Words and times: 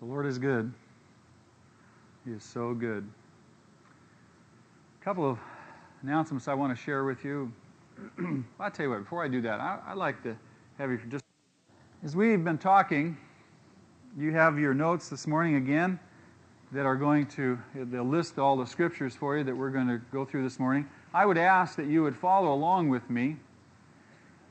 The 0.00 0.04
Lord 0.04 0.26
is 0.26 0.38
good. 0.38 0.70
He 2.26 2.32
is 2.32 2.44
so 2.44 2.74
good. 2.74 3.08
A 5.00 5.04
couple 5.04 5.28
of 5.28 5.38
announcements 6.02 6.48
I 6.48 6.54
want 6.54 6.76
to 6.76 6.82
share 6.82 7.04
with 7.04 7.24
you. 7.24 7.50
I'll 8.60 8.70
tell 8.70 8.84
you 8.84 8.90
what, 8.90 8.98
before 9.04 9.24
I 9.24 9.28
do 9.28 9.40
that, 9.40 9.58
I, 9.58 9.80
would 9.88 9.98
like 9.98 10.22
to 10.24 10.36
have 10.76 10.90
you 10.90 11.00
just. 11.08 11.24
As 12.04 12.14
we've 12.14 12.44
been 12.44 12.58
talking, 12.58 13.16
you 14.18 14.32
have 14.32 14.58
your 14.58 14.74
notes 14.74 15.08
this 15.08 15.26
morning 15.26 15.54
again 15.54 15.98
that 16.72 16.84
are 16.84 16.96
going 16.96 17.24
to, 17.28 17.58
they'll 17.74 18.04
list 18.04 18.38
all 18.38 18.54
the 18.54 18.66
scriptures 18.66 19.16
for 19.16 19.38
you 19.38 19.44
that 19.44 19.56
we're 19.56 19.70
going 19.70 19.88
to 19.88 19.98
go 20.12 20.26
through 20.26 20.42
this 20.42 20.58
morning. 20.58 20.86
I 21.14 21.24
would 21.24 21.38
ask 21.38 21.74
that 21.76 21.86
you 21.86 22.02
would 22.02 22.16
follow 22.16 22.52
along 22.52 22.90
with 22.90 23.08
me. 23.08 23.36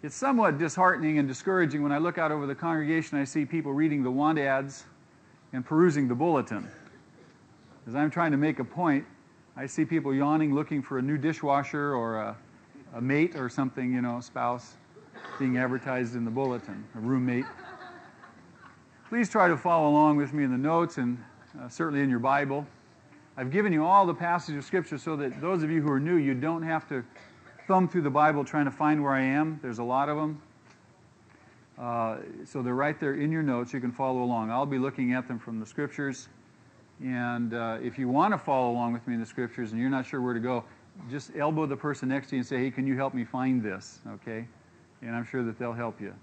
It's 0.02 0.16
somewhat 0.16 0.57
disheartening 0.57 1.20
and 1.20 1.27
discouraging 1.27 1.84
when 1.84 1.91
I 1.91 2.00
look 2.00 2.18
out 2.18 2.32
over 2.32 2.48
the 2.48 2.55
congregation, 2.55 3.20
I 3.20 3.25
see 3.25 3.46
people 3.46 3.73
reading 3.73 4.02
the 4.02 4.09
want 4.09 4.39
ads 4.39 4.86
and 5.54 5.66
perusing 5.66 6.07
the 6.07 6.16
bulletin. 6.16 6.67
As 7.88 7.95
I'm 7.95 8.09
trying 8.09 8.31
to 8.31 8.38
make 8.38 8.59
a 8.59 8.63
point, 8.63 9.05
I 9.55 9.66
see 9.66 9.86
people 9.86 10.13
yawning 10.13 10.53
looking 10.53 10.81
for 10.81 10.98
a 10.98 11.02
new 11.02 11.17
dishwasher 11.17 11.95
or 11.95 12.17
a, 12.17 12.38
a 12.95 13.02
mate 13.02 13.36
or 13.36 13.50
something, 13.50 13.94
you 13.94 14.02
know, 14.02 14.20
spouse 14.20 14.76
being 15.39 15.58
advertised 15.58 16.16
in 16.16 16.26
the 16.26 16.31
bulletin, 16.31 16.84
a 16.95 17.00
roommate. 17.00 17.45
Please 19.09 19.30
try 19.30 19.48
to 19.48 19.55
follow 19.55 19.89
along 19.89 20.17
with 20.17 20.34
me 20.34 20.44
in 20.44 20.52
the 20.52 20.58
notes 20.58 20.98
and 20.98 21.17
uh, 21.62 21.70
certainly 21.70 22.02
in 22.02 22.09
your 22.09 22.20
Bible. 22.20 22.66
I've 23.38 23.52
given 23.52 23.72
you 23.72 23.86
all 23.86 24.05
the 24.05 24.14
passages 24.14 24.59
of 24.59 24.66
Scripture 24.66 24.98
so 24.98 25.16
that 25.17 25.39
those 25.41 25.62
of 25.62 25.70
you 25.70 25.81
who 25.81 25.91
are 25.91 26.00
new, 26.00 26.16
you 26.16 26.34
don't 26.34 26.64
have 26.64 26.88
to 26.89 27.03
thumb 27.67 27.88
through 27.88 28.02
the 28.02 28.09
Bible 28.09 28.44
trying 28.44 28.66
to 28.66 28.72
find 28.72 29.03
where 29.03 29.14
I 29.14 29.22
am. 29.22 29.59
There's 29.62 29.80
a 29.80 29.84
lot 29.84 30.09
of 30.09 30.17
them. 30.17 30.41
Uh, 31.80 32.18
so 32.46 32.62
they're 32.62 32.74
right 32.74 33.00
there 33.00 33.16
in 33.16 33.32
your 33.32 33.44
notes. 33.44 33.74
You 33.74 33.82
can 33.82 33.92
follow 33.92 34.24
along. 34.24 34.50
I'll 34.50 34.66
be 34.66 34.78
looking 34.78 35.14
at 35.14 35.28
them 35.28 35.40
from 35.40 35.60
the 35.60 35.66
scriptures. 35.66 36.30
And 37.04 37.54
uh, 37.54 37.78
if 37.82 38.00
you 38.00 38.08
want 38.08 38.34
to 38.34 38.38
follow 38.38 38.72
along 38.72 38.94
with 38.94 39.06
me 39.08 39.16
in 39.16 39.20
the 39.20 39.26
scriptures 39.26 39.72
and 39.72 39.82
you're 39.82 39.90
not 39.90 40.06
sure 40.06 40.22
where 40.22 40.34
to 40.34 40.40
go, 40.40 40.64
just 41.09 41.32
elbow 41.36 41.66
the 41.66 41.76
person 41.76 42.08
next 42.09 42.30
to 42.30 42.36
you 42.36 42.40
and 42.40 42.48
say, 42.48 42.58
hey, 42.58 42.72
can 42.72 42.88
you 42.88 42.95
help 42.95 43.14
me 43.14 43.26
find 43.26 43.62
this? 43.62 44.00
Okay? 44.08 44.48
And 45.02 45.14
I'm 45.14 45.26
sure 45.26 45.44
that 45.44 45.59
they'll 45.59 45.73
help 45.73 46.00
you. 46.00 46.14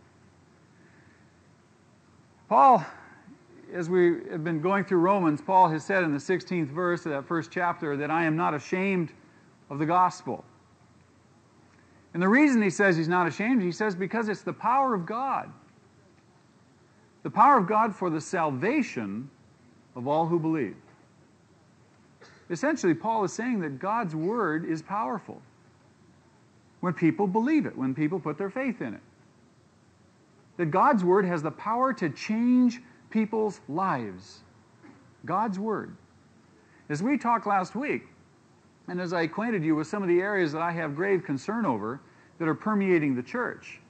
Paul, 2.48 2.84
as 3.72 3.90
we 3.90 4.20
have 4.30 4.44
been 4.44 4.60
going 4.60 4.84
through 4.84 4.98
Romans, 4.98 5.40
Paul 5.40 5.68
has 5.68 5.84
said 5.84 6.04
in 6.04 6.12
the 6.12 6.18
16th 6.18 6.68
verse 6.68 7.04
of 7.04 7.12
that 7.12 7.26
first 7.26 7.50
chapter 7.50 7.96
that 7.96 8.10
I 8.10 8.24
am 8.24 8.36
not 8.36 8.54
ashamed 8.54 9.12
of 9.70 9.78
the 9.78 9.86
gospel. 9.86 10.44
And 12.14 12.22
the 12.22 12.28
reason 12.28 12.60
he 12.60 12.70
says 12.70 12.96
he's 12.96 13.08
not 13.08 13.26
ashamed, 13.26 13.62
he 13.62 13.72
says 13.72 13.94
because 13.94 14.28
it's 14.28 14.42
the 14.42 14.52
power 14.52 14.94
of 14.94 15.06
God. 15.06 15.50
The 17.22 17.30
power 17.30 17.58
of 17.58 17.66
God 17.66 17.94
for 17.94 18.10
the 18.10 18.20
salvation 18.20 19.30
of 19.94 20.06
all 20.06 20.26
who 20.26 20.38
believe. 20.38 20.76
Essentially, 22.50 22.92
Paul 22.92 23.24
is 23.24 23.32
saying 23.32 23.60
that 23.60 23.78
God's 23.78 24.14
word 24.14 24.68
is 24.68 24.82
powerful 24.82 25.40
when 26.80 26.92
people 26.92 27.26
believe 27.26 27.64
it, 27.64 27.76
when 27.76 27.94
people 27.94 28.18
put 28.18 28.36
their 28.36 28.50
faith 28.50 28.82
in 28.82 28.94
it. 28.94 29.00
That 30.58 30.66
God's 30.66 31.04
word 31.04 31.24
has 31.24 31.42
the 31.42 31.50
power 31.50 31.94
to 31.94 32.10
change 32.10 32.82
people's 33.08 33.60
lives. 33.68 34.40
God's 35.24 35.58
word. 35.58 35.96
As 36.88 37.02
we 37.02 37.16
talked 37.16 37.46
last 37.46 37.74
week, 37.74 38.02
and 38.88 39.00
as 39.00 39.12
I 39.12 39.22
acquainted 39.22 39.64
you 39.64 39.76
with 39.76 39.86
some 39.86 40.02
of 40.02 40.08
the 40.08 40.20
areas 40.20 40.52
that 40.52 40.62
I 40.62 40.72
have 40.72 40.96
grave 40.96 41.24
concern 41.24 41.64
over 41.66 42.00
that 42.38 42.48
are 42.48 42.54
permeating 42.54 43.14
the 43.14 43.22
church, 43.22 43.80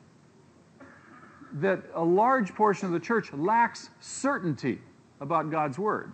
that 1.55 1.83
a 1.95 2.05
large 2.05 2.55
portion 2.55 2.87
of 2.87 2.93
the 2.93 3.01
church 3.01 3.33
lacks 3.33 3.91
certainty 4.01 4.81
about 5.21 5.51
God's 5.51 5.79
Word. 5.79 6.13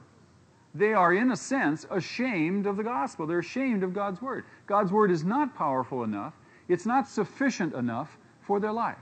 They 0.75 0.93
are, 0.93 1.15
in 1.15 1.33
a 1.33 1.37
sense, 1.37 1.87
ashamed 1.91 2.67
of 2.67 2.77
the 2.77 2.83
gospel. 2.83 3.27
They're 3.27 3.39
ashamed 3.39 3.83
of 3.83 3.93
God's 3.93 4.21
Word. 4.21 4.45
God's 4.67 4.93
Word 4.93 5.11
is 5.11 5.25
not 5.25 5.55
powerful 5.55 6.05
enough, 6.05 6.35
it's 6.69 6.87
not 6.87 7.09
sufficient 7.09 7.75
enough 7.75 8.19
for 8.43 8.61
their 8.61 8.73
life. 8.73 8.99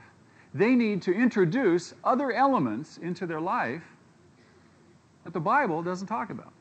They 0.54 0.74
need 0.74 1.02
to 1.02 1.12
introduce 1.12 1.92
other 2.02 2.32
elements 2.32 2.98
into 2.98 3.26
their 3.26 3.40
life 3.40 3.82
that 5.24 5.32
the 5.32 5.40
Bible 5.40 5.82
doesn't 5.82 6.06
talk 6.06 6.30
about. 6.30 6.52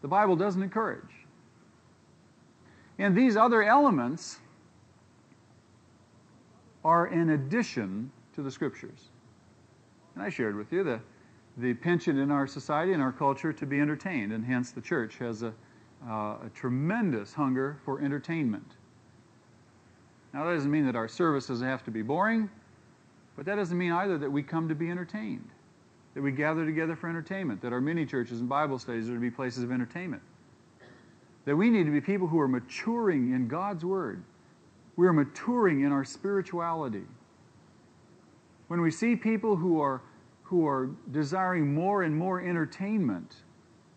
The 0.00 0.08
Bible 0.08 0.36
doesn't 0.36 0.62
encourage. 0.62 1.21
And 3.02 3.16
these 3.16 3.36
other 3.36 3.64
elements 3.64 4.38
are 6.84 7.08
in 7.08 7.30
addition 7.30 8.12
to 8.32 8.42
the 8.42 8.50
Scriptures. 8.50 9.08
And 10.14 10.22
I 10.22 10.28
shared 10.28 10.54
with 10.54 10.72
you 10.72 10.84
the, 10.84 11.00
the 11.56 11.74
penchant 11.74 12.16
in 12.16 12.30
our 12.30 12.46
society 12.46 12.92
and 12.92 13.02
our 13.02 13.10
culture 13.10 13.52
to 13.52 13.66
be 13.66 13.80
entertained, 13.80 14.32
and 14.32 14.44
hence 14.44 14.70
the 14.70 14.80
church 14.80 15.18
has 15.18 15.42
a, 15.42 15.52
uh, 16.08 16.46
a 16.46 16.50
tremendous 16.54 17.34
hunger 17.34 17.76
for 17.84 18.00
entertainment. 18.00 18.76
Now, 20.32 20.44
that 20.44 20.54
doesn't 20.54 20.70
mean 20.70 20.86
that 20.86 20.94
our 20.94 21.08
services 21.08 21.60
have 21.60 21.84
to 21.86 21.90
be 21.90 22.02
boring, 22.02 22.48
but 23.34 23.46
that 23.46 23.56
doesn't 23.56 23.76
mean 23.76 23.90
either 23.90 24.16
that 24.16 24.30
we 24.30 24.44
come 24.44 24.68
to 24.68 24.76
be 24.76 24.88
entertained, 24.88 25.50
that 26.14 26.22
we 26.22 26.30
gather 26.30 26.64
together 26.64 26.94
for 26.94 27.08
entertainment, 27.08 27.62
that 27.62 27.72
our 27.72 27.80
mini 27.80 28.06
churches 28.06 28.38
and 28.38 28.48
Bible 28.48 28.78
studies 28.78 29.10
are 29.10 29.14
to 29.14 29.20
be 29.20 29.30
places 29.30 29.64
of 29.64 29.72
entertainment. 29.72 30.22
That 31.44 31.56
we 31.56 31.70
need 31.70 31.84
to 31.84 31.90
be 31.90 32.00
people 32.00 32.28
who 32.28 32.38
are 32.40 32.48
maturing 32.48 33.32
in 33.34 33.48
God's 33.48 33.84
Word. 33.84 34.22
We 34.96 35.06
are 35.06 35.12
maturing 35.12 35.80
in 35.80 35.92
our 35.92 36.04
spirituality. 36.04 37.04
When 38.68 38.80
we 38.80 38.90
see 38.90 39.16
people 39.16 39.56
who 39.56 39.80
are, 39.80 40.02
who 40.42 40.66
are 40.66 40.90
desiring 41.10 41.74
more 41.74 42.04
and 42.04 42.16
more 42.16 42.40
entertainment, 42.40 43.36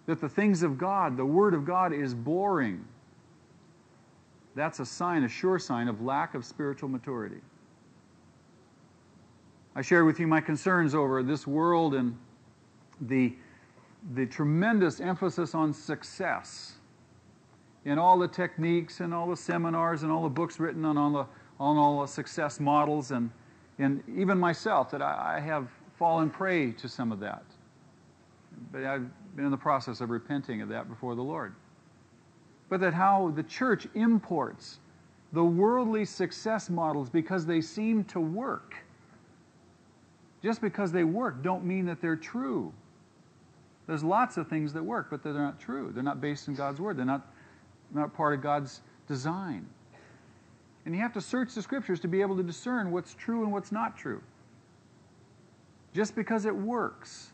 that 0.06 0.22
the 0.22 0.30
things 0.30 0.64
of 0.64 0.78
God, 0.78 1.18
the 1.18 1.26
Word 1.26 1.54
of 1.54 1.66
God, 1.66 1.94
is 1.94 2.14
boring, 2.14 2.86
that's 4.56 4.80
a 4.80 4.86
sign, 4.86 5.24
a 5.24 5.30
sure 5.30 5.60
sign 5.60 5.88
of 5.88 6.02
lack 6.02 6.34
of 6.34 6.46
spiritual 6.46 6.90
maturity. 6.90 7.42
I 9.76 9.82
shared 9.82 10.06
with 10.06 10.20
you 10.20 10.28
my 10.28 10.40
concerns 10.40 10.96
over 10.96 11.22
this 11.22 11.46
world 11.46 11.96
and 11.96 12.18
the, 13.02 13.36
the 14.14 14.26
tremendous 14.26 15.02
emphasis 15.02 15.54
on 15.54 15.74
success 15.74 16.75
in 17.86 18.00
all 18.00 18.18
the 18.18 18.28
techniques 18.28 19.00
and 19.00 19.14
all 19.14 19.28
the 19.28 19.38
seminars 19.38 20.04
and 20.04 20.12
all 20.12 20.24
the 20.24 20.30
books 20.30 20.60
written 20.60 20.84
on 20.84 20.98
all 20.98 21.12
the, 21.12 21.26
on 21.60 21.78
all 21.78 22.02
the 22.02 22.08
success 22.08 22.60
models 22.60 23.12
and, 23.12 23.30
and 23.80 24.04
even 24.14 24.38
myself 24.38 24.90
that 24.92 25.02
I, 25.02 25.38
I 25.38 25.40
have 25.40 25.70
fallen 25.98 26.30
prey 26.30 26.72
to 26.74 26.90
some 26.90 27.12
of 27.12 27.20
that. 27.20 27.44
But 28.72 28.84
I've 28.84 29.08
been 29.36 29.46
in 29.46 29.52
the 29.52 29.58
process 29.58 30.02
of 30.02 30.10
repenting 30.10 30.62
of 30.62 30.70
that 30.70 30.90
before 30.90 31.16
the 31.16 31.22
Lord. 31.22 31.54
But 32.70 32.80
that 32.82 32.94
how 32.94 33.32
the 33.36 33.44
church 33.44 33.88
imports 33.94 34.80
the 35.34 35.44
worldly 35.44 36.06
success 36.06 36.70
models 36.70 37.10
because 37.10 37.46
they 37.46 37.62
seem 37.62 38.04
to 38.06 38.20
work. 38.20 38.76
Just 40.42 40.62
because 40.62 40.92
they 40.92 41.04
work 41.04 41.44
don't 41.44 41.66
mean 41.66 41.86
that 41.86 42.02
they're 42.02 42.16
true. 42.16 42.74
There's 43.88 44.04
lots 44.04 44.38
of 44.38 44.48
things 44.48 44.74
that 44.74 44.84
work, 44.84 45.08
but 45.12 45.22
they're 45.22 45.34
not 45.34 45.60
true. 45.60 45.92
They're 45.94 46.04
not 46.04 46.22
based 46.22 46.48
in 46.48 46.56
God's 46.56 46.80
Word. 46.80 46.98
They're 46.98 47.06
not 47.06 47.28
not 47.94 48.14
part 48.14 48.34
of 48.34 48.42
God's 48.42 48.82
design. 49.08 49.66
And 50.86 50.94
you 50.94 51.02
have 51.02 51.14
to 51.14 51.22
search 51.22 51.54
the 51.54 51.62
scriptures 51.62 52.00
to 52.02 52.08
be 52.08 52.22
able 52.22 52.38
to 52.38 52.44
discern 52.44 52.92
what's 52.92 53.16
true 53.16 53.44
and 53.44 53.52
what's 53.52 53.72
not 53.72 53.98
true. 53.98 54.22
Just 55.94 56.16
because 56.16 56.46
it 56.46 56.56
works 56.56 57.32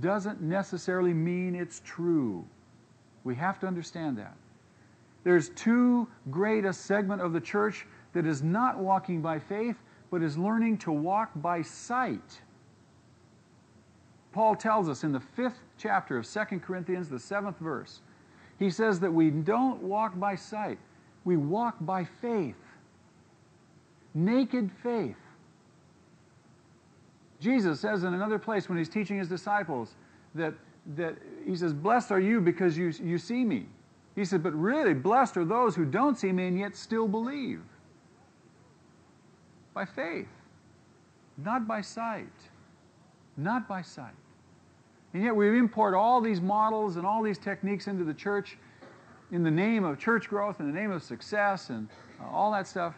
doesn't 0.00 0.40
necessarily 0.40 1.14
mean 1.14 1.54
it's 1.54 1.80
true. 1.84 2.44
We 3.24 3.34
have 3.36 3.58
to 3.60 3.66
understand 3.66 4.16
that. 4.18 4.36
There's 5.24 5.48
too 5.50 6.06
great 6.30 6.64
a 6.64 6.72
segment 6.72 7.20
of 7.20 7.32
the 7.32 7.40
church 7.40 7.86
that 8.12 8.26
is 8.26 8.42
not 8.42 8.78
walking 8.78 9.20
by 9.20 9.38
faith, 9.38 9.76
but 10.10 10.22
is 10.22 10.38
learning 10.38 10.78
to 10.78 10.92
walk 10.92 11.30
by 11.36 11.62
sight. 11.62 12.40
Paul 14.32 14.54
tells 14.54 14.88
us 14.88 15.02
in 15.02 15.12
the 15.12 15.20
fifth 15.20 15.58
chapter 15.78 16.18
of 16.18 16.30
2 16.30 16.60
Corinthians, 16.60 17.08
the 17.08 17.18
seventh 17.18 17.58
verse, 17.58 18.02
he 18.58 18.70
says 18.70 19.00
that 19.00 19.12
we 19.12 19.30
don't 19.30 19.82
walk 19.82 20.18
by 20.18 20.34
sight, 20.34 20.78
we 21.24 21.36
walk 21.36 21.76
by 21.80 22.04
faith. 22.04 22.56
Naked 24.14 24.70
faith. 24.82 25.16
Jesus 27.38 27.80
says 27.80 28.04
in 28.04 28.14
another 28.14 28.38
place 28.38 28.68
when 28.68 28.78
he's 28.78 28.88
teaching 28.88 29.18
his 29.18 29.28
disciples 29.28 29.94
that, 30.34 30.54
that 30.94 31.16
he 31.44 31.54
says, 31.54 31.74
Blessed 31.74 32.10
are 32.10 32.20
you 32.20 32.40
because 32.40 32.78
you, 32.78 32.92
you 33.02 33.18
see 33.18 33.44
me. 33.44 33.66
He 34.14 34.24
said, 34.24 34.42
But 34.42 34.54
really, 34.54 34.94
blessed 34.94 35.36
are 35.36 35.44
those 35.44 35.76
who 35.76 35.84
don't 35.84 36.18
see 36.18 36.32
me 36.32 36.46
and 36.46 36.58
yet 36.58 36.74
still 36.74 37.06
believe. 37.06 37.60
By 39.74 39.84
faith, 39.84 40.28
not 41.36 41.68
by 41.68 41.82
sight. 41.82 42.32
Not 43.36 43.68
by 43.68 43.82
sight. 43.82 44.14
And 45.16 45.24
yet 45.24 45.34
we 45.34 45.58
import 45.58 45.94
all 45.94 46.20
these 46.20 46.42
models 46.42 46.96
and 46.96 47.06
all 47.06 47.22
these 47.22 47.38
techniques 47.38 47.86
into 47.86 48.04
the 48.04 48.12
church 48.12 48.58
in 49.32 49.42
the 49.42 49.50
name 49.50 49.82
of 49.82 49.98
church 49.98 50.28
growth, 50.28 50.60
in 50.60 50.66
the 50.66 50.78
name 50.78 50.90
of 50.90 51.02
success, 51.02 51.70
and 51.70 51.88
uh, 52.20 52.28
all 52.28 52.52
that 52.52 52.66
stuff, 52.66 52.94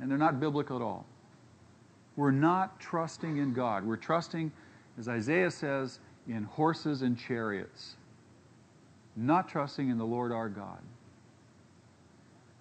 and 0.00 0.08
they're 0.08 0.16
not 0.16 0.38
biblical 0.38 0.76
at 0.76 0.82
all. 0.82 1.04
We're 2.14 2.30
not 2.30 2.78
trusting 2.78 3.38
in 3.38 3.52
God. 3.52 3.84
We're 3.84 3.96
trusting 3.96 4.52
as 4.96 5.08
Isaiah 5.08 5.50
says, 5.50 5.98
in 6.28 6.44
horses 6.44 7.02
and 7.02 7.18
chariots, 7.18 7.96
not 9.16 9.48
trusting 9.48 9.88
in 9.88 9.98
the 9.98 10.06
Lord 10.06 10.30
our 10.30 10.48
God. 10.48 10.78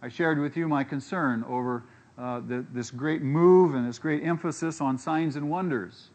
I 0.02 0.10
shared 0.10 0.40
with 0.40 0.58
you 0.58 0.68
my 0.68 0.84
concern 0.84 1.46
over 1.48 1.84
uh, 2.18 2.40
the, 2.40 2.66
this 2.74 2.90
great 2.90 3.22
move 3.22 3.76
and 3.76 3.88
this 3.88 4.00
great 4.00 4.24
emphasis 4.24 4.82
on 4.82 4.98
signs 4.98 5.36
and 5.36 5.52
wonders. 5.52 6.10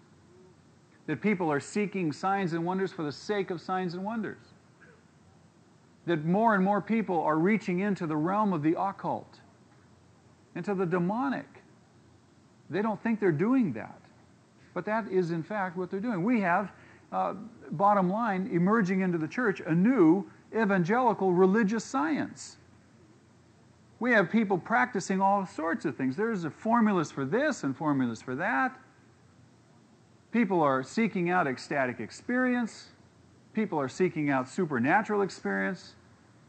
That 1.09 1.23
people 1.23 1.51
are 1.51 1.59
seeking 1.59 2.13
signs 2.13 2.53
and 2.53 2.65
wonders 2.67 2.93
for 2.93 3.03
the 3.03 3.11
sake 3.11 3.51
of 3.51 3.63
signs 3.63 3.95
and 3.95 4.05
wonders. 4.05 4.53
That 6.05 6.27
more 6.27 6.55
and 6.55 6.63
more 6.63 6.83
people 6.83 7.19
are 7.23 7.39
reaching 7.39 7.81
into 7.81 8.07
the 8.07 8.17
realm 8.17 8.53
of 8.53 8.63
the 8.63 8.79
occult, 8.79 9.41
into 10.55 10.75
the 10.75 10.85
demonic. 10.85 11.47
They 12.69 12.83
don't 12.83 13.03
think 13.03 13.21
they're 13.21 13.33
doing 13.33 13.73
that. 13.73 13.99
But 14.75 14.85
that 14.85 15.09
is, 15.09 15.31
in 15.31 15.43
fact, 15.43 15.79
what 15.79 15.91
they're 15.91 15.99
doing. 15.99 16.23
We 16.23 16.43
have, 16.43 16.73
uh, 17.11 17.35
bottom 17.71 18.11
line, 18.11 18.51
emerging 18.53 19.01
into 19.01 19.17
the 19.17 19.29
church, 19.29 19.61
a 19.61 19.75
new 19.75 20.31
evangelical 20.55 21.33
religious 21.33 21.85
science. 21.85 22.59
We 23.99 24.13
have 24.13 24.31
people 24.31 24.59
practicing 24.59 25.23
all 25.23 25.47
sorts 25.47 25.87
of 25.87 25.97
things. 25.97 26.17
There's 26.17 26.45
formulas 26.45 27.11
for 27.11 27.25
this 27.25 27.65
and 27.65 27.75
formulas 27.75 28.21
for 28.21 28.35
that. 28.37 28.79
People 30.31 30.63
are 30.63 30.83
seeking 30.83 31.31
out 31.31 31.47
ecstatic 31.47 32.01
experience. 32.01 32.89
People 33.55 33.81
are 33.81 33.89
seeking 33.89 34.31
out 34.31 34.49
supernatural 34.49 35.23
experience. 35.23 35.95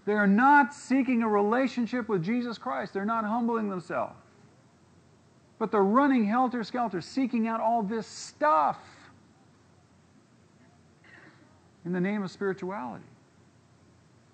They 0.06 0.14
are 0.14 0.28
not 0.28 0.74
seeking 0.74 1.24
a 1.24 1.28
relationship 1.28 2.10
with 2.10 2.24
Jesus 2.24 2.58
Christ. 2.58 2.94
They're 2.94 3.06
not 3.06 3.26
humbling 3.26 3.70
themselves. 3.70 4.16
But 5.60 5.72
they're 5.72 5.84
running 5.84 6.26
helter 6.26 6.64
skelter, 6.64 7.02
seeking 7.02 7.48
out 7.48 7.60
all 7.60 7.84
this 7.84 8.08
stuff 8.08 8.80
in 11.86 11.92
the 11.92 12.00
name 12.00 12.24
of 12.24 12.32
spirituality. 12.32 13.04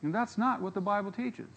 And 0.04 0.14
that's 0.14 0.38
not 0.38 0.62
what 0.62 0.74
the 0.74 0.82
Bible 0.82 1.12
teaches. 1.12 1.48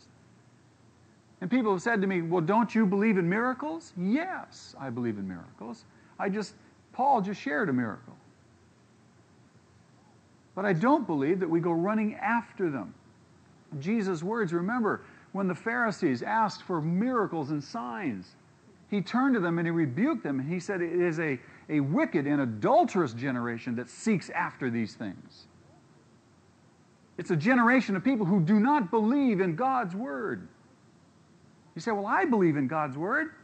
And 1.41 1.51
people 1.51 1.73
have 1.73 1.83
said 1.83 2.01
to 2.01 2.07
me, 2.07 2.23
Well, 2.23 2.41
don't 2.41 2.75
you 2.75 2.87
believe 2.87 3.19
in 3.19 3.29
miracles? 3.29 3.93
Yes, 3.97 4.75
I 4.81 4.91
believe 4.91 5.19
in 5.19 5.29
miracles. 5.29 5.85
I 6.19 6.29
just, 6.29 6.55
Paul 6.99 7.21
just 7.21 7.41
shared 7.41 7.69
a 7.69 7.73
miracle. 7.73 8.17
But 10.57 10.65
I 10.65 10.73
don't 10.73 11.07
believe 11.07 11.39
that 11.39 11.49
we 11.49 11.61
go 11.61 11.71
running 11.71 12.17
after 12.17 12.71
them. 12.71 12.93
Jesus' 13.79 14.25
words, 14.25 14.53
remember, 14.53 15.03
when 15.31 15.47
the 15.47 15.55
Pharisees 15.55 16.25
asked 16.25 16.65
for 16.65 16.83
miracles 16.83 17.51
and 17.51 17.63
signs, 17.63 18.35
he 18.91 19.01
turned 19.01 19.35
to 19.35 19.41
them 19.41 19.59
and 19.59 19.67
he 19.69 19.71
rebuked 19.71 20.25
them. 20.25 20.41
And 20.41 20.53
he 20.53 20.59
said, 20.59 20.81
It 20.83 21.01
is 21.01 21.21
a, 21.21 21.39
a 21.69 21.79
wicked 21.79 22.27
and 22.27 22.41
adulterous 22.41 23.13
generation 23.13 23.77
that 23.77 23.89
seeks 23.89 24.29
after 24.31 24.69
these 24.69 24.95
things. 24.95 25.47
It's 27.17 27.31
a 27.31 27.37
generation 27.37 27.95
of 27.95 28.03
people 28.03 28.27
who 28.27 28.41
do 28.41 28.59
not 28.59 28.91
believe 28.91 29.41
in 29.41 29.55
God's 29.55 29.95
word. 29.95 30.49
You 31.77 31.81
say, 31.81 31.93
Well, 31.93 32.07
I 32.07 32.25
believe 32.25 32.57
in 32.57 32.67
God's 32.67 32.99
word. 32.99 33.35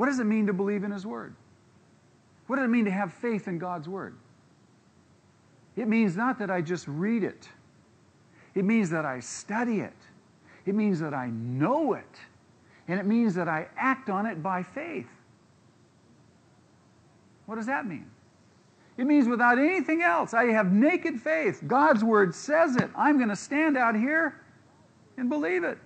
What 0.00 0.06
does 0.06 0.18
it 0.18 0.24
mean 0.24 0.46
to 0.46 0.54
believe 0.54 0.82
in 0.82 0.92
His 0.92 1.04
word? 1.04 1.34
What 2.46 2.56
does 2.56 2.64
it 2.64 2.68
mean 2.68 2.86
to 2.86 2.90
have 2.90 3.12
faith 3.12 3.48
in 3.48 3.58
God's 3.58 3.86
word? 3.86 4.16
It 5.76 5.88
means 5.88 6.16
not 6.16 6.38
that 6.38 6.50
I 6.50 6.62
just 6.62 6.88
read 6.88 7.22
it, 7.22 7.46
it 8.54 8.64
means 8.64 8.88
that 8.88 9.04
I 9.04 9.20
study 9.20 9.80
it, 9.80 9.92
it 10.64 10.74
means 10.74 11.00
that 11.00 11.12
I 11.12 11.28
know 11.28 11.92
it 11.92 12.18
and 12.88 12.98
it 12.98 13.04
means 13.04 13.34
that 13.34 13.46
I 13.46 13.68
act 13.76 14.08
on 14.08 14.24
it 14.24 14.42
by 14.42 14.62
faith. 14.62 15.10
What 17.44 17.56
does 17.56 17.66
that 17.66 17.86
mean? 17.86 18.10
It 18.96 19.04
means 19.04 19.28
without 19.28 19.58
anything 19.58 20.00
else, 20.00 20.32
I 20.32 20.46
have 20.46 20.72
naked 20.72 21.20
faith. 21.20 21.62
God's 21.66 22.02
word 22.02 22.34
says 22.34 22.76
it. 22.76 22.88
I'm 22.96 23.18
going 23.18 23.28
to 23.28 23.36
stand 23.36 23.76
out 23.76 23.94
here 23.94 24.40
and 25.18 25.28
believe 25.28 25.62
it. 25.62 25.76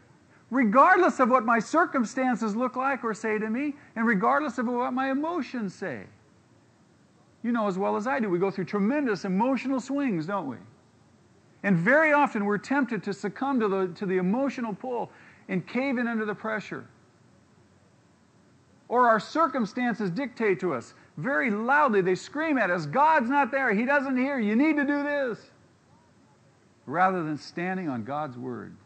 Regardless 0.51 1.21
of 1.21 1.31
what 1.31 1.45
my 1.45 1.59
circumstances 1.59 2.55
look 2.55 2.77
like 2.77 3.03
or 3.03 3.15
say 3.15 3.39
to 3.39 3.49
me, 3.49 3.75
and 3.97 4.07
regardless 4.07 4.59
of 4.59 4.67
what 4.67 4.93
my 4.93 5.11
emotions 5.11 5.75
say. 5.75 6.05
You 7.43 7.53
know 7.53 7.67
as 7.67 7.77
well 7.77 7.97
as 7.97 8.07
I 8.07 8.21
do, 8.21 8.29
we 8.29 8.39
go 8.39 8.51
through 8.51 8.67
tremendous 8.67 9.25
emotional 9.25 9.81
swings, 9.81 10.27
don't 10.27 10.49
we? 10.49 10.57
And 11.63 11.77
very 11.77 12.13
often 12.13 12.45
we're 12.45 12.59
tempted 12.59 13.03
to 13.05 13.13
succumb 13.13 13.59
to 13.61 13.69
the, 13.69 13.89
to 13.95 14.07
the 14.07 14.19
emotional 14.19 14.75
pull 14.75 15.11
and 15.49 15.67
cave 15.67 15.99
in 15.99 16.07
under 16.07 16.25
the 16.25 16.35
pressure 16.35 16.87
or 18.89 19.09
our 19.09 19.21
circumstances 19.21 20.11
dictate 20.11 20.61
to 20.61 20.75
us. 20.75 20.95
Very 21.17 21.51
loudly, 21.51 22.01
they 22.01 22.15
scream 22.15 22.59
at 22.59 22.71
us 22.71 22.87
God's 22.87 23.31
not 23.31 23.51
there. 23.51 23.73
He 23.73 23.85
doesn't 23.85 24.17
hear. 24.17 24.39
You 24.39 24.57
need 24.57 24.77
to 24.77 24.85
do 24.85 25.03
this. 25.03 25.39
Rather 26.87 27.23
than 27.23 27.39
standing 27.39 27.89
on 27.89 28.05
God's 28.05 28.37
word. 28.37 28.77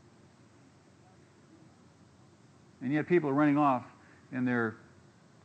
And 2.82 2.92
yet, 2.92 3.06
people 3.06 3.28
are 3.30 3.34
running 3.34 3.58
off 3.58 3.84
and 4.32 4.46
they're, 4.46 4.76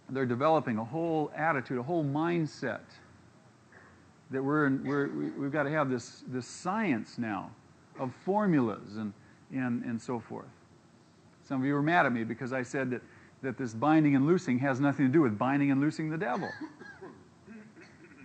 they're 0.10 0.26
developing 0.26 0.78
a 0.78 0.84
whole 0.84 1.32
attitude, 1.36 1.78
a 1.78 1.84
whole 1.84 2.04
mindset 2.04 2.82
that 4.32 4.44
we're, 4.44 4.68
in, 4.68 4.84
we're 4.84 5.08
we've 5.38 5.52
got 5.52 5.64
to 5.64 5.72
have 5.72 5.90
this, 5.90 6.24
this 6.28 6.46
science 6.46 7.18
now 7.18 7.52
of 8.00 8.14
formulas 8.26 8.98
and, 8.98 9.14
and, 9.52 9.84
and 9.84 10.02
so 10.02 10.20
forth. 10.20 10.48
Some 11.48 11.62
of 11.62 11.68
you 11.68 11.74
were 11.74 11.82
mad 11.82 12.06
at 12.06 12.14
me 12.14 12.24
because 12.24 12.54
I 12.54 12.64
said 12.64 12.90
that 12.92 13.02
that 13.44 13.58
this 13.58 13.74
binding 13.74 14.16
and 14.16 14.26
loosing 14.26 14.58
has 14.60 14.80
nothing 14.80 15.06
to 15.06 15.12
do 15.12 15.22
with 15.22 15.38
binding 15.38 15.70
and 15.70 15.80
loosing 15.80 16.10
the 16.10 16.18
devil. 16.18 16.50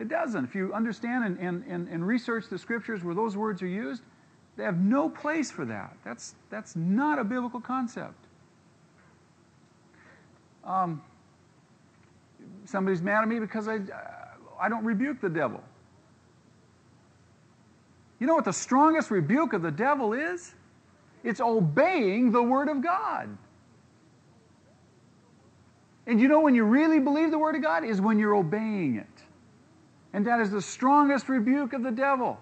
It 0.00 0.08
doesn't. 0.08 0.44
If 0.44 0.54
you 0.54 0.72
understand 0.72 1.24
and, 1.24 1.38
and, 1.40 1.64
and, 1.68 1.88
and, 1.88 2.06
research 2.06 2.48
the 2.48 2.56
scriptures 2.56 3.02
where 3.02 3.16
those 3.16 3.36
words 3.36 3.62
are 3.62 3.66
used, 3.66 4.04
they 4.56 4.62
have 4.62 4.78
no 4.78 5.08
place 5.08 5.50
for 5.50 5.64
that. 5.64 5.96
That's, 6.04 6.36
that's 6.50 6.76
not 6.76 7.18
a 7.18 7.24
biblical 7.24 7.60
concept. 7.60 8.27
Um, 10.68 11.02
somebody's 12.66 13.00
mad 13.00 13.22
at 13.22 13.28
me 13.28 13.40
because 13.40 13.68
I, 13.68 13.80
I 14.60 14.68
don't 14.68 14.84
rebuke 14.84 15.20
the 15.20 15.30
devil. 15.30 15.62
You 18.20 18.26
know 18.26 18.34
what 18.34 18.44
the 18.44 18.52
strongest 18.52 19.10
rebuke 19.10 19.54
of 19.54 19.62
the 19.62 19.70
devil 19.70 20.12
is? 20.12 20.54
It's 21.24 21.40
obeying 21.40 22.30
the 22.30 22.42
Word 22.42 22.68
of 22.68 22.82
God. 22.82 23.36
And 26.06 26.20
you 26.20 26.28
know 26.28 26.40
when 26.40 26.54
you 26.54 26.64
really 26.64 27.00
believe 27.00 27.30
the 27.30 27.38
Word 27.38 27.54
of 27.54 27.62
God 27.62 27.84
is 27.84 28.00
when 28.00 28.18
you're 28.18 28.34
obeying 28.34 28.96
it. 28.96 29.06
And 30.12 30.26
that 30.26 30.40
is 30.40 30.50
the 30.50 30.62
strongest 30.62 31.28
rebuke 31.28 31.72
of 31.72 31.82
the 31.82 31.90
devil. 31.90 32.38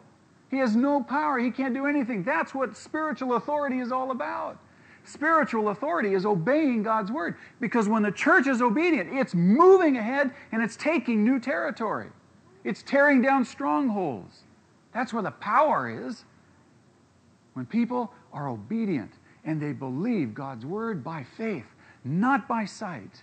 He 0.51 0.59
has 0.59 0.75
no 0.75 1.03
power, 1.03 1.39
he 1.39 1.51
can't 1.51 1.75
do 1.75 1.87
anything. 1.87 2.25
That's 2.25 2.55
what 2.55 2.77
spiritual 2.77 3.35
authority 3.35 3.79
is 3.79 3.93
all 3.93 4.11
about. 4.11 4.59
Spiritual 5.07 5.69
authority 5.69 6.15
is 6.15 6.27
obeying 6.27 6.83
God's 6.83 7.13
word 7.13 7.37
because 7.61 7.89
when 7.89 8.03
the 8.03 8.11
church 8.11 8.49
is 8.49 8.61
obedient, 8.61 9.09
it's 9.13 9.35
moving 9.35 9.97
ahead 9.97 10.33
and 10.51 10.63
it's 10.63 10.77
taking 10.77 11.25
new 11.25 11.39
territory. 11.39 12.09
It's 12.65 12.83
tearing 12.83 13.23
down 13.23 13.45
strongholds. 13.45 14.43
That's 14.93 15.13
where 15.13 15.23
the 15.23 15.31
power 15.31 15.89
is. 16.09 16.25
When 17.55 17.67
people 17.67 18.13
are 18.33 18.49
obedient 18.49 19.13
and 19.45 19.63
they 19.63 19.73
believe 19.73 20.35
God's 20.35 20.67
word 20.67 21.05
by 21.05 21.25
faith, 21.37 21.67
not 22.05 22.49
by 22.49 22.65
sight. 22.65 23.23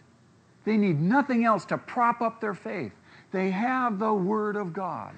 They 0.66 0.78
need 0.78 1.02
nothing 1.02 1.44
else 1.44 1.66
to 1.66 1.78
prop 1.78 2.22
up 2.22 2.40
their 2.40 2.54
faith. 2.54 2.94
They 3.32 3.52
have 3.52 4.00
the 4.00 4.14
Word 4.14 4.56
of 4.56 4.72
God. 4.74 5.14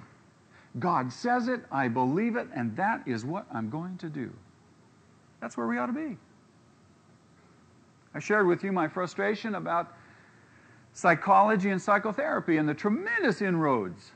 God 0.80 1.12
says 1.14 1.48
it, 1.48 1.62
I 1.72 1.88
believe 1.88 2.36
it, 2.36 2.48
and 2.56 2.76
that 2.76 3.04
is 3.06 3.24
what 3.24 3.46
I'm 3.54 3.70
going 3.70 3.98
to 4.00 4.10
do. 4.10 4.32
That's 5.40 5.56
where 5.56 5.68
we 5.68 5.78
ought 5.78 5.88
to 5.88 5.94
be. 5.94 6.18
I 8.16 8.20
shared 8.20 8.48
with 8.48 8.64
you 8.64 8.72
my 8.72 8.88
frustration 8.88 9.56
about 9.56 9.94
psychology 10.94 11.72
and 11.72 11.82
psychotherapy 11.82 12.56
and 12.56 12.68
the 12.68 12.74
tremendous 12.74 13.42
inroads 13.42 14.14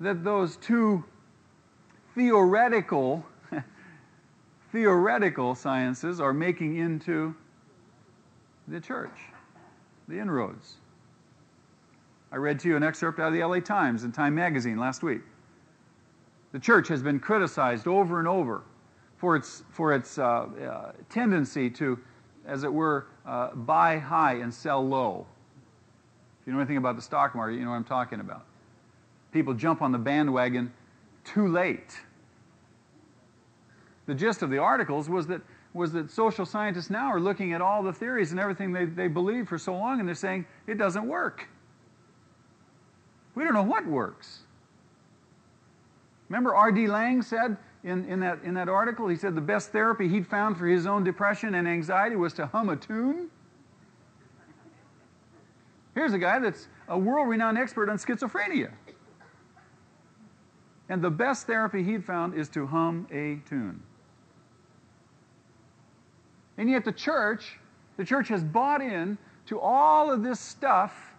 that 0.00 0.24
those 0.24 0.56
two 0.56 1.04
theoretical 2.16 3.24
theoretical 4.72 5.54
sciences 5.54 6.20
are 6.20 6.32
making 6.32 6.76
into 6.76 7.34
the 8.66 8.80
church 8.80 9.16
the 10.08 10.18
inroads. 10.18 10.74
I 12.32 12.36
read 12.36 12.58
to 12.60 12.68
you 12.68 12.76
an 12.76 12.82
excerpt 12.82 13.20
out 13.20 13.28
of 13.28 13.34
the 13.34 13.44
LA 13.44 13.60
Times 13.60 14.02
and 14.02 14.12
Time 14.12 14.34
Magazine 14.34 14.76
last 14.76 15.04
week. 15.04 15.22
The 16.52 16.58
church 16.58 16.88
has 16.88 17.02
been 17.02 17.20
criticized 17.20 17.86
over 17.86 18.18
and 18.18 18.26
over 18.26 18.62
for 19.16 19.36
its, 19.36 19.62
for 19.70 19.94
its 19.94 20.18
uh, 20.18 20.22
uh, 20.22 20.92
tendency 21.08 21.70
to, 21.70 21.98
as 22.46 22.64
it 22.64 22.72
were, 22.72 23.06
uh, 23.26 23.54
buy 23.54 23.98
high 23.98 24.34
and 24.34 24.52
sell 24.52 24.86
low. 24.86 25.26
If 26.40 26.46
you 26.46 26.52
know 26.52 26.60
anything 26.60 26.76
about 26.76 26.96
the 26.96 27.02
stock 27.02 27.34
market, 27.34 27.56
you 27.56 27.64
know 27.64 27.70
what 27.70 27.76
I'm 27.76 27.84
talking 27.84 28.20
about. 28.20 28.44
People 29.32 29.52
jump 29.52 29.82
on 29.82 29.92
the 29.92 29.98
bandwagon 29.98 30.72
too 31.24 31.48
late. 31.48 31.98
The 34.06 34.14
gist 34.14 34.42
of 34.42 34.50
the 34.50 34.58
articles 34.58 35.08
was 35.08 35.26
that 35.26 35.42
was 35.74 35.92
that 35.92 36.10
social 36.10 36.46
scientists 36.46 36.88
now 36.88 37.08
are 37.08 37.20
looking 37.20 37.52
at 37.52 37.60
all 37.60 37.82
the 37.82 37.92
theories 37.92 38.30
and 38.30 38.40
everything 38.40 38.72
they, 38.72 38.86
they 38.86 39.08
believe 39.08 39.46
for 39.46 39.58
so 39.58 39.76
long 39.76 40.00
and 40.00 40.08
they're 40.08 40.14
saying 40.14 40.46
it 40.66 40.78
doesn't 40.78 41.06
work. 41.06 41.48
We 43.34 43.44
don't 43.44 43.52
know 43.52 43.62
what 43.62 43.86
works. 43.86 44.40
Remember, 46.30 46.54
R.D. 46.54 46.86
Laing 46.86 47.20
said 47.20 47.58
in, 47.86 48.04
in, 48.06 48.18
that, 48.18 48.40
in 48.42 48.52
that 48.54 48.68
article, 48.68 49.06
he 49.06 49.14
said 49.14 49.36
the 49.36 49.40
best 49.40 49.70
therapy 49.70 50.08
he'd 50.08 50.26
found 50.26 50.58
for 50.58 50.66
his 50.66 50.88
own 50.88 51.04
depression 51.04 51.54
and 51.54 51.68
anxiety 51.68 52.16
was 52.16 52.32
to 52.32 52.46
hum 52.46 52.68
a 52.68 52.76
tune? 52.76 53.30
Here's 55.94 56.12
a 56.12 56.18
guy 56.18 56.40
that's 56.40 56.66
a 56.88 56.98
world 56.98 57.28
renowned 57.28 57.56
expert 57.56 57.88
on 57.88 57.96
schizophrenia. 57.96 58.72
And 60.88 61.00
the 61.00 61.10
best 61.10 61.46
therapy 61.46 61.84
he'd 61.84 62.04
found 62.04 62.34
is 62.34 62.48
to 62.50 62.66
hum 62.66 63.06
a 63.12 63.36
tune. 63.48 63.80
And 66.58 66.68
yet, 66.68 66.84
the 66.84 66.92
church, 66.92 67.58
the 67.98 68.04
church 68.04 68.26
has 68.28 68.42
bought 68.42 68.80
in 68.80 69.16
to 69.46 69.60
all 69.60 70.10
of 70.10 70.24
this 70.24 70.40
stuff 70.40 71.14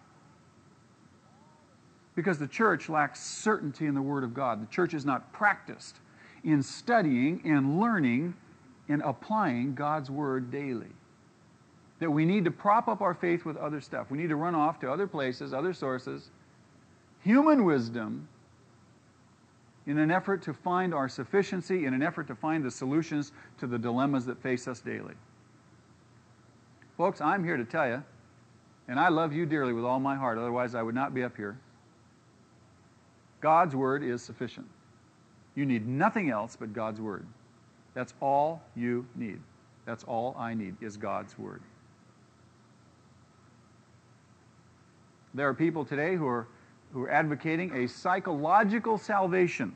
because 2.14 2.38
the 2.38 2.48
church 2.48 2.90
lacks 2.90 3.24
certainty 3.24 3.86
in 3.86 3.94
the 3.94 4.02
Word 4.02 4.22
of 4.22 4.34
God. 4.34 4.60
The 4.60 4.70
church 4.70 4.92
is 4.92 5.06
not 5.06 5.32
practiced 5.32 6.00
in 6.48 6.62
studying 6.62 7.42
and 7.44 7.78
learning 7.78 8.34
and 8.88 9.02
applying 9.02 9.74
God's 9.74 10.10
Word 10.10 10.50
daily. 10.50 10.88
That 12.00 12.10
we 12.10 12.24
need 12.24 12.44
to 12.46 12.50
prop 12.50 12.88
up 12.88 13.02
our 13.02 13.12
faith 13.12 13.44
with 13.44 13.56
other 13.56 13.80
stuff. 13.80 14.10
We 14.10 14.16
need 14.16 14.30
to 14.30 14.36
run 14.36 14.54
off 14.54 14.80
to 14.80 14.90
other 14.90 15.06
places, 15.06 15.52
other 15.52 15.74
sources, 15.74 16.30
human 17.22 17.64
wisdom, 17.64 18.28
in 19.86 19.98
an 19.98 20.10
effort 20.10 20.42
to 20.42 20.54
find 20.54 20.94
our 20.94 21.08
sufficiency, 21.08 21.84
in 21.84 21.92
an 21.92 22.02
effort 22.02 22.26
to 22.28 22.34
find 22.34 22.64
the 22.64 22.70
solutions 22.70 23.32
to 23.58 23.66
the 23.66 23.78
dilemmas 23.78 24.24
that 24.26 24.40
face 24.42 24.68
us 24.68 24.80
daily. 24.80 25.14
Folks, 26.96 27.20
I'm 27.20 27.44
here 27.44 27.56
to 27.56 27.64
tell 27.64 27.88
you, 27.88 28.02
and 28.86 28.98
I 28.98 29.08
love 29.08 29.34
you 29.34 29.44
dearly 29.44 29.72
with 29.72 29.84
all 29.84 30.00
my 30.00 30.16
heart, 30.16 30.38
otherwise, 30.38 30.74
I 30.74 30.82
would 30.82 30.94
not 30.94 31.14
be 31.14 31.22
up 31.22 31.36
here. 31.36 31.58
God's 33.40 33.76
Word 33.76 34.02
is 34.02 34.22
sufficient. 34.22 34.66
You 35.58 35.66
need 35.66 35.88
nothing 35.88 36.30
else 36.30 36.54
but 36.54 36.72
God's 36.72 37.00
Word. 37.00 37.26
That's 37.92 38.14
all 38.20 38.62
you 38.76 39.04
need. 39.16 39.40
That's 39.86 40.04
all 40.04 40.36
I 40.38 40.54
need 40.54 40.76
is 40.80 40.96
God's 40.96 41.36
Word. 41.36 41.62
There 45.34 45.48
are 45.48 45.54
people 45.54 45.84
today 45.84 46.14
who 46.14 46.28
are, 46.28 46.46
who 46.92 47.02
are 47.02 47.10
advocating 47.10 47.74
a 47.74 47.88
psychological 47.88 48.98
salvation 48.98 49.74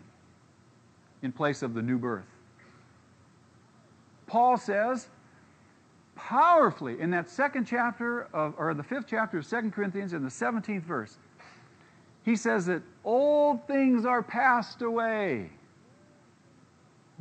in 1.23 1.33
place 1.33 1.63
of 1.63 1.75
the 1.75 1.83
new 1.83 1.99
birth. 1.99 2.31
Paul 4.29 4.57
says 4.59 5.09
powerfully 6.15 7.01
in 7.01 7.11
that 7.11 7.29
second 7.29 7.65
chapter 7.65 8.29
of, 8.33 8.55
or 8.57 8.73
the 8.73 8.85
fifth 8.85 9.07
chapter 9.09 9.39
of 9.39 9.51
2 9.51 9.73
Corinthians 9.73 10.13
in 10.13 10.23
the 10.23 10.31
17th 10.31 10.85
verse, 10.85 11.19
he 12.25 12.37
says 12.37 12.67
that 12.67 12.83
old 13.05 13.67
things 13.67 14.07
are 14.07 14.23
passed 14.23 14.83
away. 14.83 15.51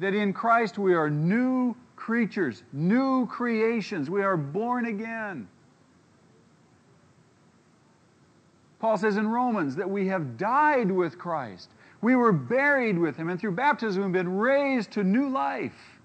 That 0.02 0.16
in 0.16 0.34
Christ 0.34 0.80
we 0.80 0.96
are 0.96 1.12
new 1.12 1.76
creatures, 1.96 2.64
new 2.74 3.28
creations. 3.28 4.10
We 4.10 4.24
are 4.24 4.36
born 4.36 4.88
again. 4.88 5.48
Paul 8.80 8.98
says 8.98 9.18
in 9.18 9.28
Romans 9.28 9.76
that 9.76 9.88
we 9.88 10.08
have 10.08 10.38
died 10.40 10.90
with 10.90 11.20
Christ. 11.20 11.70
We 12.02 12.16
were 12.16 12.32
buried 12.32 12.98
with 12.98 13.16
him, 13.16 13.30
and 13.30 13.40
through 13.40 13.52
baptism 13.52 14.02
we've 14.02 14.12
been 14.12 14.38
raised 14.38 14.90
to 14.94 15.04
new 15.04 15.30
life. 15.30 16.00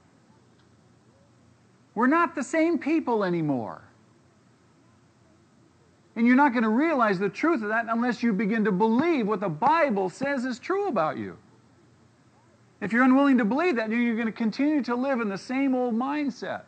We're 1.95 2.07
not 2.07 2.35
the 2.35 2.43
same 2.43 2.79
people 2.79 3.25
anymore. 3.25 3.81
And 6.17 6.27
you're 6.27 6.37
not 6.37 6.53
going 6.53 6.65
to 6.65 6.69
realize 6.69 7.19
the 7.19 7.31
truth 7.31 7.63
of 7.63 7.71
that 7.71 7.87
unless 7.89 8.23
you 8.23 8.35
begin 8.35 8.63
to 8.65 8.73
believe 8.73 9.27
what 9.27 9.41
the 9.41 9.49
Bible 9.49 10.11
says 10.11 10.45
is 10.45 10.59
true 10.59 10.89
about 10.89 11.17
you. 11.17 11.39
If 12.81 12.93
you're 12.93 13.05
unwilling 13.05 13.39
to 13.39 13.45
believe 13.45 13.77
that, 13.77 13.91
you're 13.91 14.15
going 14.15 14.27
to 14.27 14.33
continue 14.33 14.83
to 14.85 14.95
live 14.95 15.21
in 15.21 15.29
the 15.29 15.39
same 15.39 15.75
old 15.75 15.95
mindset. 15.95 16.63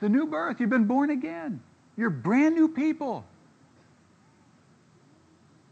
The 0.00 0.08
new 0.08 0.26
birth, 0.26 0.60
you've 0.60 0.70
been 0.70 0.86
born 0.86 1.10
again. 1.10 1.60
You're 1.96 2.10
brand 2.10 2.54
new 2.54 2.68
people. 2.68 3.24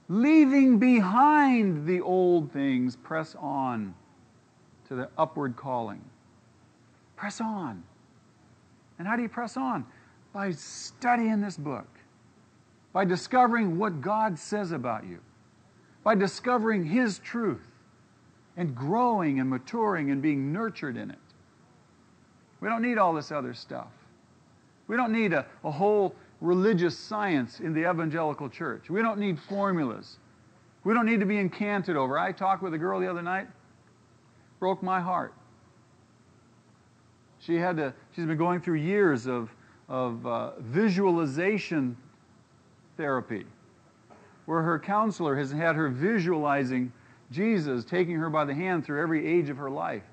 Leaving 0.08 0.78
behind 0.78 1.87
the 1.87 2.00
old 2.00 2.52
things, 2.52 2.97
press 2.97 3.37
on 3.38 3.94
to 4.88 4.94
the 4.94 5.08
upward 5.16 5.56
calling. 5.56 6.02
Press 7.16 7.40
on. 7.40 7.82
And 8.99 9.06
how 9.06 9.16
do 9.16 9.23
you 9.23 9.28
press 9.28 9.56
on? 9.56 9.87
by 10.32 10.50
studying 10.52 11.40
this 11.40 11.56
book, 11.56 11.88
by 12.92 13.04
discovering 13.04 13.78
what 13.78 14.00
God 14.00 14.38
says 14.38 14.73
about 14.73 15.04
you, 15.04 15.20
by 16.08 16.14
discovering 16.14 16.86
His 16.86 17.18
truth, 17.18 17.68
and 18.56 18.74
growing 18.74 19.40
and 19.40 19.50
maturing 19.50 20.10
and 20.10 20.22
being 20.22 20.50
nurtured 20.54 20.96
in 20.96 21.10
it. 21.10 21.18
We 22.62 22.68
don't 22.70 22.80
need 22.80 22.96
all 22.96 23.12
this 23.12 23.30
other 23.30 23.52
stuff. 23.52 23.88
We 24.86 24.96
don't 24.96 25.12
need 25.12 25.34
a, 25.34 25.44
a 25.64 25.70
whole 25.70 26.14
religious 26.40 26.96
science 26.96 27.60
in 27.60 27.74
the 27.74 27.80
evangelical 27.80 28.48
church. 28.48 28.88
We 28.88 29.02
don't 29.02 29.18
need 29.18 29.38
formulas. 29.38 30.16
We 30.82 30.94
don't 30.94 31.04
need 31.04 31.20
to 31.20 31.26
be 31.26 31.36
encanted 31.36 31.94
over. 31.94 32.18
I 32.18 32.32
talked 32.32 32.62
with 32.62 32.72
a 32.72 32.78
girl 32.78 32.98
the 33.00 33.10
other 33.10 33.20
night, 33.20 33.48
broke 34.60 34.82
my 34.82 35.02
heart. 35.02 35.34
She 37.38 37.56
had 37.56 37.76
to, 37.76 37.92
she's 38.16 38.24
been 38.24 38.38
going 38.38 38.62
through 38.62 38.76
years 38.76 39.26
of 39.26 39.50
of 39.90 40.26
uh, 40.26 40.52
visualization 40.60 41.98
therapy, 42.96 43.44
where 44.49 44.62
her 44.62 44.78
counselor 44.78 45.37
has 45.37 45.52
had 45.52 45.76
her 45.76 45.90
visualizing 45.90 46.90
Jesus 47.31 47.85
taking 47.85 48.17
her 48.17 48.31
by 48.31 48.47
the 48.47 48.55
hand 48.55 48.83
through 48.83 49.02
every 49.02 49.26
age 49.26 49.50
of 49.50 49.59
her 49.59 49.69
life. 49.69 50.05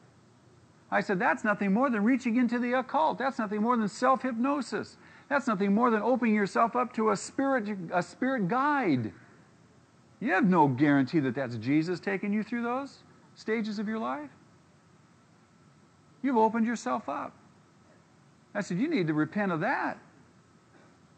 I 0.92 1.00
said, 1.00 1.20
that's 1.20 1.46
nothing 1.46 1.72
more 1.72 1.90
than 1.90 2.04
reaching 2.04 2.36
into 2.36 2.60
the 2.60 2.74
occult. 2.74 3.18
That's 3.18 3.40
nothing 3.40 3.62
more 3.62 3.78
than 3.78 3.88
self 3.88 4.24
hypnosis. 4.24 4.98
That's 5.30 5.48
nothing 5.48 5.74
more 5.74 5.90
than 5.90 6.02
opening 6.02 6.36
yourself 6.36 6.76
up 6.76 6.92
to 6.96 7.12
a 7.12 7.16
spirit, 7.16 7.78
a 7.94 8.04
spirit 8.04 8.50
guide. 8.50 9.14
You 10.20 10.34
have 10.34 10.44
no 10.44 10.68
guarantee 10.68 11.22
that 11.22 11.34
that's 11.34 11.56
Jesus 11.56 12.02
taking 12.02 12.34
you 12.34 12.44
through 12.44 12.64
those 12.64 13.04
stages 13.36 13.80
of 13.80 13.88
your 13.88 14.00
life. 14.00 14.30
You've 16.22 16.36
opened 16.36 16.66
yourself 16.66 17.08
up. 17.08 17.34
I 18.54 18.60
said, 18.60 18.80
You 18.80 18.90
need 18.90 19.08
to 19.08 19.14
repent 19.14 19.54
of 19.54 19.62
that. 19.62 19.98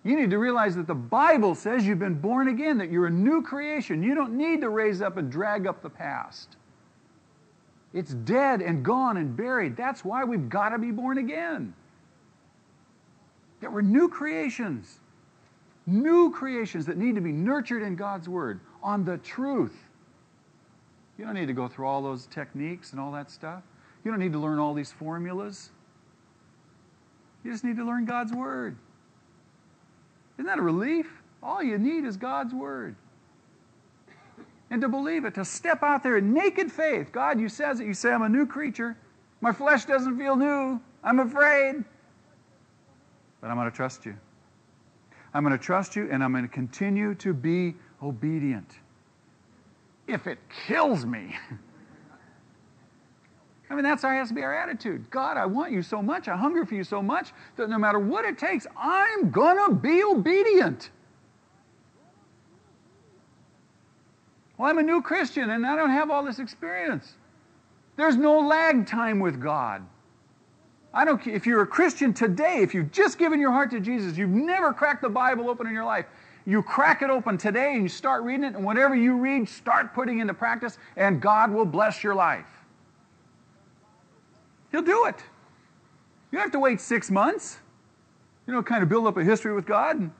You 0.07 0.15
need 0.15 0.29
to 0.29 0.39
realize 0.39 0.73
that 0.77 0.87
the 0.87 0.95
Bible 0.95 1.53
says 1.53 1.85
you've 1.85 1.99
been 1.99 2.21
born 2.21 2.47
again, 2.47 2.77
that 2.77 2.89
you're 2.89 3.07
a 3.07 3.11
new 3.11 3.43
creation. 3.43 4.01
You 4.01 4.15
don't 4.15 4.37
need 4.37 4.61
to 4.61 4.69
raise 4.69 5.01
up 5.01 5.17
and 5.17 5.29
drag 5.29 5.67
up 5.67 5.81
the 5.81 5.89
past. 5.89 6.55
It's 7.93 8.13
dead 8.13 8.61
and 8.61 8.85
gone 8.85 9.17
and 9.17 9.35
buried. 9.35 9.75
That's 9.75 10.05
why 10.05 10.23
we've 10.23 10.47
got 10.47 10.69
to 10.69 10.77
be 10.77 10.91
born 10.91 11.17
again. 11.17 11.73
That 13.59 13.73
we're 13.73 13.81
new 13.81 14.07
creations. 14.07 15.01
New 15.85 16.31
creations 16.31 16.85
that 16.85 16.95
need 16.95 17.15
to 17.15 17.21
be 17.21 17.33
nurtured 17.33 17.83
in 17.83 17.97
God's 17.97 18.29
Word 18.29 18.61
on 18.81 19.03
the 19.03 19.17
truth. 19.17 19.75
You 21.17 21.25
don't 21.25 21.33
need 21.33 21.47
to 21.47 21.53
go 21.53 21.67
through 21.67 21.85
all 21.85 22.01
those 22.01 22.27
techniques 22.27 22.91
and 22.91 23.01
all 23.01 23.11
that 23.11 23.29
stuff. 23.29 23.61
You 24.05 24.11
don't 24.11 24.21
need 24.21 24.31
to 24.31 24.39
learn 24.39 24.57
all 24.57 24.73
these 24.73 24.93
formulas. 24.93 25.71
You 27.43 27.51
just 27.51 27.65
need 27.65 27.75
to 27.75 27.85
learn 27.85 28.05
God's 28.05 28.31
Word. 28.31 28.77
Isn't 30.37 30.45
that 30.45 30.59
a 30.59 30.61
relief? 30.61 31.07
All 31.41 31.63
you 31.63 31.77
need 31.77 32.05
is 32.05 32.17
God's 32.17 32.53
Word. 32.53 32.95
And 34.69 34.81
to 34.81 34.89
believe 34.89 35.25
it, 35.25 35.33
to 35.35 35.45
step 35.45 35.81
out 35.81 36.03
there 36.03 36.17
in 36.17 36.33
naked 36.33 36.71
faith. 36.71 37.11
God, 37.11 37.39
you 37.39 37.47
says 37.47 37.79
it. 37.79 37.87
You 37.87 37.93
say, 37.93 38.11
I'm 38.11 38.23
a 38.23 38.29
new 38.29 38.45
creature. 38.45 38.97
My 39.39 39.51
flesh 39.51 39.85
doesn't 39.85 40.17
feel 40.17 40.35
new. 40.35 40.81
I'm 41.03 41.19
afraid. 41.19 41.83
But 43.39 43.49
I'm 43.49 43.55
going 43.55 43.69
to 43.69 43.75
trust 43.75 44.05
you. 44.05 44.15
I'm 45.33 45.43
going 45.43 45.57
to 45.57 45.63
trust 45.63 45.95
you 45.95 46.09
and 46.11 46.23
I'm 46.23 46.31
going 46.31 46.43
to 46.43 46.53
continue 46.53 47.13
to 47.15 47.33
be 47.33 47.75
obedient. 48.01 48.79
If 50.07 50.27
it 50.27 50.39
kills 50.67 51.05
me. 51.05 51.35
I 53.69 53.75
mean, 53.75 53.83
that's 53.83 54.03
our, 54.03 54.13
has 54.13 54.29
to 54.29 54.33
be 54.33 54.43
our 54.43 54.55
attitude. 54.55 55.09
God, 55.09 55.35
I 55.35 55.45
want 55.45 55.71
you 55.71 55.81
so 55.81 56.01
much. 56.01 56.27
I 56.27 56.37
hunger 56.37 56.65
for 56.65 56.75
you 56.75 56.83
so 56.83 57.01
much 57.01 57.33
that 57.57 57.69
no 57.69 57.77
matter 57.77 57.99
what 57.99 58.23
it 58.23 58.37
takes, 58.37 58.65
I'm 58.77 59.29
going 59.29 59.57
to 59.57 59.75
be 59.75 60.03
obedient. 60.03 60.89
Well, 64.57 64.69
I'm 64.69 64.77
a 64.77 64.83
new 64.83 65.01
Christian 65.01 65.49
and 65.51 65.65
I 65.65 65.75
don't 65.75 65.91
have 65.91 66.09
all 66.09 66.23
this 66.23 66.39
experience. 66.39 67.13
There's 67.97 68.15
no 68.15 68.39
lag 68.39 68.87
time 68.87 69.19
with 69.19 69.41
God. 69.41 69.85
I 70.93 71.05
don't 71.05 71.25
if 71.27 71.45
you're 71.45 71.61
a 71.61 71.67
Christian 71.67 72.13
today, 72.13 72.61
if 72.61 72.73
you've 72.73 72.91
just 72.91 73.19
given 73.19 73.39
your 73.39 73.51
heart 73.51 73.69
to 73.71 73.79
Jesus, 73.79 74.17
you've 74.17 74.29
never 74.29 74.73
cracked 74.73 75.01
the 75.01 75.09
Bible 75.09 75.49
open 75.49 75.67
in 75.67 75.73
your 75.73 75.85
life, 75.85 76.05
you 76.45 76.63
crack 76.63 77.01
it 77.01 77.09
open 77.09 77.37
today 77.37 77.73
and 77.73 77.83
you 77.83 77.89
start 77.89 78.23
reading 78.23 78.45
it, 78.45 78.55
and 78.55 78.63
whatever 78.63 78.95
you 78.95 79.15
read, 79.15 79.47
start 79.47 79.93
putting 79.93 80.19
into 80.19 80.33
practice, 80.33 80.79
and 80.95 81.21
God 81.21 81.51
will 81.51 81.65
bless 81.65 82.03
your 82.03 82.15
life. 82.15 82.56
He'll 84.71 84.81
do 84.81 85.05
it. 85.05 85.15
You 86.31 86.37
don't 86.37 86.43
have 86.43 86.51
to 86.51 86.59
wait 86.59 86.81
six 86.81 87.09
months. 87.09 87.57
You 88.45 88.53
know, 88.53 88.63
kind 88.63 88.83
of 88.83 88.89
build 88.89 89.07
up 89.07 89.17
a 89.17 89.23
history 89.23 89.53
with 89.53 89.65
God. 89.65 90.09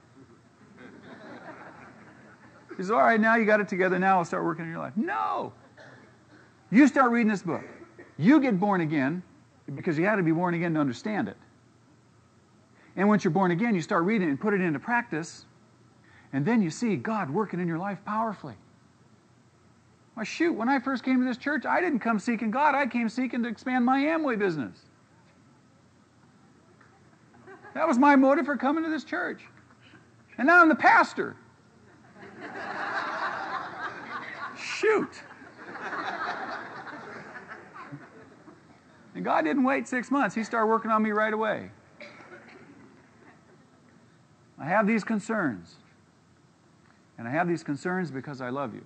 He 2.76 2.84
says, 2.84 2.92
All 2.92 2.98
right, 2.98 3.20
now 3.20 3.34
you 3.34 3.44
got 3.44 3.60
it 3.60 3.66
together. 3.66 3.98
Now 3.98 4.18
I'll 4.18 4.24
start 4.24 4.44
working 4.44 4.64
in 4.64 4.70
your 4.70 4.78
life. 4.78 4.92
No. 4.94 5.52
You 6.70 6.86
start 6.86 7.10
reading 7.10 7.28
this 7.28 7.42
book. 7.42 7.64
You 8.18 8.40
get 8.40 8.60
born 8.60 8.82
again 8.82 9.20
because 9.74 9.98
you 9.98 10.04
had 10.04 10.16
to 10.16 10.22
be 10.22 10.30
born 10.30 10.54
again 10.54 10.74
to 10.74 10.80
understand 10.80 11.28
it. 11.28 11.36
And 12.96 13.08
once 13.08 13.24
you're 13.24 13.32
born 13.32 13.50
again, 13.50 13.74
you 13.74 13.82
start 13.82 14.04
reading 14.04 14.28
it 14.28 14.30
and 14.30 14.40
put 14.40 14.54
it 14.54 14.60
into 14.60 14.78
practice. 14.78 15.46
And 16.32 16.44
then 16.44 16.62
you 16.62 16.70
see 16.70 16.96
God 16.96 17.30
working 17.30 17.58
in 17.58 17.66
your 17.66 17.78
life 17.78 17.98
powerfully. 18.04 18.54
Well, 20.18 20.24
shoot, 20.24 20.52
when 20.52 20.68
I 20.68 20.80
first 20.80 21.04
came 21.04 21.20
to 21.20 21.24
this 21.24 21.36
church, 21.36 21.64
I 21.64 21.80
didn't 21.80 22.00
come 22.00 22.18
seeking 22.18 22.50
God. 22.50 22.74
I 22.74 22.88
came 22.88 23.08
seeking 23.08 23.40
to 23.44 23.48
expand 23.48 23.84
my 23.84 24.00
Amway 24.00 24.36
business. 24.36 24.76
That 27.74 27.86
was 27.86 27.98
my 27.98 28.16
motive 28.16 28.44
for 28.44 28.56
coming 28.56 28.82
to 28.82 28.90
this 28.90 29.04
church. 29.04 29.42
And 30.36 30.48
now 30.48 30.60
I'm 30.60 30.68
the 30.68 30.74
pastor. 30.74 31.36
Shoot. 34.60 35.22
And 39.14 39.24
God 39.24 39.44
didn't 39.44 39.62
wait 39.62 39.86
six 39.86 40.10
months. 40.10 40.34
He 40.34 40.42
started 40.42 40.66
working 40.66 40.90
on 40.90 41.00
me 41.00 41.12
right 41.12 41.32
away. 41.32 41.70
I 44.58 44.64
have 44.64 44.84
these 44.84 45.04
concerns. 45.04 45.76
And 47.18 47.28
I 47.28 47.30
have 47.30 47.46
these 47.46 47.62
concerns 47.62 48.10
because 48.10 48.40
I 48.40 48.48
love 48.48 48.74
you. 48.74 48.84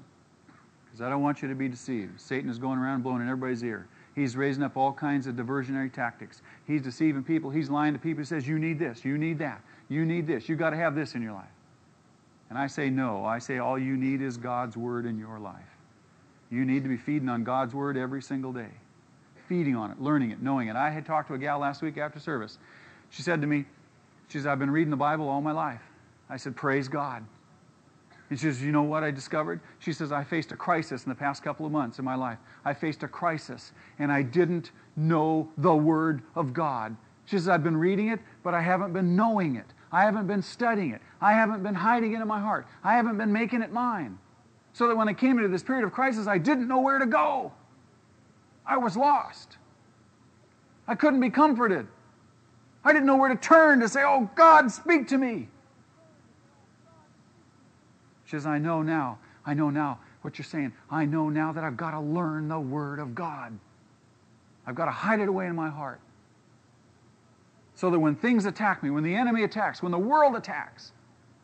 Because 0.93 1.07
I 1.07 1.09
don't 1.09 1.23
want 1.23 1.41
you 1.41 1.49
to 1.49 1.55
be 1.55 1.69
deceived. 1.69 2.21
Satan 2.21 2.51
is 2.51 2.59
going 2.59 2.79
around 2.79 3.03
blowing 3.03 3.23
in 3.23 3.29
everybody's 3.29 3.65
ear. 3.65 3.89
He's 4.15 4.37
raising 4.37 4.63
up 4.63 4.77
all 4.77 4.93
kinds 4.93 5.27
of 5.27 5.37
diversionary 5.37 5.91
tactics. 5.91 6.43
He's 6.67 6.83
deceiving 6.83 7.25
people. 7.25 7.49
He's 7.49 7.71
lying 7.71 7.95
to 7.95 7.99
people. 7.99 8.21
He 8.21 8.27
says, 8.27 8.47
You 8.47 8.59
need 8.59 8.79
this. 8.79 9.05
You 9.05 9.17
need 9.17 9.39
that. 9.39 9.63
You 9.89 10.05
need 10.05 10.27
this. 10.27 10.49
You've 10.49 10.59
got 10.59 10.71
to 10.71 10.77
have 10.77 10.95
this 10.95 11.15
in 11.15 11.23
your 11.23 11.33
life. 11.33 11.47
And 12.51 12.59
I 12.59 12.67
say, 12.67 12.91
No. 12.91 13.25
I 13.25 13.39
say, 13.39 13.59
All 13.59 13.79
you 13.79 13.97
need 13.97 14.21
is 14.21 14.37
God's 14.37 14.77
Word 14.77 15.07
in 15.07 15.19
your 15.19 15.39
life. 15.39 15.57
You 16.51 16.67
need 16.67 16.83
to 16.83 16.91
be 16.91 16.99
feeding 16.99 17.31
on 17.31 17.43
God's 17.43 17.75
Word 17.75 17.97
every 17.97 18.21
single 18.21 18.53
day 18.53 18.69
feeding 19.53 19.77
on 19.77 19.91
it, 19.91 20.01
learning 20.01 20.31
it, 20.31 20.41
knowing 20.41 20.69
it. 20.69 20.77
I 20.77 20.89
had 20.89 21.05
talked 21.05 21.29
to 21.29 21.35
a 21.35 21.39
gal 21.39 21.59
last 21.59 21.83
week 21.83 21.99
after 21.99 22.19
service. 22.19 22.57
She 23.11 23.21
said 23.21 23.43
to 23.43 23.47
me, 23.47 23.67
she 24.29 24.39
says, 24.39 24.47
I've 24.47 24.59
been 24.59 24.71
reading 24.71 24.91
the 24.91 24.97
Bible 24.97 25.29
all 25.29 25.43
my 25.43 25.53
life. 25.53 25.83
I 26.31 26.39
said, 26.39 26.57
Praise 26.57 26.89
God. 26.89 27.23
And 28.33 28.41
she 28.41 28.47
says, 28.47 28.63
You 28.63 28.73
know 28.73 28.83
what 28.83 29.05
I 29.05 29.11
discovered? 29.11 29.61
She 29.79 29.93
says, 29.93 30.11
I 30.11 30.25
faced 30.25 30.53
a 30.53 30.57
crisis 30.57 31.05
in 31.05 31.11
the 31.11 31.15
past 31.15 31.43
couple 31.43 31.67
of 31.67 31.73
months 31.73 31.99
in 31.99 32.05
my 32.07 32.15
life. 32.15 32.39
I 32.65 32.73
faced 32.73 33.03
a 33.03 33.09
crisis, 33.09 33.73
and 33.99 34.11
I 34.11 34.23
didn't 34.23 34.71
know 34.97 35.51
the 35.59 35.77
Word 35.77 36.23
of 36.35 36.55
God. 36.55 36.97
She 37.27 37.37
says, 37.37 37.47
I've 37.51 37.63
been 37.63 37.77
reading 37.77 38.09
it, 38.09 38.21
but 38.43 38.55
I 38.55 38.63
haven't 38.63 38.95
been 38.95 39.15
knowing 39.15 39.57
it. 39.57 39.67
I 39.93 40.05
haven't 40.05 40.29
been 40.29 40.41
studying 40.41 40.93
it. 40.93 41.03
I 41.21 41.35
haven't 41.35 41.63
been 41.63 41.75
hiding 41.75 42.15
it 42.15 42.23
in 42.23 42.27
my 42.27 42.41
heart. 42.41 42.67
I 42.83 42.95
haven't 42.95 43.19
been 43.19 43.35
making 43.35 43.61
it 43.61 43.71
mine. 43.71 44.19
So 44.73 44.89
that 44.89 44.97
when 44.97 45.11
I 45.11 45.13
came 45.13 45.37
into 45.37 45.51
this 45.51 45.63
period 45.63 45.85
of 45.85 45.93
crisis, 45.93 46.27
I 46.27 46.39
didn't 46.39 46.69
know 46.69 46.81
where 46.81 46.99
to 47.01 47.07
go. 47.07 47.53
I 48.65 48.79
was 48.79 48.97
lost. 48.97 49.59
I 50.89 50.95
couldn't 50.95 51.21
be 51.21 51.29
comforted. 51.29 51.87
I 52.83 52.95
didn't 52.95 53.05
know 53.05 53.17
where 53.17 53.29
to 53.29 53.37
turn 53.37 53.81
to 53.81 53.91
say, 53.91 54.03
Oh, 54.03 54.31
God, 54.35 54.73
speak 54.73 55.09
to 55.09 55.19
me. 55.19 55.49
She 58.33 58.37
says, 58.37 58.47
I 58.47 58.57
know 58.57 58.81
now. 58.81 59.19
I 59.45 59.53
know 59.53 59.69
now 59.69 59.99
what 60.23 60.39
you're 60.39 60.47
saying. 60.47 60.73
I 60.91 61.05
know 61.05 61.29
now 61.29 61.53
that 61.53 61.65
I've 61.65 61.77
got 61.77 61.91
to 61.91 62.01
learn 62.01 62.49
the 62.49 62.59
Word 62.59 62.99
of 62.99 63.15
God. 63.15 63.53
I've 64.67 64.75
got 64.75 64.87
to 64.87 64.91
hide 64.91 65.21
it 65.21 65.29
away 65.29 65.49
in 65.49 65.55
my 65.55 65.69
heart. 65.69 66.01
So 67.75 67.91
that 67.91 67.99
when 67.99 68.15
things 68.15 68.47
attack 68.47 68.83
me, 68.83 68.89
when 68.89 69.03
the 69.03 69.15
enemy 69.15 69.43
attacks, 69.43 69.83
when 69.83 69.93
the 69.93 69.99
world 69.99 70.35
attacks, 70.35 70.93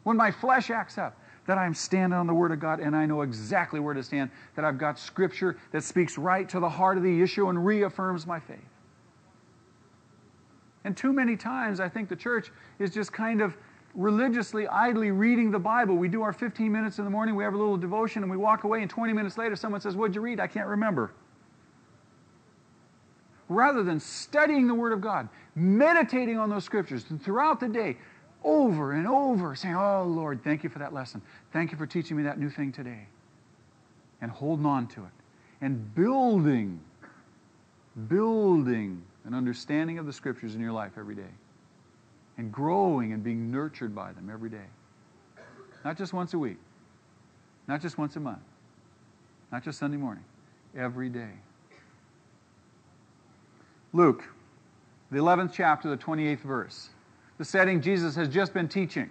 when 0.05 0.17
my 0.17 0.31
flesh 0.31 0.71
acts 0.71 0.97
up, 0.97 1.15
that 1.45 1.59
I'm 1.59 1.75
standing 1.75 2.19
on 2.19 2.27
the 2.27 2.33
Word 2.33 2.53
of 2.53 2.61
God 2.61 2.81
and 2.81 2.97
I 2.97 3.05
know 3.05 3.21
exactly 3.21 3.81
where 3.81 3.93
to 3.93 4.03
stand, 4.03 4.31
that 4.57 4.65
I've 4.65 4.79
got 4.79 4.99
Scripture 4.99 5.59
that 5.73 5.85
speaks 5.85 6.17
right 6.17 6.49
to 6.49 6.59
the 6.59 6.71
heart 6.71 6.97
of 6.97 7.03
the 7.03 7.21
issue 7.21 7.51
and 7.51 7.67
reaffirms 7.67 8.27
my 8.27 8.41
faith. 8.41 8.57
And 10.85 10.97
too 10.97 11.13
many 11.13 11.37
times, 11.37 11.81
I 11.81 11.91
think 11.91 12.09
the 12.09 12.17
church 12.17 12.51
is 12.79 12.91
just 12.91 13.13
kind 13.13 13.43
of 13.43 13.59
religiously, 13.95 14.67
idly 14.69 15.11
reading 15.11 15.51
the 15.51 15.59
Bible. 15.59 15.97
We 15.97 16.09
do 16.09 16.23
our 16.23 16.33
15 16.33 16.71
minutes 16.71 16.99
in 16.99 17.05
the 17.05 17.11
morning, 17.11 17.35
we 17.35 17.45
have 17.45 17.55
a 17.55 17.57
little 17.57 17.77
devotion, 17.77 18.23
and 18.23 18.31
we 18.31 18.37
walk 18.37 18.65
away, 18.65 18.83
and 18.83 18.91
20 18.91 19.13
minutes 19.13 19.39
later, 19.39 19.57
someone 19.57 19.81
says, 19.81 19.97
What'd 19.97 20.15
you 20.15 20.21
read? 20.21 20.41
I 20.41 20.47
can't 20.47 20.69
remember. 20.69 21.13
Rather 23.49 23.83
than 23.83 23.99
studying 23.99 24.67
the 24.67 24.75
Word 24.75 24.93
of 24.93 25.01
God, 25.01 25.29
meditating 25.55 26.39
on 26.39 26.51
those 26.51 26.65
scriptures 26.65 27.05
throughout 27.23 27.61
the 27.61 27.69
day, 27.69 27.97
over 28.45 28.93
and 28.93 29.07
over, 29.07 29.55
saying, 29.55 29.75
Oh, 29.75 30.05
Lord, 30.05 30.45
thank 30.45 30.63
you 30.63 30.71
for 30.71 30.79
that 30.79 30.93
lesson. 30.93 31.23
Thank 31.53 31.73
you 31.73 31.79
for 31.79 31.87
teaching 31.87 32.17
me 32.17 32.23
that 32.25 32.39
new 32.39 32.51
thing 32.51 32.73
today. 32.73 33.07
And 34.21 34.31
holding 34.31 34.67
on 34.67 34.87
to 34.89 35.01
it. 35.01 35.11
And 35.61 35.95
building, 35.95 36.81
building 38.09 39.03
an 39.25 39.35
understanding 39.35 39.99
of 39.99 40.07
the 40.07 40.13
Scriptures 40.13 40.55
in 40.55 40.61
your 40.61 40.73
life 40.73 40.93
every 40.99 41.15
day. 41.15 41.31
And 42.39 42.53
growing 42.53 43.13
and 43.13 43.23
being 43.23 43.51
nurtured 43.51 43.95
by 43.95 44.13
them 44.13 44.31
every 44.33 44.49
day. 44.49 44.67
Not 45.85 45.99
just 45.99 46.13
once 46.13 46.35
a 46.35 46.39
week, 46.39 46.59
not 47.67 47.83
just 47.83 47.99
once 47.99 48.17
a 48.17 48.21
month, 48.21 48.39
not 49.53 49.65
just 49.65 49.79
Sunday 49.79 49.97
morning, 49.97 50.25
every 50.77 51.09
day. 51.09 51.31
Luke, 53.93 54.25
the 55.11 55.19
11th 55.19 55.53
chapter, 55.53 55.89
the 55.91 55.97
28th 55.97 56.41
verse 56.41 56.91
the 57.39 57.45
setting 57.45 57.81
Jesus 57.81 58.15
has 58.17 58.29
just 58.29 58.53
been 58.53 58.69
teaching. 58.69 59.09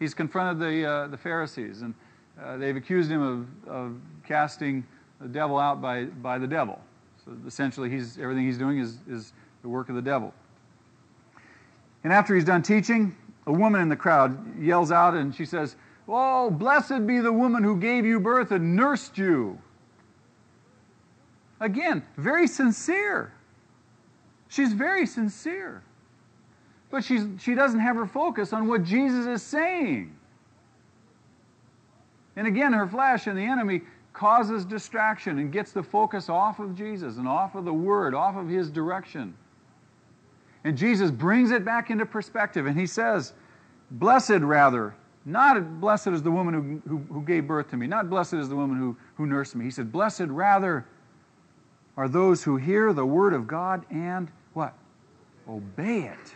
He's 0.00 0.12
confronted 0.12 0.58
the, 0.58 0.84
uh, 0.84 1.06
the 1.06 1.16
Pharisees, 1.16 1.82
and 1.82 1.94
uh, 2.42 2.56
they've 2.56 2.76
accused 2.76 3.10
him 3.10 3.22
of, 3.22 3.68
of 3.68 3.96
casting 4.26 4.84
the 5.20 5.28
devil 5.28 5.56
out 5.56 5.80
by, 5.80 6.04
by 6.04 6.36
the 6.36 6.48
devil. 6.48 6.80
So 7.24 7.32
essentially, 7.46 7.88
he's, 7.88 8.18
everything 8.18 8.44
he's 8.44 8.58
doing 8.58 8.78
is, 8.78 8.98
is 9.08 9.32
the 9.62 9.68
work 9.68 9.88
of 9.88 9.94
the 9.94 10.02
devil. 10.02 10.34
And 12.04 12.12
after 12.12 12.34
he's 12.34 12.44
done 12.44 12.62
teaching, 12.62 13.16
a 13.46 13.52
woman 13.52 13.80
in 13.80 13.88
the 13.88 13.96
crowd 13.96 14.58
yells 14.60 14.92
out 14.92 15.14
and 15.14 15.34
she 15.34 15.44
says, 15.44 15.76
Oh, 16.06 16.50
blessed 16.50 17.06
be 17.06 17.18
the 17.18 17.32
woman 17.32 17.64
who 17.64 17.78
gave 17.78 18.04
you 18.04 18.20
birth 18.20 18.50
and 18.50 18.76
nursed 18.76 19.16
you. 19.16 19.58
Again, 21.60 22.04
very 22.18 22.46
sincere. 22.46 23.32
She's 24.48 24.74
very 24.74 25.06
sincere. 25.06 25.82
But 26.90 27.04
she's, 27.04 27.26
she 27.40 27.54
doesn't 27.54 27.80
have 27.80 27.96
her 27.96 28.06
focus 28.06 28.52
on 28.52 28.68
what 28.68 28.84
Jesus 28.84 29.26
is 29.26 29.42
saying. 29.42 30.14
And 32.36 32.46
again, 32.46 32.72
her 32.72 32.86
flesh 32.86 33.26
and 33.26 33.38
the 33.38 33.44
enemy 33.44 33.80
causes 34.12 34.64
distraction 34.64 35.38
and 35.38 35.50
gets 35.50 35.72
the 35.72 35.82
focus 35.82 36.28
off 36.28 36.58
of 36.58 36.76
Jesus 36.76 37.16
and 37.16 37.26
off 37.26 37.54
of 37.54 37.64
the 37.64 37.72
Word, 37.72 38.14
off 38.14 38.36
of 38.36 38.48
His 38.48 38.70
direction. 38.70 39.34
And 40.64 40.76
Jesus 40.76 41.10
brings 41.10 41.50
it 41.50 41.64
back 41.64 41.90
into 41.90 42.06
perspective 42.06 42.66
and 42.66 42.78
He 42.78 42.86
says, 42.86 43.32
Blessed 43.90 44.40
rather, 44.40 44.94
not 45.24 45.80
blessed 45.80 46.08
is 46.08 46.22
the 46.22 46.30
woman 46.30 46.54
who, 46.54 46.88
who, 46.88 46.98
who 47.12 47.22
gave 47.22 47.46
birth 47.46 47.70
to 47.70 47.76
me, 47.76 47.86
not 47.86 48.10
blessed 48.10 48.34
is 48.34 48.48
the 48.48 48.56
woman 48.56 48.78
who, 48.78 48.96
who 49.16 49.26
nursed 49.26 49.54
me. 49.54 49.64
He 49.64 49.70
said, 49.70 49.92
Blessed 49.92 50.26
rather 50.28 50.86
are 51.96 52.08
those 52.08 52.42
who 52.42 52.56
hear 52.56 52.92
the 52.92 53.06
Word 53.06 53.34
of 53.34 53.46
God 53.46 53.84
and 53.90 54.30
what? 54.52 54.74
Obey 55.48 56.04
it. 56.04 56.34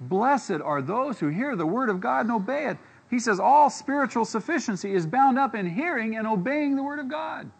Blessed 0.00 0.60
are 0.62 0.82
those 0.82 1.18
who 1.18 1.28
hear 1.28 1.56
the 1.56 1.66
word 1.66 1.88
of 1.88 2.00
God 2.00 2.26
and 2.26 2.32
obey 2.32 2.66
it. 2.66 2.78
He 3.10 3.18
says 3.18 3.38
all 3.38 3.70
spiritual 3.70 4.24
sufficiency 4.24 4.94
is 4.94 5.06
bound 5.06 5.38
up 5.38 5.54
in 5.54 5.68
hearing 5.68 6.16
and 6.16 6.26
obeying 6.26 6.76
the 6.76 6.82
word 6.82 6.98
of 6.98 7.08
God. 7.08 7.50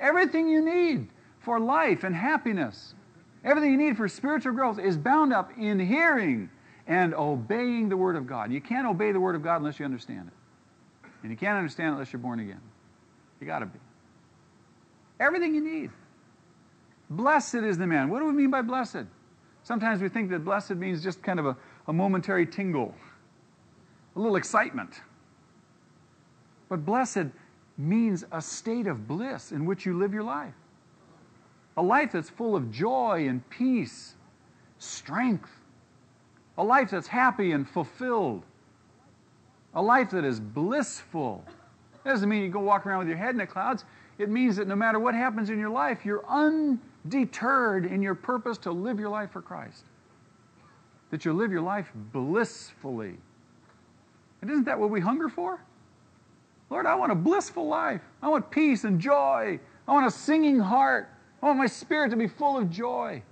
Everything 0.00 0.48
you 0.48 0.62
need 0.62 1.08
for 1.40 1.60
life 1.60 2.04
and 2.04 2.14
happiness, 2.14 2.94
everything 3.46 3.70
you 3.70 3.78
need 3.78 3.96
for 3.96 4.08
spiritual 4.08 4.52
growth 4.52 4.78
is 4.78 4.98
bound 4.98 5.32
up 5.32 5.50
in 5.56 5.78
hearing 5.80 6.50
and 6.86 7.14
obeying 7.14 7.88
the 7.88 7.96
word 7.96 8.16
of 8.16 8.26
God. 8.26 8.52
You 8.52 8.60
can't 8.60 8.86
obey 8.86 9.12
the 9.12 9.20
word 9.20 9.34
of 9.34 9.42
God 9.42 9.56
unless 9.56 9.78
you 9.78 9.84
understand 9.84 10.28
it. 10.28 11.08
And 11.22 11.30
you 11.30 11.36
can't 11.36 11.56
understand 11.56 11.88
it 11.88 11.92
unless 11.92 12.12
you're 12.12 12.20
born 12.20 12.40
again. 12.40 12.60
You 13.40 13.46
got 13.46 13.60
to 13.60 13.66
be. 13.66 13.78
Everything 15.18 15.54
you 15.54 15.62
need. 15.62 15.90
Blessed 17.08 17.54
is 17.54 17.78
the 17.78 17.86
man. 17.86 18.10
What 18.10 18.20
do 18.20 18.26
we 18.26 18.32
mean 18.32 18.50
by 18.50 18.62
blessed? 18.62 19.06
Sometimes 19.62 20.02
we 20.02 20.08
think 20.08 20.30
that 20.30 20.44
blessed 20.44 20.72
means 20.72 21.02
just 21.02 21.22
kind 21.22 21.40
of 21.40 21.46
a, 21.46 21.56
a 21.88 21.92
momentary 21.92 22.46
tingle, 22.46 22.94
a 24.14 24.18
little 24.18 24.36
excitement. 24.36 25.00
But 26.68 26.84
blessed 26.84 27.26
means 27.78 28.24
a 28.32 28.40
state 28.40 28.86
of 28.86 29.06
bliss 29.06 29.52
in 29.52 29.66
which 29.66 29.86
you 29.86 29.98
live 29.98 30.12
your 30.12 30.22
life. 30.22 30.54
A 31.76 31.82
life 31.82 32.12
that's 32.12 32.30
full 32.30 32.56
of 32.56 32.70
joy 32.70 33.26
and 33.28 33.48
peace, 33.50 34.14
strength. 34.78 35.50
A 36.58 36.64
life 36.64 36.90
that's 36.90 37.06
happy 37.06 37.52
and 37.52 37.68
fulfilled. 37.68 38.42
A 39.74 39.82
life 39.82 40.10
that 40.10 40.24
is 40.24 40.40
blissful. 40.40 41.44
That 42.04 42.10
doesn't 42.10 42.28
mean 42.28 42.42
you 42.42 42.48
go 42.48 42.60
walk 42.60 42.86
around 42.86 43.00
with 43.00 43.08
your 43.08 43.18
head 43.18 43.30
in 43.30 43.36
the 43.36 43.46
clouds. 43.46 43.84
It 44.18 44.30
means 44.30 44.56
that 44.56 44.66
no 44.66 44.76
matter 44.76 44.98
what 44.98 45.14
happens 45.14 45.50
in 45.50 45.58
your 45.58 45.68
life, 45.68 46.04
you're 46.04 46.24
undeterred 46.26 47.84
in 47.84 48.00
your 48.00 48.14
purpose 48.14 48.56
to 48.58 48.72
live 48.72 48.98
your 48.98 49.10
life 49.10 49.30
for 49.30 49.42
Christ. 49.42 49.84
That 51.10 51.24
you 51.26 51.34
live 51.34 51.52
your 51.52 51.60
life 51.60 51.92
blissfully. 52.12 53.16
And 54.40 54.50
isn't 54.50 54.64
that 54.64 54.78
what 54.78 54.88
we 54.88 55.00
hunger 55.00 55.28
for? 55.28 55.60
Lord, 56.70 56.86
I 56.86 56.94
want 56.94 57.12
a 57.12 57.16
blissful 57.16 57.66
life. 57.66 58.00
I 58.22 58.28
want 58.28 58.50
peace 58.50 58.84
and 58.84 58.98
joy. 58.98 59.60
I 59.86 59.92
want 59.92 60.06
a 60.06 60.10
singing 60.10 60.58
heart. 60.58 61.10
I 61.46 61.50
want 61.50 61.60
my 61.60 61.66
spirit 61.66 62.10
to 62.10 62.16
be 62.16 62.26
full 62.26 62.58
of 62.58 62.68
joy. 62.70 63.22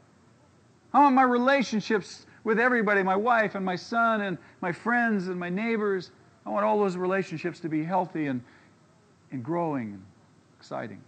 I 0.93 1.01
want 1.01 1.17
my 1.17 1.25
relationships 1.25 2.27
with 2.45 2.61
everybody 2.61 3.03
my 3.03 3.17
wife 3.17 3.57
and 3.57 3.65
my 3.65 3.75
son 3.75 4.21
and 4.21 4.39
my 4.61 4.71
friends 4.71 5.27
and 5.27 5.37
my 5.37 5.49
neighbors. 5.49 6.13
I 6.47 6.51
want 6.51 6.65
all 6.65 6.79
those 6.79 6.97
relationships 6.97 7.59
to 7.59 7.69
be 7.69 7.83
healthy 7.83 8.27
and, 8.27 8.41
and 9.33 9.43
growing 9.43 9.95
and 9.95 10.03
exciting. 10.57 11.01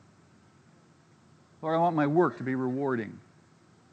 Lord, 1.63 1.77
I 1.77 1.79
want 1.79 1.95
my 1.95 2.09
work 2.09 2.39
to 2.39 2.43
be 2.43 2.57
rewarding. 2.57 3.17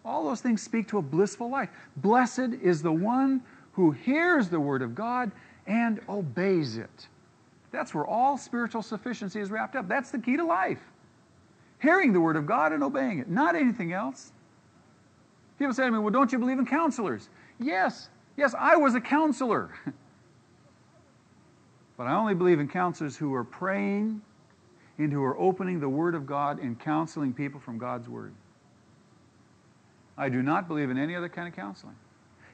All 0.04 0.24
those 0.24 0.42
things 0.42 0.64
speak 0.64 0.88
to 0.88 0.98
a 0.98 1.04
blissful 1.04 1.52
life. 1.52 1.70
Blessed 1.98 2.58
is 2.64 2.82
the 2.82 2.92
one 2.92 3.44
who 3.74 3.92
hears 3.92 4.50
the 4.50 4.60
word 4.60 4.82
of 4.82 4.96
God 4.96 5.32
and 5.68 6.02
obeys 6.10 6.78
it. 6.78 7.08
That's 7.70 7.94
where 7.94 8.08
all 8.08 8.40
spiritual 8.40 8.82
sufficiency 8.82 9.40
is 9.40 9.52
wrapped 9.52 9.76
up. 9.76 9.88
That's 9.88 10.10
the 10.10 10.18
key 10.18 10.36
to 10.36 10.44
life. 10.44 10.82
Hearing 11.84 12.14
the 12.14 12.22
word 12.22 12.38
of 12.38 12.46
God 12.46 12.72
and 12.72 12.82
obeying 12.82 13.20
it, 13.20 13.30
not 13.30 13.58
anything 13.58 13.92
else. 13.92 14.32
People 15.60 15.74
say 15.74 15.84
to 15.84 15.92
me, 15.92 16.00
Well, 16.00 16.12
don't 16.12 16.32
you 16.32 16.40
believe 16.40 16.58
in 16.58 16.66
counselors? 16.66 17.28
Yes, 17.60 18.08
yes, 18.38 18.56
I 18.58 18.78
was 18.78 18.96
a 18.96 19.02
counselor. 19.02 19.70
but 21.98 22.08
I 22.08 22.16
only 22.16 22.36
believe 22.36 22.62
in 22.62 22.70
counselors 22.70 23.18
who 23.18 23.34
are 23.34 23.44
praying 23.44 24.22
and 24.98 25.12
who 25.12 25.22
are 25.26 25.38
opening 25.38 25.82
the 25.82 25.90
Word 25.90 26.16
of 26.16 26.26
God 26.26 26.60
and 26.60 26.80
counseling 26.80 27.34
people 27.34 27.60
from 27.60 27.78
God's 27.78 28.08
Word. 28.08 28.34
I 30.18 30.30
do 30.30 30.42
not 30.42 30.70
believe 30.70 30.90
in 30.90 30.98
any 30.98 31.18
other 31.18 31.28
kind 31.28 31.50
of 31.50 31.54
counseling. 31.54 31.98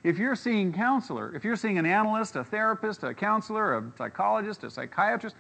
If 0.04 0.18
you're 0.18 0.36
seeing 0.36 0.74
counselor, 0.74 1.36
if 1.36 1.44
you're 1.44 1.56
seeing 1.56 1.78
an 1.78 1.86
analyst, 1.86 2.36
a 2.36 2.44
therapist, 2.44 3.04
a 3.04 3.14
counselor, 3.14 3.78
a 3.78 3.84
psychologist, 3.96 4.64
a 4.64 4.72
psychiatrist, 4.72 5.36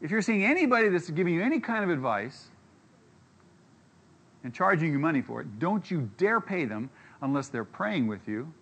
if 0.00 0.10
you're 0.10 0.22
seeing 0.22 0.42
anybody 0.42 0.88
that's 0.88 1.08
giving 1.08 1.34
you 1.34 1.42
any 1.42 1.60
kind 1.60 1.84
of 1.84 1.90
advice 1.90 2.48
and 4.44 4.52
charging 4.52 4.92
you 4.92 4.98
money 4.98 5.22
for 5.22 5.40
it, 5.40 5.58
don't 5.58 5.90
you 5.90 6.10
dare 6.16 6.40
pay 6.40 6.64
them 6.64 6.90
unless 7.20 7.48
they're 7.48 7.64
praying 7.64 8.06
with 8.06 8.26
you 8.26 8.52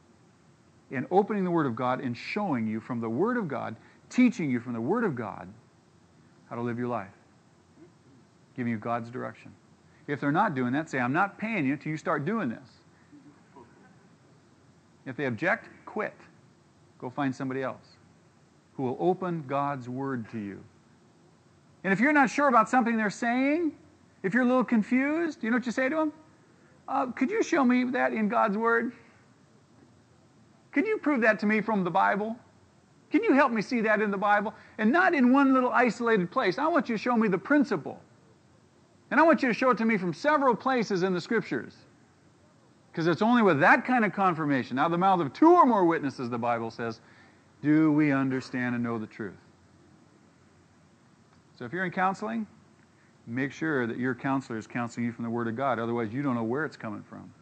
and 0.91 1.07
opening 1.11 1.45
the 1.45 1.51
Word 1.51 1.67
of 1.67 1.77
God 1.77 2.01
and 2.01 2.17
showing 2.17 2.67
you 2.67 2.81
from 2.81 3.01
the 3.01 3.09
Word 3.09 3.37
of 3.37 3.49
God, 3.49 3.77
teaching 4.09 4.51
you 4.51 4.61
from 4.61 4.73
the 4.73 4.81
Word 4.81 5.05
of 5.05 5.15
God 5.15 5.49
how 6.49 6.57
to 6.57 6.63
live 6.63 6.79
your 6.79 6.89
life, 6.89 7.09
giving 8.57 8.73
you 8.73 8.79
God's 8.79 9.11
direction. 9.11 9.53
If 10.07 10.21
they're 10.21 10.33
not 10.33 10.55
doing 10.55 10.73
that, 10.73 10.91
say, 10.91 10.99
I'm 10.99 11.13
not 11.13 11.39
paying 11.39 11.65
you 11.65 11.75
until 11.75 11.93
you 11.93 11.97
start 11.97 12.25
doing 12.25 12.49
this. 12.49 12.69
If 15.07 15.17
they 15.17 15.27
object, 15.27 15.69
quit. 15.87 16.15
Go 16.99 17.09
find 17.09 17.35
somebody 17.35 17.63
else 17.63 17.97
who 18.75 18.83
will 18.83 18.97
open 19.01 19.45
God's 19.47 19.89
word 19.89 20.29
to 20.31 20.39
you. 20.39 20.63
And 21.85 21.93
if 21.93 22.01
you're 22.01 22.13
not 22.13 22.29
sure 22.29 22.49
about 22.49 22.69
something 22.69 22.97
they're 22.97 23.09
saying, 23.09 23.73
if 24.23 24.35
you're 24.35 24.43
a 24.43 24.47
little 24.47 24.65
confused, 24.65 25.43
you 25.43 25.51
know 25.51 25.57
what 25.57 25.67
you 25.67 25.73
say 25.73 25.89
to 25.89 25.97
them? 25.97 26.13
Uh, 26.89 27.07
could 27.07 27.31
you 27.31 27.43
show 27.43 27.65
me 27.65 27.85
that 27.85 28.13
in 28.13 28.29
God's 28.29 28.57
word? 28.57 28.93
Could 30.73 30.87
you 30.87 30.99
prove 30.99 31.21
that 31.23 31.39
to 31.41 31.47
me 31.47 31.61
from 31.61 31.85
the 31.85 31.91
Bible? 31.91 32.37
Can 33.11 33.25
you 33.25 33.33
help 33.33 33.51
me 33.51 33.61
see 33.63 33.81
that 33.81 34.01
in 34.01 34.11
the 34.11 34.17
Bible? 34.17 34.55
And 34.79 34.93
not 34.93 35.15
in 35.15 35.33
one 35.33 35.53
little 35.53 35.71
isolated 35.71 36.31
place. 36.31 36.59
I 36.59 36.69
want 36.69 36.89
you 36.89 36.97
to 36.97 37.03
show 37.03 37.17
me 37.17 37.29
the 37.29 37.39
principle. 37.39 38.01
And 39.11 39.19
I 39.19 39.23
want 39.25 39.43
you 39.43 39.49
to 39.49 39.55
show 39.55 39.71
it 39.71 39.79
to 39.79 39.85
me 39.85 39.99
from 39.99 40.15
several 40.15 40.55
places 40.55 41.03
in 41.03 41.13
the 41.13 41.21
scriptures. 41.21 41.75
Because 42.93 43.07
it's 43.07 43.23
only 43.23 43.43
with 43.43 43.59
that 43.61 43.85
kind 43.85 44.05
of 44.05 44.13
confirmation, 44.13 44.79
out 44.79 44.87
of 44.87 44.93
the 44.93 44.99
mouth 44.99 45.21
of 45.21 45.33
two 45.33 45.53
or 45.53 45.67
more 45.67 45.85
witnesses, 45.85 46.31
the 46.31 46.39
Bible 46.39 46.71
says, 46.71 47.01
do 47.63 47.93
we 47.93 48.13
understand 48.13 48.75
and 48.75 48.83
know 48.83 48.99
the 48.99 49.07
truth. 49.07 49.35
So 51.59 51.65
if 51.65 51.73
you're 51.73 51.85
in 51.85 51.91
counseling, 51.91 52.47
make 53.31 53.53
sure 53.53 53.87
that 53.87 53.99
your 53.99 54.15
counselor 54.15 54.59
is 54.59 54.67
counseling 54.67 55.07
you 55.07 55.13
from 55.13 55.25
the 55.25 55.31
Word 55.31 55.49
of 55.49 55.57
God. 55.57 55.79
Otherwise, 55.79 56.13
you 56.13 56.23
don't 56.23 56.35
know 56.35 56.43
where 56.43 56.65
it's 56.65 56.77
coming 56.77 57.03
from. 57.03 57.33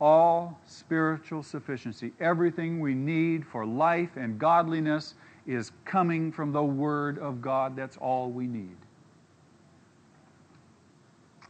All 0.00 0.58
spiritual 0.66 1.42
sufficiency, 1.42 2.12
everything 2.20 2.80
we 2.80 2.94
need 2.94 3.46
for 3.46 3.64
life 3.64 4.16
and 4.16 4.38
godliness, 4.38 5.14
is 5.46 5.72
coming 5.84 6.32
from 6.32 6.52
the 6.52 6.62
Word 6.62 7.18
of 7.18 7.40
God. 7.40 7.76
That's 7.76 7.96
all 7.98 8.30
we 8.30 8.46
need. 8.46 8.76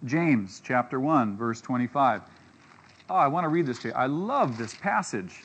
James 0.04 0.60
chapter 0.64 1.00
1, 1.00 1.36
verse 1.36 1.60
25. 1.60 2.22
Oh, 3.08 3.14
I 3.14 3.26
want 3.26 3.44
to 3.44 3.48
read 3.48 3.66
this 3.66 3.78
to 3.80 3.88
you. 3.88 3.94
I 3.94 4.06
love 4.06 4.58
this 4.58 4.74
passage. 4.74 5.42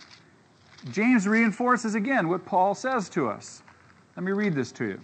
James 0.91 1.27
reinforces 1.27 1.95
again 1.95 2.29
what 2.29 2.45
Paul 2.45 2.73
says 2.73 3.09
to 3.09 3.29
us. 3.29 3.63
Let 4.19 4.25
me 4.25 4.33
read 4.33 4.53
this 4.53 4.73
to 4.73 4.83
you. 4.83 5.01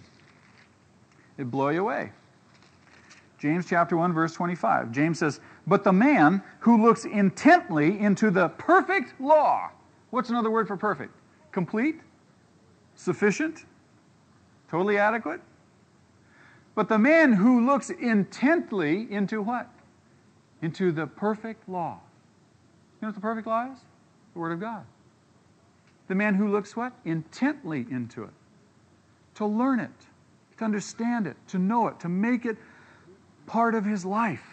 It 1.38 1.50
blow 1.50 1.70
you 1.70 1.80
away. 1.80 2.12
James 3.38 3.64
chapter 3.66 3.96
1 3.96 4.12
verse 4.12 4.34
25. 4.34 4.92
James 4.92 5.18
says, 5.18 5.40
"But 5.66 5.84
the 5.84 5.92
man 5.92 6.42
who 6.60 6.82
looks 6.82 7.06
intently 7.06 7.98
into 7.98 8.30
the 8.30 8.50
perfect 8.50 9.18
law." 9.18 9.70
What's 10.10 10.28
another 10.28 10.50
word 10.50 10.68
for 10.68 10.76
perfect? 10.76 11.14
Complete? 11.50 12.02
Sufficient? 12.94 13.64
Totally 14.68 14.98
adequate? 14.98 15.40
But 16.74 16.90
the 16.90 16.98
man 16.98 17.32
who 17.32 17.64
looks 17.64 17.88
intently 17.88 19.10
into 19.10 19.40
what? 19.40 19.70
Into 20.60 20.92
the 20.92 21.06
perfect 21.06 21.66
law. 21.70 22.00
You 23.00 23.06
know 23.06 23.08
what 23.08 23.14
the 23.14 23.22
perfect 23.22 23.46
law 23.46 23.72
is? 23.72 23.78
The 24.34 24.40
Word 24.40 24.52
of 24.52 24.60
God. 24.60 24.84
The 26.06 26.14
man 26.14 26.34
who 26.34 26.48
looks 26.48 26.76
what? 26.76 26.92
Intently 27.06 27.86
into 27.90 28.22
it. 28.22 28.34
To 29.36 29.46
learn 29.46 29.80
it, 29.80 29.90
to 30.58 30.64
understand 30.64 31.26
it, 31.26 31.36
to 31.48 31.58
know 31.58 31.88
it, 31.88 32.00
to 32.00 32.08
make 32.08 32.44
it 32.46 32.56
part 33.46 33.74
of 33.74 33.84
his 33.84 34.04
life, 34.04 34.44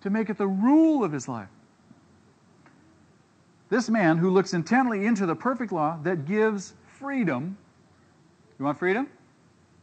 to 0.00 0.10
make 0.10 0.30
it 0.30 0.38
the 0.38 0.46
rule 0.46 1.04
of 1.04 1.12
his 1.12 1.28
life. 1.28 1.48
This 3.70 3.88
man 3.88 4.18
who 4.18 4.30
looks 4.30 4.54
intently 4.54 5.06
into 5.06 5.26
the 5.26 5.34
perfect 5.34 5.72
law 5.72 5.98
that 6.02 6.26
gives 6.26 6.74
freedom. 6.86 7.56
You 8.58 8.64
want 8.64 8.78
freedom? 8.78 9.08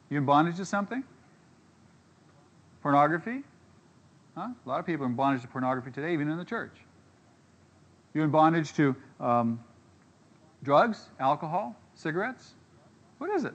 You 0.09 0.17
in 0.17 0.25
bondage 0.25 0.57
to 0.57 0.65
something? 0.65 1.03
Pornography? 2.81 3.43
Huh? 4.35 4.49
A 4.65 4.69
lot 4.69 4.79
of 4.79 4.85
people 4.85 5.05
are 5.05 5.09
in 5.09 5.15
bondage 5.15 5.41
to 5.41 5.47
pornography 5.47 5.91
today, 5.91 6.13
even 6.13 6.29
in 6.29 6.37
the 6.37 6.45
church. 6.45 6.73
You're 8.13 8.23
in 8.23 8.31
bondage 8.31 8.73
to 8.73 8.95
um, 9.19 9.59
drugs, 10.63 11.09
alcohol, 11.19 11.75
cigarettes? 11.95 12.53
What 13.19 13.29
is 13.29 13.43
it? 13.43 13.53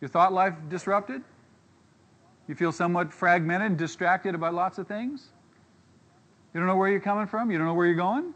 Your 0.00 0.08
thought 0.08 0.32
life 0.32 0.54
disrupted? 0.68 1.22
You 2.48 2.54
feel 2.54 2.72
somewhat 2.72 3.12
fragmented 3.12 3.66
and 3.66 3.78
distracted 3.78 4.34
about 4.34 4.54
lots 4.54 4.78
of 4.78 4.88
things? 4.88 5.28
You 6.52 6.60
don't 6.60 6.66
know 6.66 6.76
where 6.76 6.88
you're 6.88 7.00
coming 7.00 7.26
from? 7.26 7.50
You 7.50 7.58
don't 7.58 7.66
know 7.66 7.74
where 7.74 7.86
you're 7.86 7.94
going? 7.94 8.34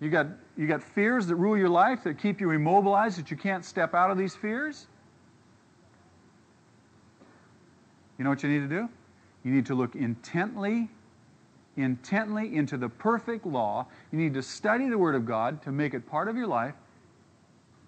You 0.00 0.10
got, 0.10 0.26
you 0.56 0.66
got 0.66 0.82
fears 0.82 1.26
that 1.28 1.36
rule 1.36 1.56
your 1.56 1.68
life 1.68 2.02
that 2.04 2.18
keep 2.18 2.40
you 2.40 2.50
immobilized, 2.50 3.18
that 3.18 3.30
you 3.30 3.36
can't 3.36 3.64
step 3.64 3.94
out 3.94 4.10
of 4.10 4.18
these 4.18 4.34
fears? 4.34 4.88
You 8.18 8.24
know 8.24 8.30
what 8.30 8.42
you 8.42 8.48
need 8.48 8.68
to 8.68 8.68
do? 8.68 8.88
You 9.44 9.52
need 9.52 9.66
to 9.66 9.74
look 9.74 9.94
intently, 9.94 10.88
intently 11.76 12.54
into 12.54 12.76
the 12.76 12.88
perfect 12.88 13.46
law. 13.46 13.86
You 14.10 14.18
need 14.18 14.34
to 14.34 14.42
study 14.42 14.88
the 14.88 14.98
Word 14.98 15.14
of 15.14 15.24
God 15.24 15.62
to 15.62 15.72
make 15.72 15.94
it 15.94 16.06
part 16.06 16.28
of 16.28 16.36
your 16.36 16.46
life. 16.46 16.74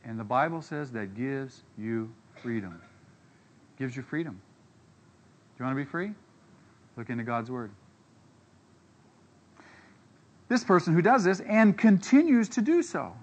And 0.04 0.18
the 0.18 0.24
Bible 0.24 0.60
says 0.60 0.92
that 0.92 1.14
gives 1.14 1.62
you 1.78 2.12
freedom. 2.42 2.80
Gives 3.78 3.96
you 3.96 4.02
freedom. 4.02 4.34
Do 4.34 5.62
you 5.62 5.64
want 5.66 5.78
to 5.78 5.84
be 5.84 5.88
free? 5.90 6.12
Look 6.96 7.10
into 7.10 7.24
God's 7.24 7.50
Word. 7.50 7.70
This 10.48 10.62
person 10.62 10.94
who 10.94 11.02
does 11.02 11.24
this 11.24 11.40
and 11.40 11.76
continues 11.76 12.48
to 12.50 12.60
do 12.60 12.82
so. 12.82 13.14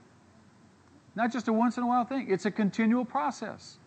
Not 1.16 1.32
just 1.32 1.48
a 1.48 1.54
once 1.54 1.78
in 1.78 1.84
a 1.84 1.88
while 1.88 2.04
thing, 2.04 2.28
it's 2.30 2.46
a 2.46 2.52
continual 2.52 3.06
process. 3.06 3.78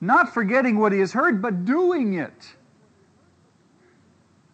Not 0.00 0.32
forgetting 0.32 0.78
what 0.78 0.92
he 0.92 1.00
has 1.00 1.12
heard, 1.12 1.40
but 1.40 1.64
doing 1.64 2.14
it. 2.14 2.54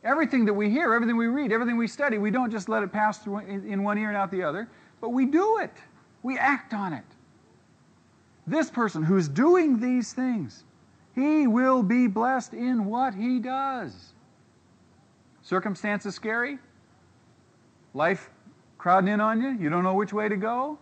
Everything 0.05 0.45
that 0.45 0.55
we 0.55 0.71
hear, 0.71 0.93
everything 0.93 1.17
we 1.17 1.27
read, 1.27 1.51
everything 1.51 1.77
we 1.77 1.87
study, 1.89 2.19
we 2.19 2.31
don't 2.31 2.51
just 2.51 2.69
let 2.69 2.83
it 2.83 2.93
pass 2.93 3.19
through 3.19 3.39
in 3.39 3.83
one 3.83 3.99
ear 3.99 4.09
and 4.09 4.17
out 4.17 4.31
the 4.31 4.43
other, 4.43 4.69
but 5.01 5.11
we 5.11 5.25
do 5.25 5.59
it. 5.59 5.73
We 6.25 6.39
act 6.39 6.73
on 6.75 6.95
it. 6.95 7.05
This 8.47 8.71
person 8.71 9.03
who's 9.03 9.29
doing 9.29 9.79
these 9.79 10.13
things, 10.13 10.65
he 11.15 11.47
will 11.47 11.83
be 11.83 12.09
blessed 12.09 12.55
in 12.55 12.87
what 12.87 13.15
he 13.15 13.39
does. 13.39 14.15
Circumstances 15.43 16.15
scary? 16.15 16.59
Life 17.93 18.31
crowding 18.79 19.13
in 19.13 19.21
on 19.21 19.41
you? 19.41 19.51
You 19.51 19.69
don't 19.69 19.85
know 19.85 19.95
which 19.95 20.13
way 20.13 20.29
to 20.29 20.37
go? 20.37 20.79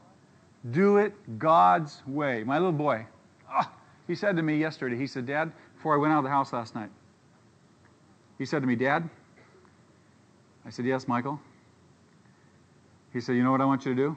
Do 0.70 0.98
it 0.98 1.12
God's 1.38 2.02
way. 2.07 2.44
My 2.44 2.59
little 2.59 2.72
boy, 2.72 3.05
oh, 3.52 3.68
he 4.07 4.14
said 4.14 4.37
to 4.37 4.42
me 4.42 4.57
yesterday, 4.57 4.96
he 4.96 5.09
said, 5.09 5.26
Dad, 5.26 5.52
before 5.74 5.94
I 5.94 5.98
went 5.98 6.12
out 6.12 6.18
of 6.18 6.24
the 6.24 6.31
house 6.31 6.52
last 6.52 6.76
night, 6.76 6.90
he 8.38 8.46
said 8.46 8.61
to 8.62 8.68
me, 8.68 8.76
Dad, 8.76 9.11
I 10.64 10.70
said, 10.70 10.85
Yes, 10.85 11.09
Michael. 11.09 11.40
He 13.12 13.20
said, 13.20 13.35
You 13.35 13.42
know 13.42 13.50
what 13.50 13.61
I 13.61 13.64
want 13.64 13.85
you 13.85 13.92
to 13.92 14.00
do? 14.00 14.16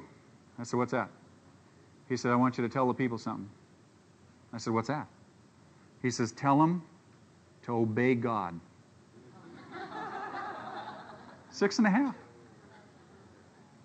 I 0.60 0.64
said, 0.64 0.78
What's 0.78 0.92
that? 0.92 1.10
He 2.08 2.18
said, 2.18 2.32
I 2.32 2.36
want 2.36 2.58
you 2.58 2.68
to 2.68 2.70
tell 2.72 2.88
the 2.88 2.94
people 2.94 3.18
something. 3.18 3.50
I 4.54 4.58
said, 4.58 4.74
What's 4.74 4.88
that? 4.88 5.08
He 6.02 6.12
says, 6.12 6.32
Tell 6.32 6.58
them 6.58 6.84
to 7.64 7.76
obey 7.76 8.16
God. 8.16 8.60
Six 11.50 11.78
and 11.78 11.88
a 11.88 11.90
half. 11.90 12.16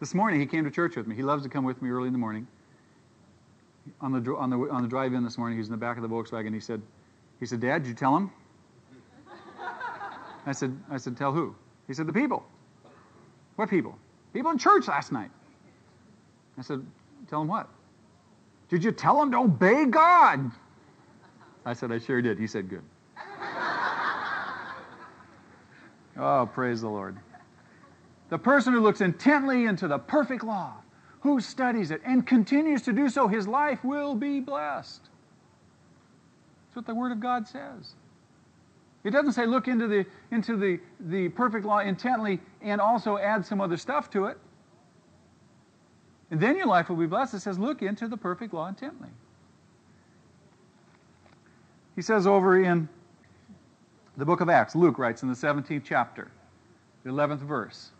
This 0.00 0.14
morning 0.14 0.40
he 0.40 0.46
came 0.46 0.64
to 0.64 0.70
church 0.70 0.96
with 0.96 1.06
me. 1.06 1.14
He 1.14 1.22
loves 1.22 1.42
to 1.42 1.48
come 1.48 1.64
with 1.64 1.82
me 1.82 1.90
early 1.90 2.06
in 2.06 2.12
the 2.12 2.18
morning. 2.18 2.46
On 4.00 4.12
the, 4.12 4.34
on 4.36 4.50
the, 4.50 4.56
on 4.70 4.82
the 4.82 4.88
drive 4.88 5.12
in 5.12 5.24
this 5.24 5.36
morning, 5.36 5.56
he 5.56 5.60
was 5.60 5.68
in 5.68 5.72
the 5.72 5.78
back 5.78 5.96
of 5.96 6.02
the 6.02 6.08
Volkswagen. 6.08 6.54
He 6.54 6.60
said, 6.60 6.80
he 7.38 7.46
said, 7.46 7.60
Dad, 7.60 7.82
did 7.82 7.88
you 7.88 7.94
tell 7.94 8.16
him? 8.16 8.30
I 10.46 10.52
said, 10.52 10.78
I 10.90 10.96
said, 10.96 11.16
tell 11.16 11.32
who? 11.32 11.54
He 11.86 11.94
said, 11.94 12.06
the 12.06 12.12
people. 12.12 12.44
What 13.56 13.68
people? 13.68 13.98
People 14.32 14.50
in 14.52 14.58
church 14.58 14.88
last 14.88 15.12
night. 15.12 15.30
I 16.58 16.62
said, 16.62 16.84
tell 17.28 17.40
them 17.40 17.48
what? 17.48 17.68
Did 18.68 18.84
you 18.84 18.92
tell 18.92 19.18
them 19.18 19.30
to 19.32 19.38
obey 19.38 19.84
God? 19.86 20.50
I 21.64 21.72
said, 21.72 21.90
I 21.92 21.98
sure 21.98 22.22
did. 22.22 22.38
He 22.38 22.46
said, 22.46 22.68
good. 22.68 22.82
oh, 26.16 26.48
praise 26.52 26.80
the 26.80 26.88
Lord. 26.88 27.16
The 28.28 28.38
person 28.38 28.72
who 28.72 28.80
looks 28.80 29.00
intently 29.00 29.66
into 29.66 29.88
the 29.88 29.98
perfect 29.98 30.44
law, 30.44 30.74
who 31.20 31.40
studies 31.40 31.90
it 31.90 32.00
and 32.04 32.26
continues 32.26 32.82
to 32.82 32.92
do 32.92 33.08
so, 33.08 33.26
his 33.26 33.48
life 33.48 33.84
will 33.84 34.14
be 34.14 34.40
blessed. 34.40 35.02
That's 36.68 36.76
what 36.76 36.86
the 36.86 36.94
Word 36.94 37.12
of 37.12 37.20
God 37.20 37.48
says. 37.48 37.94
It 39.02 39.10
doesn't 39.10 39.32
say 39.32 39.46
look 39.46 39.66
into 39.66 39.88
the, 39.88 40.06
into 40.30 40.56
the, 40.56 40.78
the 41.00 41.30
perfect 41.30 41.66
law 41.66 41.78
intently 41.80 42.38
and 42.62 42.80
also 42.80 43.16
add 43.18 43.44
some 43.44 43.60
other 43.60 43.76
stuff 43.76 44.10
to 44.10 44.26
it. 44.26 44.38
And 46.30 46.40
then 46.40 46.56
your 46.56 46.66
life 46.66 46.88
will 46.88 46.96
be 46.96 47.06
blessed. 47.06 47.34
It 47.34 47.40
says 47.40 47.58
look 47.58 47.82
into 47.82 48.06
the 48.08 48.16
perfect 48.16 48.54
law 48.54 48.68
intently. 48.68 49.08
He 51.96 52.02
says 52.02 52.26
over 52.26 52.62
in 52.62 52.88
the 54.16 54.24
book 54.24 54.40
of 54.40 54.48
Acts, 54.48 54.74
Luke 54.74 54.98
writes 54.98 55.22
in 55.22 55.28
the 55.28 55.34
17th 55.34 55.82
chapter, 55.84 56.30
the 57.04 57.10
11th 57.10 57.40
verse. 57.40 57.90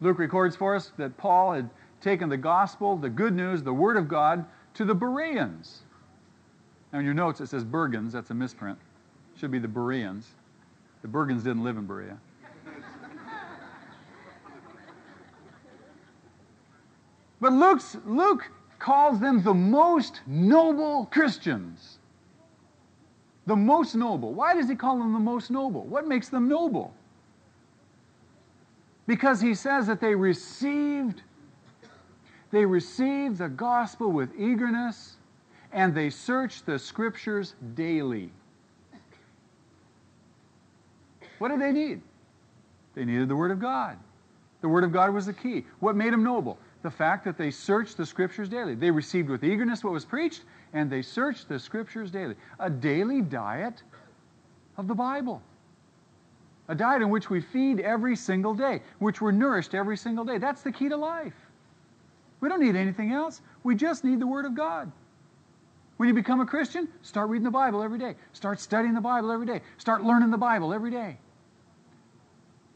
Luke 0.00 0.18
records 0.18 0.54
for 0.54 0.74
us 0.76 0.92
that 0.96 1.16
Paul 1.16 1.52
had 1.52 1.70
taken 2.00 2.28
the 2.28 2.36
gospel, 2.36 2.96
the 2.96 3.08
good 3.08 3.34
news, 3.34 3.62
the 3.62 3.72
word 3.72 3.96
of 3.96 4.08
God 4.08 4.44
to 4.74 4.84
the 4.84 4.94
Bereans. 4.94 5.82
Now, 6.92 7.00
in 7.00 7.04
your 7.04 7.14
notes, 7.14 7.40
it 7.40 7.48
says 7.48 7.64
Bergens. 7.64 8.12
That's 8.12 8.30
a 8.30 8.34
misprint. 8.34 8.78
Should 9.38 9.50
be 9.50 9.58
the 9.58 9.68
Bereans. 9.68 10.34
The 11.02 11.08
Bergens 11.08 11.42
didn't 11.42 11.64
live 11.64 11.76
in 11.76 11.86
Berea. 11.86 12.18
But 17.40 17.52
Luke's, 17.52 17.96
Luke 18.06 18.50
calls 18.78 19.20
them 19.20 19.42
the 19.42 19.54
most 19.54 20.20
noble 20.26 21.06
Christians. 21.06 21.98
The 23.46 23.56
most 23.56 23.94
noble. 23.94 24.34
Why 24.34 24.54
does 24.54 24.68
he 24.68 24.74
call 24.74 24.98
them 24.98 25.12
the 25.12 25.18
most 25.18 25.50
noble? 25.50 25.82
What 25.84 26.06
makes 26.06 26.28
them 26.28 26.48
noble? 26.48 26.92
Because 29.06 29.40
he 29.40 29.54
says 29.54 29.86
that 29.86 30.00
they 30.00 30.14
received 30.14 31.22
they 32.50 32.64
received 32.64 33.38
the 33.38 33.48
gospel 33.48 34.10
with 34.10 34.30
eagerness 34.38 35.16
and 35.72 35.94
they 35.94 36.10
searched 36.10 36.64
the 36.64 36.78
scriptures 36.78 37.54
daily. 37.74 38.30
What 41.38 41.48
did 41.48 41.60
they 41.60 41.72
need? 41.72 42.00
They 42.94 43.04
needed 43.04 43.28
the 43.28 43.36
Word 43.36 43.50
of 43.50 43.58
God. 43.58 43.98
The 44.62 44.68
Word 44.68 44.84
of 44.84 44.92
God 44.92 45.12
was 45.12 45.26
the 45.26 45.32
key. 45.32 45.66
What 45.80 45.96
made 45.96 46.12
them 46.12 46.22
noble? 46.22 46.58
The 46.82 46.90
fact 46.90 47.24
that 47.24 47.36
they 47.36 47.50
searched 47.50 47.96
the 47.96 48.06
Scriptures 48.06 48.48
daily. 48.48 48.74
They 48.74 48.90
received 48.90 49.28
with 49.28 49.42
eagerness 49.42 49.82
what 49.82 49.92
was 49.92 50.04
preached, 50.04 50.42
and 50.72 50.90
they 50.90 51.02
searched 51.02 51.48
the 51.48 51.58
Scriptures 51.58 52.10
daily. 52.10 52.36
A 52.60 52.70
daily 52.70 53.22
diet 53.22 53.82
of 54.76 54.86
the 54.86 54.94
Bible. 54.94 55.42
A 56.68 56.74
diet 56.74 57.02
in 57.02 57.10
which 57.10 57.30
we 57.30 57.40
feed 57.40 57.80
every 57.80 58.16
single 58.16 58.54
day, 58.54 58.82
which 58.98 59.20
we're 59.20 59.32
nourished 59.32 59.74
every 59.74 59.96
single 59.96 60.24
day. 60.24 60.38
That's 60.38 60.62
the 60.62 60.72
key 60.72 60.88
to 60.88 60.96
life. 60.96 61.34
We 62.40 62.48
don't 62.48 62.60
need 62.60 62.76
anything 62.76 63.12
else. 63.12 63.40
We 63.62 63.74
just 63.74 64.04
need 64.04 64.20
the 64.20 64.26
Word 64.26 64.44
of 64.44 64.54
God. 64.54 64.90
When 65.96 66.08
you 66.08 66.14
become 66.14 66.40
a 66.40 66.46
Christian, 66.46 66.88
start 67.02 67.30
reading 67.30 67.44
the 67.44 67.50
Bible 67.50 67.82
every 67.82 67.98
day. 67.98 68.16
Start 68.32 68.60
studying 68.60 68.94
the 68.94 69.00
Bible 69.00 69.32
every 69.32 69.46
day. 69.46 69.62
Start 69.78 70.04
learning 70.04 70.30
the 70.30 70.36
Bible 70.36 70.74
every 70.74 70.90
day. 70.90 71.18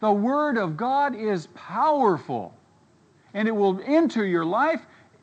The 0.00 0.10
Word 0.10 0.56
of 0.56 0.76
God 0.78 1.14
is 1.14 1.48
powerful, 1.48 2.54
and 3.34 3.46
it 3.48 3.52
will 3.52 3.80
enter 3.84 4.24
your 4.24 4.44
life 4.44 4.80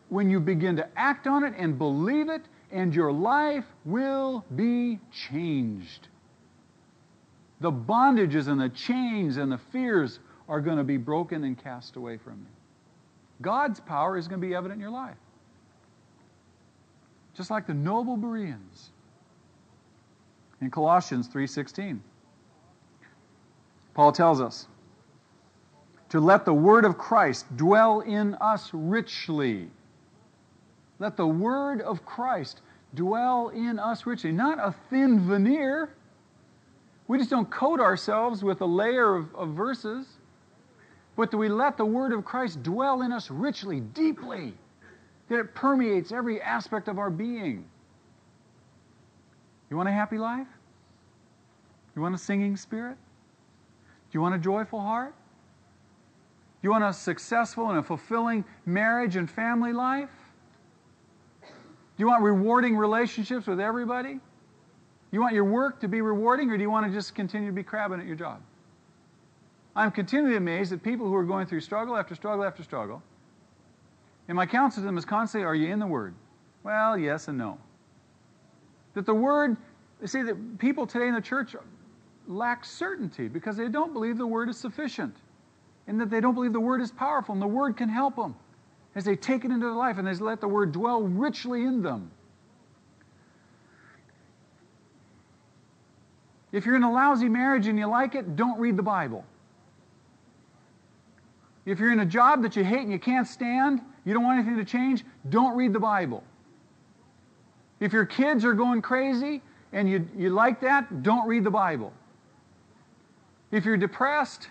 when 0.09 0.29
you 0.29 0.39
begin 0.39 0.75
to 0.77 0.87
act 0.97 1.27
on 1.27 1.43
it 1.43 1.53
and 1.57 1.77
believe 1.77 2.29
it, 2.29 2.43
and 2.71 2.93
your 2.93 3.11
life 3.11 3.65
will 3.85 4.45
be 4.55 4.99
changed. 5.11 6.07
The 7.59 7.71
bondages 7.71 8.47
and 8.47 8.59
the 8.59 8.69
chains 8.69 9.37
and 9.37 9.51
the 9.51 9.57
fears 9.57 10.19
are 10.47 10.61
going 10.61 10.77
to 10.77 10.83
be 10.83 10.97
broken 10.97 11.43
and 11.43 11.61
cast 11.61 11.95
away 11.95 12.17
from 12.17 12.33
you. 12.33 12.47
God's 13.41 13.79
power 13.79 14.17
is 14.17 14.27
going 14.27 14.41
to 14.41 14.47
be 14.47 14.55
evident 14.55 14.77
in 14.77 14.81
your 14.81 14.91
life. 14.91 15.17
Just 17.35 17.51
like 17.51 17.67
the 17.67 17.73
noble 17.73 18.17
Bereans 18.17 18.91
in 20.61 20.71
Colossians 20.71 21.27
3:16. 21.27 21.99
Paul 23.93 24.11
tells 24.11 24.41
us 24.41 24.67
to 26.09 26.19
let 26.19 26.45
the 26.45 26.53
word 26.53 26.85
of 26.85 26.97
Christ 26.97 27.45
dwell 27.57 28.01
in 28.01 28.35
us 28.35 28.69
richly. 28.73 29.69
Let 30.99 31.17
the 31.17 31.27
word 31.27 31.81
of 31.81 32.05
Christ 32.05 32.61
dwell 32.93 33.49
in 33.49 33.77
us 33.77 34.05
richly, 34.05 34.31
not 34.31 34.57
a 34.59 34.73
thin 34.89 35.27
veneer. 35.27 35.89
We 37.07 37.17
just 37.17 37.29
don't 37.29 37.49
coat 37.49 37.79
ourselves 37.79 38.43
with 38.43 38.61
a 38.61 38.65
layer 38.65 39.15
of, 39.15 39.33
of 39.35 39.49
verses 39.49 40.07
but 41.17 41.31
that 41.31 41.37
we 41.37 41.49
let 41.49 41.77
the 41.77 41.85
Word 41.85 42.13
of 42.13 42.23
Christ 42.23 42.61
dwell 42.61 43.01
in 43.01 43.11
us 43.11 43.29
richly, 43.31 43.81
deeply, 43.81 44.53
that 45.29 45.39
it 45.39 45.55
permeates 45.55 46.11
every 46.11 46.39
aspect 46.39 46.87
of 46.87 46.99
our 46.99 47.09
being. 47.09 47.65
You 49.69 49.75
want 49.75 49.89
a 49.89 49.91
happy 49.91 50.19
life? 50.19 50.47
You 51.95 52.03
want 52.03 52.13
a 52.13 52.19
singing 52.19 52.55
spirit? 52.55 52.95
Do 53.87 54.11
you 54.11 54.21
want 54.21 54.35
a 54.35 54.37
joyful 54.37 54.79
heart? 54.79 55.15
Do 56.67 56.73
you 56.73 56.82
want 56.82 56.84
a 56.84 56.91
successful 56.91 57.69
and 57.69 57.80
a 57.80 57.82
fulfilling 57.82 58.43
marriage 58.65 59.15
and 59.15 59.32
family 59.32 59.71
life? 59.71 60.10
Do 61.41 61.47
you 61.95 62.08
want 62.08 62.23
rewarding 62.23 62.75
relationships 62.75 63.47
with 63.47 63.62
everybody? 63.62 64.19
You 65.12 65.21
want 65.21 65.34
your 65.34 65.45
work 65.45 65.80
to 65.80 65.88
be 65.88 66.01
rewarding, 66.01 66.49
or 66.49 66.58
do 66.58 66.63
you 66.63 66.69
want 66.69 66.86
to 66.86 66.91
just 66.91 67.15
continue 67.15 67.47
to 67.47 67.53
be 67.53 67.63
crabbing 67.63 68.01
at 68.01 68.06
your 68.06 68.17
job? 68.17 68.41
I'm 69.77 69.91
continually 69.91 70.36
amazed 70.36 70.73
at 70.73 70.84
people 70.84 71.08
who 71.08 71.15
are 71.15 71.23
going 71.23 71.47
through 71.47 71.62
struggle 71.62 71.95
after 71.95 72.15
struggle 72.15 72.43
after 72.43 72.63
struggle. 72.63 73.01
And 74.27 74.36
my 74.36 74.45
counsel 74.45 74.82
to 74.82 74.86
them 74.86 74.97
is 74.97 75.06
constantly, 75.06 75.45
Are 75.45 75.56
you 75.56 75.71
in 75.71 75.80
the 75.80 75.88
Word? 75.88 76.15
Well, 76.63 76.97
yes 76.97 77.30
and 77.30 77.38
no. 77.38 77.60
That 78.93 79.06
the 79.06 79.15
Word, 79.15 79.56
you 80.01 80.08
see, 80.08 80.21
that 80.21 80.60
people 80.60 80.86
today 80.86 81.08
in 81.08 81.13
the 81.13 81.21
church 81.21 81.56
lack 82.27 82.65
certainty 82.65 83.30
because 83.30 83.56
they 83.56 83.69
don't 83.69 83.93
believe 83.93 84.17
the 84.17 84.27
Word 84.27 84.49
is 84.49 84.58
sufficient. 84.58 85.15
And 85.88 86.00
that 86.02 86.10
they 86.10 86.19
don't 86.19 86.34
believe 86.34 86.54
the 86.54 86.60
Word 86.60 86.82
is 86.82 86.91
powerful 86.91 87.34
and 87.34 87.41
the 87.41 87.47
Word 87.47 87.78
can 87.78 87.89
help 87.89 88.15
them 88.15 88.36
as 88.95 89.06
they 89.06 89.15
take 89.15 89.45
it 89.45 89.52
into 89.52 89.65
their 89.65 89.76
life 89.76 89.97
and 89.97 90.08
they 90.08 90.13
let 90.15 90.41
the 90.41 90.47
Word 90.47 90.71
dwell 90.71 91.02
richly 91.02 91.63
in 91.63 91.82
them. 91.82 92.12
If 96.52 96.65
you're 96.65 96.76
in 96.76 96.84
a 96.84 96.91
lousy 96.91 97.30
marriage 97.30 97.67
and 97.67 97.78
you 97.78 97.88
like 97.88 98.15
it, 98.15 98.36
don't 98.36 98.60
read 98.60 98.78
the 98.78 98.84
Bible. 98.84 99.26
If 101.65 101.80
you're 101.80 101.91
in 101.91 102.00
a 102.00 102.06
job 102.06 102.41
that 102.43 102.56
you 102.56 102.63
hate 102.63 102.80
and 102.80 102.91
you 102.91 103.00
can't 103.00 103.28
stand, 103.28 103.82
you 104.06 104.13
don't 104.13 104.23
want 104.23 104.39
anything 104.39 104.58
to 104.58 104.65
change, 104.65 105.04
don't 105.30 105.56
read 105.56 105.73
the 105.73 105.80
Bible. 105.80 106.23
If 107.80 107.91
your 107.91 108.06
kids 108.06 108.45
are 108.45 108.54
going 108.54 108.82
crazy 108.82 109.41
and 109.73 109.89
you, 109.89 110.08
you 110.17 110.30
like 110.30 110.62
that, 110.62 111.04
don't 111.04 111.28
read 111.28 111.43
the 111.43 111.52
Bible. 111.52 111.91
If 113.52 113.65
you're 113.65 113.78
depressed, 113.78 114.47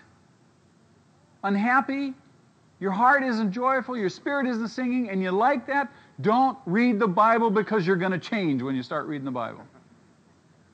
unhappy, 1.43 2.13
your 2.79 2.91
heart 2.91 3.23
isn't 3.23 3.51
joyful, 3.51 3.97
your 3.97 4.09
spirit 4.09 4.47
isn't 4.47 4.67
singing, 4.67 5.09
and 5.09 5.21
you 5.21 5.31
like 5.31 5.65
that, 5.67 5.91
don't 6.21 6.57
read 6.65 6.99
the 6.99 7.07
Bible 7.07 7.49
because 7.49 7.87
you're 7.87 7.95
going 7.95 8.11
to 8.11 8.19
change 8.19 8.61
when 8.61 8.75
you 8.75 8.83
start 8.83 9.07
reading 9.07 9.25
the 9.25 9.31
Bible. 9.31 9.63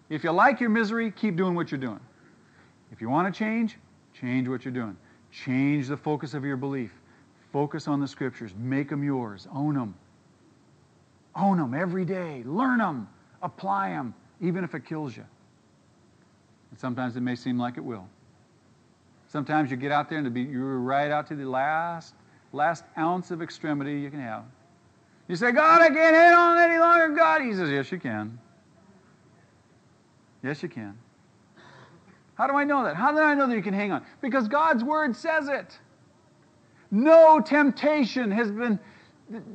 If 0.09 0.23
you 0.23 0.31
like 0.31 0.59
your 0.59 0.69
misery, 0.69 1.11
keep 1.11 1.35
doing 1.35 1.55
what 1.55 1.71
you're 1.71 1.79
doing. 1.79 1.99
If 2.91 3.01
you 3.01 3.09
want 3.09 3.33
to 3.33 3.37
change, 3.37 3.77
change 4.13 4.47
what 4.47 4.65
you're 4.65 4.73
doing. 4.73 4.95
Change 5.31 5.87
the 5.87 5.97
focus 5.97 6.33
of 6.33 6.45
your 6.45 6.57
belief. 6.57 6.91
Focus 7.51 7.87
on 7.87 7.99
the 7.99 8.07
scriptures. 8.07 8.51
Make 8.57 8.89
them 8.89 9.03
yours. 9.03 9.47
Own 9.53 9.75
them. 9.75 9.95
Own 11.35 11.57
them 11.57 11.73
every 11.73 12.05
day. 12.05 12.43
Learn 12.45 12.77
them. 12.77 13.07
Apply 13.41 13.89
them, 13.89 14.13
even 14.41 14.63
if 14.63 14.75
it 14.75 14.85
kills 14.85 15.17
you. 15.17 15.25
And 16.69 16.79
sometimes 16.79 17.15
it 17.15 17.21
may 17.21 17.35
seem 17.35 17.57
like 17.57 17.77
it 17.77 17.83
will. 17.83 18.07
Sometimes 19.33 19.71
you 19.71 19.77
get 19.77 19.91
out 19.91 20.11
there 20.11 20.19
and 20.19 20.31
be, 20.31 20.43
you're 20.43 20.77
right 20.77 21.09
out 21.09 21.25
to 21.29 21.35
the 21.35 21.49
last 21.49 22.13
last 22.51 22.83
ounce 22.99 23.31
of 23.31 23.41
extremity 23.41 23.99
you 23.99 24.11
can 24.11 24.19
have. 24.19 24.43
You 25.27 25.35
say, 25.35 25.51
God, 25.51 25.81
I 25.81 25.87
can't 25.87 26.15
hang 26.15 26.33
on 26.33 26.59
any 26.59 26.77
longer, 26.77 27.15
God. 27.15 27.41
He 27.41 27.51
says, 27.51 27.71
Yes, 27.71 27.91
you 27.91 27.99
can. 27.99 28.37
Yes, 30.43 30.61
you 30.61 30.69
can. 30.69 30.95
How 32.35 32.45
do 32.45 32.53
I 32.53 32.63
know 32.63 32.83
that? 32.83 32.95
How 32.95 33.11
do 33.11 33.17
I 33.17 33.33
know 33.33 33.47
that 33.47 33.55
you 33.55 33.63
can 33.63 33.73
hang 33.73 33.91
on? 33.91 34.05
Because 34.21 34.47
God's 34.47 34.83
word 34.83 35.15
says 35.15 35.47
it. 35.47 35.79
No 36.91 37.41
temptation 37.41 38.29
has 38.29 38.51
been 38.51 38.77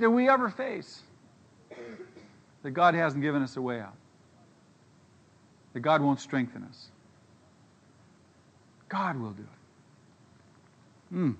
that 0.00 0.10
we 0.10 0.28
ever 0.28 0.50
face 0.50 1.02
that 2.64 2.72
God 2.72 2.96
hasn't 2.96 3.22
given 3.22 3.42
us 3.42 3.56
a 3.56 3.62
way 3.62 3.78
out. 3.78 3.94
That 5.72 5.80
God 5.80 6.02
won't 6.02 6.18
strengthen 6.18 6.64
us. 6.64 6.88
God 8.88 9.20
will 9.20 9.30
do 9.30 9.44
it. 9.44 9.57
Mm. 11.12 11.36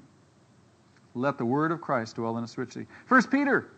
Let 1.14 1.38
the 1.38 1.44
word 1.44 1.72
of 1.72 1.80
Christ 1.80 2.16
dwell 2.16 2.38
in 2.38 2.44
us 2.44 2.56
richly. 2.56 2.86
First 3.06 3.30
Peter 3.30 3.70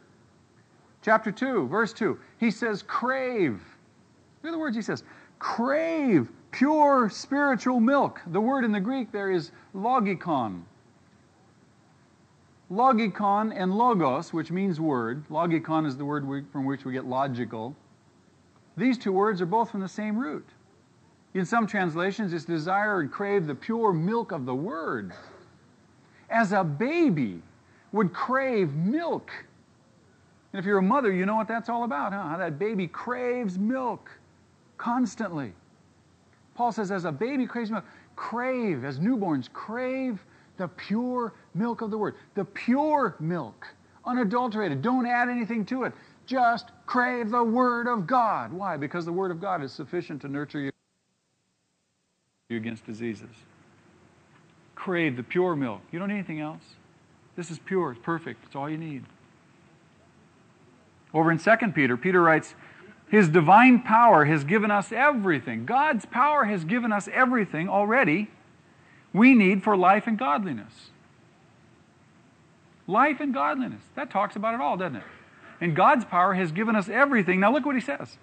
chapter 1.02 1.32
2, 1.32 1.68
verse 1.68 1.92
2. 1.92 2.18
He 2.38 2.50
says, 2.50 2.82
crave. 2.82 3.60
At 4.44 4.52
the 4.52 4.58
words 4.58 4.76
he 4.76 4.82
says. 4.82 5.04
Crave 5.38 6.28
pure 6.50 7.08
spiritual 7.10 7.80
milk. 7.80 8.20
The 8.28 8.40
word 8.40 8.64
in 8.64 8.72
the 8.72 8.80
Greek 8.80 9.12
there 9.12 9.30
is 9.30 9.52
logikon. 9.74 10.62
Logikon 12.70 13.52
and 13.54 13.74
logos, 13.74 14.32
which 14.32 14.50
means 14.50 14.80
word. 14.80 15.24
Logikon 15.28 15.86
is 15.86 15.96
the 15.96 16.04
word 16.04 16.26
we, 16.26 16.42
from 16.52 16.66
which 16.66 16.84
we 16.84 16.92
get 16.92 17.04
logical. 17.04 17.74
These 18.76 18.98
two 18.98 19.12
words 19.12 19.42
are 19.42 19.46
both 19.46 19.70
from 19.70 19.80
the 19.80 19.88
same 19.88 20.16
root. 20.16 20.46
In 21.34 21.44
some 21.44 21.66
translations, 21.66 22.32
it's 22.32 22.44
desire 22.44 23.00
and 23.00 23.10
crave 23.10 23.46
the 23.46 23.54
pure 23.54 23.92
milk 23.92 24.32
of 24.32 24.46
the 24.46 24.54
word. 24.54 25.12
As 26.30 26.52
a 26.52 26.64
baby 26.64 27.42
would 27.92 28.12
crave 28.12 28.72
milk. 28.74 29.30
And 30.52 30.60
if 30.60 30.64
you're 30.64 30.78
a 30.78 30.82
mother, 30.82 31.12
you 31.12 31.26
know 31.26 31.36
what 31.36 31.48
that's 31.48 31.68
all 31.68 31.84
about, 31.84 32.12
huh? 32.12 32.22
How 32.22 32.36
that 32.38 32.58
baby 32.58 32.86
craves 32.86 33.58
milk 33.58 34.10
constantly. 34.78 35.52
Paul 36.54 36.72
says, 36.72 36.90
as 36.90 37.04
a 37.04 37.12
baby 37.12 37.46
craves 37.46 37.70
milk, 37.70 37.84
crave, 38.16 38.84
as 38.84 38.98
newborns, 38.98 39.52
crave 39.52 40.24
the 40.56 40.68
pure 40.68 41.32
milk 41.54 41.80
of 41.80 41.90
the 41.90 41.98
Word. 41.98 42.16
The 42.34 42.44
pure 42.44 43.16
milk, 43.18 43.66
unadulterated. 44.04 44.82
Don't 44.82 45.06
add 45.06 45.28
anything 45.28 45.64
to 45.66 45.84
it. 45.84 45.92
Just 46.26 46.70
crave 46.86 47.30
the 47.30 47.42
Word 47.42 47.86
of 47.86 48.06
God. 48.06 48.52
Why? 48.52 48.76
Because 48.76 49.04
the 49.04 49.12
Word 49.12 49.30
of 49.30 49.40
God 49.40 49.62
is 49.62 49.72
sufficient 49.72 50.20
to 50.22 50.28
nurture 50.28 50.60
you 50.60 50.70
against 52.56 52.84
diseases. 52.84 53.30
Crave 54.80 55.16
the 55.16 55.22
pure 55.22 55.54
milk. 55.54 55.82
You 55.92 55.98
don't 55.98 56.08
need 56.08 56.14
anything 56.14 56.40
else. 56.40 56.62
This 57.36 57.50
is 57.50 57.58
pure, 57.58 57.92
it's 57.92 58.00
perfect, 58.02 58.42
it's 58.46 58.56
all 58.56 58.70
you 58.70 58.78
need. 58.78 59.04
Over 61.12 61.30
in 61.30 61.38
2 61.38 61.50
Peter, 61.74 61.98
Peter 61.98 62.22
writes, 62.22 62.54
His 63.10 63.28
divine 63.28 63.82
power 63.82 64.24
has 64.24 64.42
given 64.42 64.70
us 64.70 64.90
everything. 64.90 65.66
God's 65.66 66.06
power 66.06 66.44
has 66.44 66.64
given 66.64 66.92
us 66.92 67.08
everything 67.12 67.68
already 67.68 68.30
we 69.12 69.34
need 69.34 69.62
for 69.62 69.76
life 69.76 70.06
and 70.06 70.18
godliness. 70.18 70.88
Life 72.86 73.20
and 73.20 73.34
godliness. 73.34 73.82
That 73.96 74.10
talks 74.10 74.34
about 74.34 74.54
it 74.54 74.62
all, 74.62 74.78
doesn't 74.78 74.96
it? 74.96 75.04
And 75.60 75.76
God's 75.76 76.06
power 76.06 76.32
has 76.32 76.52
given 76.52 76.74
us 76.74 76.88
everything. 76.88 77.38
Now 77.38 77.52
look 77.52 77.66
what 77.66 77.74
he 77.74 77.82
says. 77.82 78.16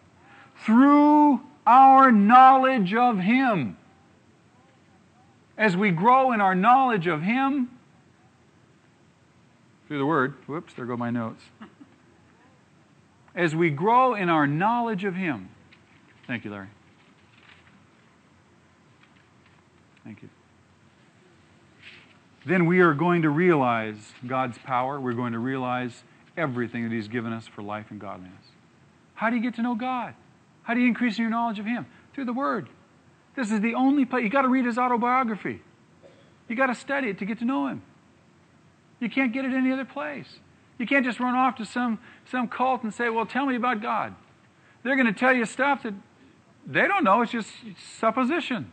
Through 0.66 1.42
our 1.68 2.12
knowledge 2.12 2.96
of 2.96 3.20
Him. 3.20 3.78
As 5.58 5.76
we 5.76 5.92
grow 5.92 6.32
in 6.32 6.42
our 6.42 6.56
knowledge 6.56 7.08
of 7.08 7.22
Him, 7.22 7.70
through 9.88 9.98
the 9.98 10.06
Word, 10.06 10.36
whoops, 10.48 10.74
there 10.74 10.86
go 10.86 10.98
my 10.98 11.10
notes. 11.10 11.44
As 13.36 13.56
we 13.56 13.70
grow 13.70 14.16
in 14.16 14.30
our 14.30 14.48
knowledge 14.48 15.04
of 15.04 15.16
Him. 15.16 15.50
Thank 16.26 16.44
you, 16.44 16.52
Larry. 16.52 16.68
Thank 20.04 20.22
you 20.22 20.30
then 22.48 22.66
we 22.66 22.80
are 22.80 22.94
going 22.94 23.24
to 23.24 23.30
realize 23.30 23.98
God's 24.26 24.58
power. 24.60 25.00
We're 25.00 25.14
going 25.14 25.34
to 25.34 25.40
realize 25.40 26.04
everything 26.38 26.84
that 26.84 26.92
He's 26.92 27.08
given 27.08 27.34
us 27.34 27.46
for 27.46 27.62
life 27.62 27.88
and 27.90 28.00
godliness. 28.00 28.34
How 29.16 29.30
do 29.30 29.36
you 29.36 29.42
get 29.42 29.56
to 29.56 29.62
know 29.62 29.76
God? 29.76 30.14
How 30.64 30.74
do 30.74 30.80
you 30.80 30.88
increase 30.88 31.20
your 31.20 31.30
knowledge 31.30 31.60
of 31.60 31.66
Him? 31.66 31.86
Through 32.14 32.26
the 32.26 32.34
Word. 32.34 32.70
This 33.38 33.52
is 33.52 33.62
the 33.62 33.76
only 33.76 34.04
place. 34.04 34.24
You 34.24 34.30
got 34.30 34.42
to 34.42 34.50
read 34.50 34.66
His 34.66 34.80
autobiography. 34.80 35.62
You 36.50 36.56
got 36.56 36.68
to 36.68 36.76
study 36.76 37.10
it 37.10 37.20
to 37.20 37.26
get 37.26 37.38
to 37.40 37.46
know 37.46 37.68
Him. 37.68 37.84
You 39.00 39.12
can't 39.12 39.32
get 39.32 39.46
it 39.46 39.54
any 39.54 39.72
other 39.72 39.86
place. 39.86 40.40
You 40.80 40.88
can't 40.88 41.06
just 41.06 41.20
run 41.20 41.36
off 41.36 41.56
to 41.58 41.66
some, 41.66 42.00
some 42.30 42.48
cult 42.48 42.82
and 42.82 42.92
say, 42.92 43.10
well, 43.10 43.28
tell 43.28 43.46
me 43.46 43.56
about 43.56 43.80
God. 43.80 44.16
They're 44.84 44.96
going 44.96 45.08
to 45.08 45.18
tell 45.18 45.34
you 45.34 45.46
stuff 45.46 45.84
that 45.84 45.94
they 46.66 46.88
don't 46.88 47.04
know. 47.04 47.22
It's 47.22 47.32
just 47.32 47.52
supposition. 48.00 48.72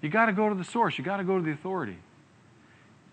You 0.00 0.08
got 0.08 0.26
to 0.26 0.32
go 0.32 0.48
to 0.48 0.54
the 0.54 0.64
source. 0.64 0.96
You 0.96 1.04
got 1.04 1.16
to 1.16 1.24
go 1.24 1.36
to 1.36 1.44
the 1.44 1.50
authority. 1.50 1.98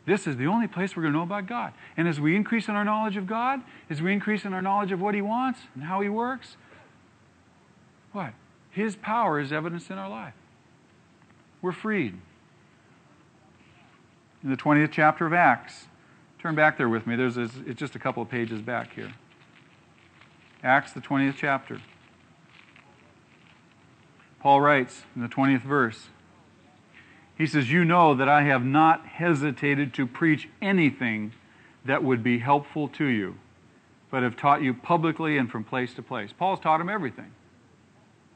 This 0.06 0.28
is 0.28 0.38
the 0.38 0.46
only 0.46 0.68
place 0.68 0.96
we're 0.96 1.04
going 1.04 1.14
to 1.14 1.20
know 1.20 1.24
about 1.24 1.48
God. 1.48 1.74
And 1.98 2.08
as 2.08 2.20
we 2.20 2.36
increase 2.36 2.68
in 2.68 2.76
our 2.76 2.86
knowledge 2.86 3.18
of 3.18 3.26
God, 3.26 3.62
as 3.90 4.00
we 4.00 4.14
increase 4.14 4.46
in 4.46 4.54
our 4.54 4.62
knowledge 4.62 4.92
of 4.92 5.02
what 5.02 5.16
He 5.16 5.22
wants 5.22 5.60
and 5.74 5.84
how 5.84 6.02
He 6.02 6.10
works, 6.10 6.56
what? 8.12 8.34
His 8.72 8.96
power 8.96 9.40
is 9.40 9.52
evidenced 9.52 9.90
in 9.90 9.98
our 9.98 10.10
life. 10.10 10.34
We're 11.62 11.72
freed. 11.72 12.20
In 14.44 14.50
the 14.50 14.58
20th 14.58 14.92
chapter 14.92 15.26
of 15.26 15.34
Acts, 15.34 15.88
turn 16.40 16.56
back 16.56 16.78
there 16.78 16.88
with 16.88 17.06
me. 17.06 17.16
There's 17.16 17.38
it's 17.38 17.80
just 17.80 17.96
a 17.96 18.00
couple 18.00 18.24
of 18.24 18.30
pages 18.30 18.62
back 18.62 18.94
here. 18.94 19.14
Acts, 20.64 20.94
the 20.94 21.02
20th 21.02 21.36
chapter. 21.38 21.82
Paul 24.40 24.62
writes 24.62 25.04
in 25.16 25.22
the 25.22 25.28
20th 25.28 25.64
verse 25.64 26.08
he 27.40 27.48
says, 27.48 27.72
You 27.72 27.86
know 27.86 28.14
that 28.14 28.28
I 28.28 28.44
have 28.44 28.66
not 28.66 29.08
hesitated 29.08 29.94
to 29.94 30.06
preach 30.06 30.50
anything 30.62 31.32
that 31.86 32.04
would 32.04 32.22
be 32.22 32.40
helpful 32.40 32.90
to 32.90 33.06
you, 33.06 33.38
but 34.12 34.24
have 34.24 34.36
taught 34.36 34.62
you 34.62 34.74
publicly 34.74 35.38
and 35.38 35.50
from 35.50 35.64
place 35.64 35.94
to 35.94 36.04
place. 36.04 36.34
Paul's 36.38 36.60
taught 36.60 36.82
him 36.82 36.90
everything. 36.90 37.32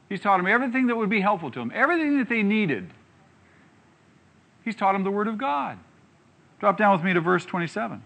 He's 0.08 0.20
taught 0.20 0.36
them 0.36 0.46
everything 0.46 0.86
that 0.88 0.96
would 0.96 1.10
be 1.10 1.20
helpful 1.20 1.50
to 1.50 1.58
them, 1.58 1.72
everything 1.74 2.18
that 2.18 2.28
they 2.28 2.42
needed. 2.42 2.90
He's 4.64 4.76
taught 4.76 4.92
them 4.92 5.04
the 5.04 5.10
Word 5.10 5.28
of 5.28 5.38
God. 5.38 5.78
Drop 6.60 6.78
down 6.78 6.92
with 6.92 7.04
me 7.04 7.12
to 7.12 7.20
verse 7.20 7.44
27. 7.44 8.02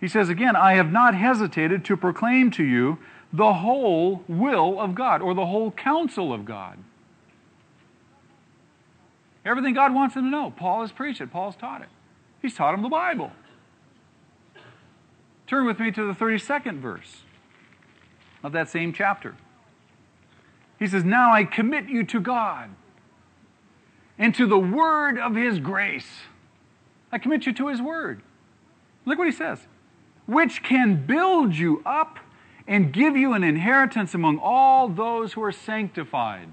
He 0.00 0.08
says 0.08 0.28
again, 0.28 0.56
I 0.56 0.74
have 0.74 0.90
not 0.90 1.14
hesitated 1.14 1.84
to 1.86 1.96
proclaim 1.96 2.50
to 2.52 2.64
you 2.64 2.98
the 3.32 3.54
whole 3.54 4.24
will 4.28 4.80
of 4.80 4.94
God 4.94 5.22
or 5.22 5.34
the 5.34 5.46
whole 5.46 5.70
counsel 5.70 6.32
of 6.32 6.44
God. 6.44 6.78
Everything 9.44 9.74
God 9.74 9.94
wants 9.94 10.14
them 10.14 10.24
to 10.24 10.30
know. 10.30 10.52
Paul 10.56 10.82
has 10.82 10.92
preached 10.92 11.20
it, 11.20 11.30
Paul's 11.30 11.56
taught 11.56 11.82
it. 11.82 11.88
He's 12.40 12.54
taught 12.54 12.72
them 12.72 12.82
the 12.82 12.88
Bible. 12.88 13.32
Turn 15.46 15.66
with 15.66 15.78
me 15.78 15.90
to 15.90 16.06
the 16.06 16.12
32nd 16.12 16.80
verse 16.80 17.22
of 18.42 18.52
that 18.52 18.68
same 18.68 18.92
chapter. 18.92 19.36
He 20.82 20.88
says, 20.88 21.04
Now 21.04 21.32
I 21.32 21.44
commit 21.44 21.88
you 21.88 22.04
to 22.04 22.20
God 22.20 22.70
and 24.18 24.34
to 24.34 24.46
the 24.46 24.58
word 24.58 25.18
of 25.18 25.34
his 25.34 25.58
grace. 25.58 26.08
I 27.10 27.18
commit 27.18 27.46
you 27.46 27.52
to 27.54 27.68
his 27.68 27.80
word. 27.80 28.22
Look 29.04 29.18
what 29.18 29.26
he 29.26 29.32
says. 29.32 29.60
Which 30.26 30.62
can 30.62 31.06
build 31.06 31.54
you 31.54 31.82
up 31.84 32.18
and 32.66 32.92
give 32.92 33.16
you 33.16 33.32
an 33.32 33.42
inheritance 33.42 34.14
among 34.14 34.38
all 34.38 34.88
those 34.88 35.32
who 35.32 35.42
are 35.42 35.52
sanctified 35.52 36.48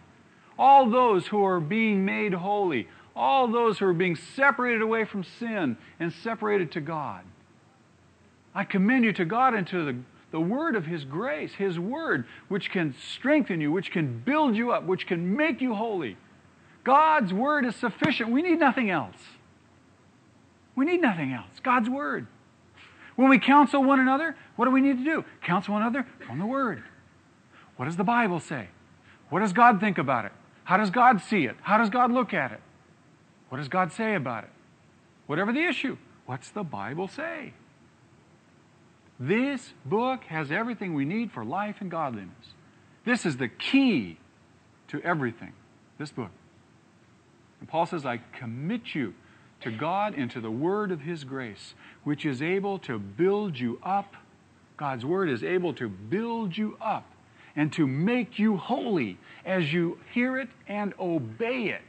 all 0.60 0.90
those 0.90 1.28
who 1.28 1.44
are 1.44 1.62
being 1.62 2.04
made 2.04 2.34
holy, 2.34 2.88
all 3.16 3.48
those 3.48 3.80
who 3.80 3.86
are 3.86 3.94
being 3.94 4.16
separated 4.16 4.82
away 4.82 5.06
from 5.06 5.24
sin 5.24 5.78
and 6.00 6.12
separated 6.12 6.70
to 6.74 6.82
God. 6.82 7.24
I 8.54 8.66
commend 8.66 9.06
you 9.06 9.14
to 9.14 9.26
God 9.26 9.54
and 9.54 9.66
to 9.68 9.86
the, 9.86 9.98
the 10.32 10.40
word 10.40 10.76
of 10.76 10.86
His 10.86 11.06
grace, 11.06 11.54
His 11.54 11.80
word, 11.80 12.26
which 12.48 12.72
can 12.72 12.94
strengthen 12.94 13.62
you, 13.62 13.72
which 13.72 13.92
can 13.92 14.20
build 14.20 14.56
you 14.56 14.72
up, 14.72 14.86
which 14.86 15.08
can 15.08 15.36
make 15.36 15.62
you 15.62 15.74
holy. 15.74 16.18
God's 16.84 17.34
word 17.34 17.66
is 17.66 17.76
sufficient. 17.76 18.32
We 18.32 18.42
need 18.42 18.60
nothing 18.60 18.90
else. 18.90 19.18
We 20.76 20.86
need 20.86 21.02
nothing 21.02 21.34
else. 21.34 21.60
God's 21.62 21.90
word. 21.90 22.28
When 23.16 23.30
we 23.30 23.38
counsel 23.38 23.84
one 23.84 24.00
another, 24.00 24.36
what 24.56 24.66
do 24.66 24.72
we 24.72 24.82
need 24.82 25.00
to 25.00 25.04
do? 25.04 25.26
Counsel 25.44 25.74
one 25.74 25.82
another 25.82 26.08
from 26.26 26.40
the 26.40 26.46
word. 26.46 26.84
What 27.76 27.86
does 27.86 27.98
the 27.98 28.04
Bible 28.04 28.40
say? 28.40 28.70
What 29.30 29.42
does 29.42 29.54
God 29.54 29.80
think 29.80 29.98
about 29.98 30.26
it? 30.26 30.32
How 30.64 30.78
does 30.78 30.90
God 30.90 31.22
see 31.22 31.46
it? 31.46 31.56
How 31.62 31.78
does 31.78 31.90
God 31.90 32.12
look 32.12 32.34
at 32.34 32.52
it? 32.52 32.62
What 33.50 33.58
does 33.58 33.68
God 33.68 33.92
say 33.92 34.16
about 34.16 34.46
it? 34.46 34.50
Whatever 35.28 35.52
the 35.52 35.64
issue, 35.64 35.98
what's 36.26 36.50
the 36.50 36.64
Bible 36.64 37.08
say? 37.08 37.54
This 39.20 39.74
book 39.86 40.24
has 40.26 40.52
everything 40.52 40.94
we 40.94 41.04
need 41.04 41.32
for 41.32 41.44
life 41.44 41.78
and 41.82 41.92
godliness. 41.92 42.54
This 43.04 43.26
is 43.26 43.38
the 43.38 43.50
key 43.50 44.18
to 44.88 45.02
everything, 45.02 45.54
this 45.98 46.12
book. 46.12 46.32
And 47.60 47.68
Paul 47.68 47.86
says, 47.86 48.06
I 48.06 48.22
commit 48.38 48.96
you 48.96 49.14
to 49.62 49.72
God 49.72 50.14
and 50.16 50.32
to 50.32 50.40
the 50.40 50.52
word 50.52 50.92
of 50.92 51.02
His 51.02 51.26
grace, 51.26 51.74
which 52.06 52.26
is 52.26 52.42
able 52.42 52.80
to 52.80 52.98
build 52.98 53.60
you 53.60 53.80
up. 53.84 54.16
God's 54.78 55.06
word 55.06 55.30
is 55.30 55.44
able 55.44 55.74
to 55.74 55.90
build 55.90 56.56
you 56.56 56.78
up 56.80 57.06
and 57.56 57.74
to 57.74 57.86
make 57.86 58.40
you 58.40 58.56
holy 58.56 59.18
as 59.44 59.74
you 59.74 60.00
hear 60.14 60.38
it 60.38 60.48
and 60.68 60.94
obey 60.98 61.66
it. 61.66 61.82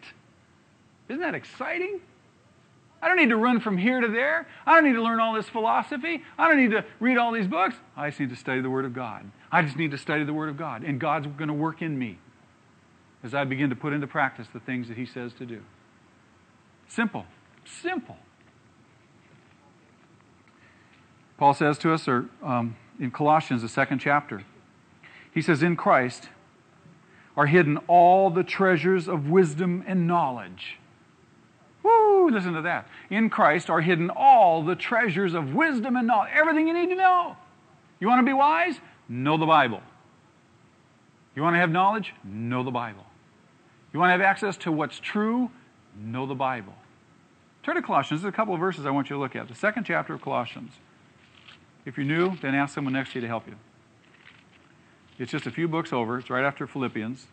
Isn't 1.09 1.21
that 1.21 1.37
exciting? 1.37 2.01
I 3.03 3.09
don't 3.09 3.17
need 3.17 3.31
to 3.31 3.37
run 3.37 3.61
from 3.61 3.79
here 3.79 4.01
to 4.01 4.09
there. 4.09 4.47
I 4.67 4.75
don't 4.75 4.85
need 4.85 4.97
to 4.97 5.03
learn 5.03 5.21
all 5.21 5.33
this 5.33 5.49
philosophy. 5.49 6.23
I 6.39 6.49
don't 6.49 6.59
need 6.59 6.73
to 6.73 6.85
read 6.99 7.17
all 7.17 7.33
these 7.33 7.47
books. 7.47 7.77
I 7.97 8.11
just 8.11 8.21
need 8.21 8.31
to 8.31 8.37
study 8.37 8.61
the 8.61 8.71
Word 8.71 8.85
of 8.85 8.93
God. 8.93 9.31
I 9.51 9.63
just 9.63 9.77
need 9.77 9.91
to 9.93 9.99
study 9.99 10.25
the 10.25 10.35
Word 10.35 10.51
of 10.51 10.59
God. 10.59 10.83
And 10.83 11.01
God's 11.01 11.27
going 11.27 11.49
to 11.49 11.55
work 11.55 11.81
in 11.81 11.99
me 11.99 12.19
as 13.23 13.35
I 13.35 13.45
begin 13.45 13.71
to 13.71 13.77
put 13.77 13.93
into 13.93 14.07
practice 14.07 14.49
the 14.53 14.61
things 14.61 14.89
that 14.89 14.99
He 14.99 15.07
says 15.07 15.33
to 15.35 15.47
do. 15.47 15.63
Simple. 16.89 17.25
Simple. 17.65 18.19
Paul 21.39 21.55
says 21.55 21.79
to 21.79 21.95
us, 21.95 22.07
or 22.07 22.27
um, 22.43 22.77
in 22.99 23.11
Colossians, 23.11 23.63
the 23.63 23.69
second 23.69 24.01
chapter, 24.01 24.45
he 25.33 25.41
says, 25.41 25.63
In 25.63 25.75
Christ 25.75 26.29
are 27.35 27.47
hidden 27.47 27.79
all 27.89 28.29
the 28.29 28.43
treasures 28.43 29.09
of 29.09 29.31
wisdom 29.31 29.83
and 29.87 30.07
knowledge. 30.07 30.80
Woo, 31.83 32.31
listen 32.31 32.53
to 32.55 32.63
that. 32.63 32.89
In 33.09 33.31
Christ 33.31 33.71
are 33.71 33.81
hidden 33.81 34.11
all 34.11 34.63
the 34.63 34.77
treasures 34.77 35.35
of 35.35 35.55
wisdom 35.55 35.97
and 35.97 36.07
knowledge. 36.07 36.31
Everything 36.35 36.69
you 36.69 36.75
need 36.75 36.91
to 36.91 36.95
know. 36.95 37.37
You 38.01 38.09
want 38.09 38.21
to 38.21 38.27
be 38.27 38.33
wise? 38.33 38.77
Know 39.09 39.37
the 39.37 39.47
Bible. 39.47 39.83
You 41.35 41.43
want 41.43 41.55
to 41.55 41.59
have 41.61 41.71
knowledge? 41.71 42.15
Know 42.25 42.63
the 42.63 42.71
Bible. 42.71 43.05
You 43.93 44.01
want 44.01 44.09
to 44.09 44.13
have 44.13 44.21
access 44.21 44.57
to 44.59 44.73
what's 44.73 45.01
true? 45.01 45.51
Know 45.99 46.27
the 46.27 46.35
Bible. 46.35 46.75
Turn 47.63 47.77
to 47.77 47.83
Colossians. 47.83 48.23
There's 48.23 48.33
a 48.33 48.37
couple 48.37 48.55
of 48.55 48.61
verses 48.61 48.87
I 48.87 48.91
want 48.91 49.11
you 49.11 49.17
to 49.17 49.21
look 49.21 49.37
at. 49.37 49.49
The 49.49 49.55
second 49.55 49.85
chapter 49.85 50.15
of 50.15 50.23
Colossians. 50.23 50.73
If 51.85 51.97
you're 51.97 52.07
new, 52.07 52.37
then 52.37 52.55
ask 52.55 52.75
someone 52.75 52.93
next 52.93 53.13
to 53.13 53.15
you 53.17 53.21
to 53.23 53.27
help 53.27 53.47
you. 53.47 53.57
It's 55.19 55.33
just 55.33 55.47
a 55.47 55.51
few 55.51 55.69
books 55.69 55.93
over. 55.93 56.19
It's 56.19 56.31
right 56.31 56.45
after 56.45 56.67
Philippians. 56.67 57.27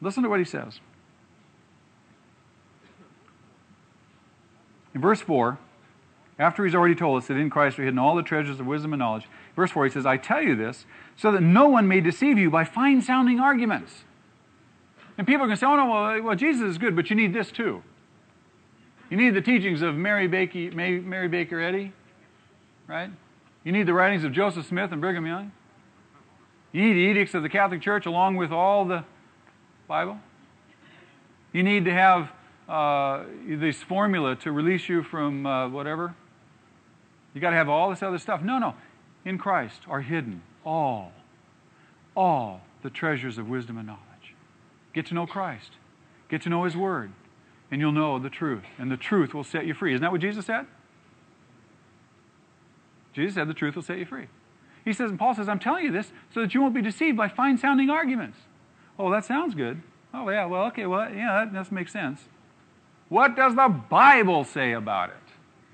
Listen 0.00 0.22
to 0.22 0.28
what 0.28 0.38
he 0.38 0.44
says. 0.44 0.80
In 4.94 5.00
verse 5.00 5.20
4, 5.20 5.58
after 6.38 6.64
he's 6.64 6.74
already 6.74 6.94
told 6.94 7.22
us 7.22 7.28
that 7.28 7.36
in 7.36 7.50
Christ 7.50 7.78
are 7.78 7.84
hidden 7.84 7.98
all 7.98 8.16
the 8.16 8.22
treasures 8.22 8.58
of 8.60 8.66
wisdom 8.66 8.92
and 8.92 9.00
knowledge, 9.00 9.28
verse 9.54 9.70
4 9.70 9.84
he 9.84 9.90
says, 9.90 10.06
I 10.06 10.16
tell 10.16 10.42
you 10.42 10.56
this 10.56 10.86
so 11.16 11.30
that 11.32 11.42
no 11.42 11.68
one 11.68 11.86
may 11.86 12.00
deceive 12.00 12.38
you 12.38 12.50
by 12.50 12.64
fine 12.64 13.02
sounding 13.02 13.38
arguments. 13.38 14.04
And 15.18 15.26
people 15.26 15.42
are 15.44 15.48
going 15.48 15.56
to 15.56 15.60
say, 15.60 15.66
oh 15.66 15.76
no, 15.76 15.90
well, 15.90 16.04
uh, 16.04 16.22
well, 16.22 16.36
Jesus 16.36 16.62
is 16.62 16.78
good, 16.78 16.96
but 16.96 17.10
you 17.10 17.16
need 17.16 17.34
this 17.34 17.50
too. 17.50 17.82
You 19.10 19.16
need 19.16 19.34
the 19.34 19.42
teachings 19.42 19.82
of 19.82 19.94
Mary 19.96 20.28
Baker, 20.28 20.74
Mary 20.74 21.28
Baker 21.28 21.60
Eddy, 21.60 21.92
right? 22.86 23.10
You 23.64 23.72
need 23.72 23.86
the 23.86 23.92
writings 23.92 24.24
of 24.24 24.32
Joseph 24.32 24.66
Smith 24.66 24.92
and 24.92 25.00
Brigham 25.00 25.26
Young. 25.26 25.52
You 26.72 26.82
need 26.82 26.94
the 26.94 27.10
edicts 27.10 27.34
of 27.34 27.42
the 27.42 27.48
Catholic 27.48 27.82
Church 27.82 28.06
along 28.06 28.36
with 28.36 28.52
all 28.52 28.84
the 28.84 29.04
Bible. 29.88 30.18
You 31.52 31.64
need 31.64 31.84
to 31.84 31.92
have 31.92 32.30
uh, 32.70 33.24
this 33.48 33.82
formula 33.82 34.36
to 34.36 34.52
release 34.52 34.88
you 34.88 35.02
from 35.02 35.44
uh, 35.44 35.68
whatever. 35.68 36.14
You 37.34 37.40
got 37.40 37.50
to 37.50 37.56
have 37.56 37.68
all 37.68 37.90
this 37.90 38.02
other 38.02 38.18
stuff. 38.18 38.42
No, 38.42 38.58
no. 38.58 38.74
In 39.24 39.38
Christ 39.38 39.82
are 39.88 40.00
hidden 40.00 40.42
all, 40.64 41.12
all 42.16 42.62
the 42.82 42.90
treasures 42.90 43.38
of 43.38 43.48
wisdom 43.48 43.76
and 43.76 43.86
knowledge. 43.86 44.34
Get 44.94 45.06
to 45.06 45.14
know 45.14 45.26
Christ. 45.26 45.72
Get 46.28 46.42
to 46.42 46.48
know 46.48 46.64
His 46.64 46.76
Word. 46.76 47.12
And 47.70 47.80
you'll 47.80 47.92
know 47.92 48.18
the 48.18 48.30
truth. 48.30 48.64
And 48.78 48.90
the 48.90 48.96
truth 48.96 49.34
will 49.34 49.44
set 49.44 49.66
you 49.66 49.74
free. 49.74 49.94
Isn't 49.94 50.02
that 50.02 50.12
what 50.12 50.20
Jesus 50.20 50.46
said? 50.46 50.66
Jesus 53.12 53.34
said 53.34 53.48
the 53.48 53.54
truth 53.54 53.74
will 53.74 53.82
set 53.82 53.98
you 53.98 54.06
free. 54.06 54.26
He 54.84 54.92
says, 54.92 55.10
and 55.10 55.18
Paul 55.18 55.34
says, 55.34 55.48
I'm 55.48 55.58
telling 55.58 55.84
you 55.84 55.92
this 55.92 56.12
so 56.32 56.40
that 56.40 56.54
you 56.54 56.60
won't 56.60 56.74
be 56.74 56.82
deceived 56.82 57.16
by 57.16 57.28
fine 57.28 57.58
sounding 57.58 57.90
arguments. 57.90 58.38
Oh, 58.98 59.10
that 59.10 59.24
sounds 59.24 59.54
good. 59.54 59.82
Oh, 60.14 60.28
yeah, 60.30 60.46
well, 60.46 60.64
okay, 60.66 60.86
well, 60.86 61.12
yeah, 61.12 61.44
that 61.44 61.52
does 61.52 61.70
make 61.70 61.88
sense. 61.88 62.22
What 63.10 63.36
does 63.36 63.54
the 63.54 63.68
Bible 63.68 64.44
say 64.44 64.72
about 64.72 65.10
it? 65.10 65.16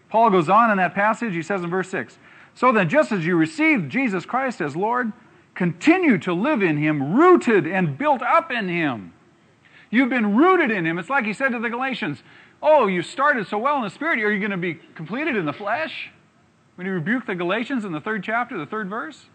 Paul 0.08 0.30
goes 0.30 0.48
on 0.48 0.72
in 0.72 0.78
that 0.78 0.94
passage. 0.94 1.32
He 1.32 1.42
says 1.42 1.62
in 1.62 1.70
verse 1.70 1.88
6 1.90 2.18
So 2.54 2.72
then, 2.72 2.88
just 2.88 3.12
as 3.12 3.24
you 3.24 3.36
received 3.36 3.90
Jesus 3.90 4.26
Christ 4.26 4.60
as 4.60 4.74
Lord, 4.74 5.12
continue 5.54 6.18
to 6.18 6.32
live 6.32 6.62
in 6.62 6.78
Him, 6.78 7.14
rooted 7.14 7.66
and 7.66 7.96
built 7.96 8.22
up 8.22 8.50
in 8.50 8.68
Him. 8.68 9.12
You've 9.90 10.08
been 10.08 10.34
rooted 10.34 10.72
in 10.72 10.84
Him. 10.84 10.98
It's 10.98 11.10
like 11.10 11.24
He 11.24 11.32
said 11.32 11.52
to 11.52 11.60
the 11.60 11.70
Galatians 11.70 12.24
Oh, 12.62 12.86
you 12.86 13.02
started 13.02 13.46
so 13.46 13.58
well 13.58 13.76
in 13.76 13.82
the 13.82 13.90
Spirit, 13.90 14.18
are 14.20 14.32
you 14.32 14.40
going 14.40 14.50
to 14.50 14.56
be 14.56 14.74
completed 14.94 15.36
in 15.36 15.44
the 15.44 15.52
flesh? 15.52 16.10
When 16.76 16.86
he 16.86 16.90
rebuked 16.90 17.26
the 17.26 17.34
Galatians 17.34 17.84
in 17.84 17.92
the 17.92 18.00
third 18.00 18.22
chapter, 18.22 18.56
the 18.56 18.66
third 18.66 18.88
verse. 18.88 19.26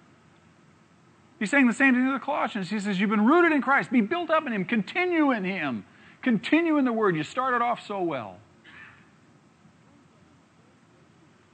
He's 1.39 1.49
saying 1.49 1.67
the 1.67 1.73
same 1.73 1.95
thing 1.95 2.05
to 2.05 2.13
the 2.13 2.19
Colossians. 2.19 2.69
He 2.69 2.79
says, 2.79 2.99
You've 2.99 3.09
been 3.09 3.25
rooted 3.25 3.51
in 3.51 3.61
Christ, 3.61 3.91
be 3.91 4.01
built 4.01 4.29
up 4.29 4.45
in 4.45 4.53
Him, 4.53 4.65
continue 4.65 5.31
in 5.31 5.43
Him, 5.43 5.85
continue 6.21 6.77
in 6.77 6.85
the 6.85 6.93
Word. 6.93 7.15
You 7.15 7.23
started 7.23 7.61
off 7.61 7.85
so 7.85 8.01
well. 8.01 8.37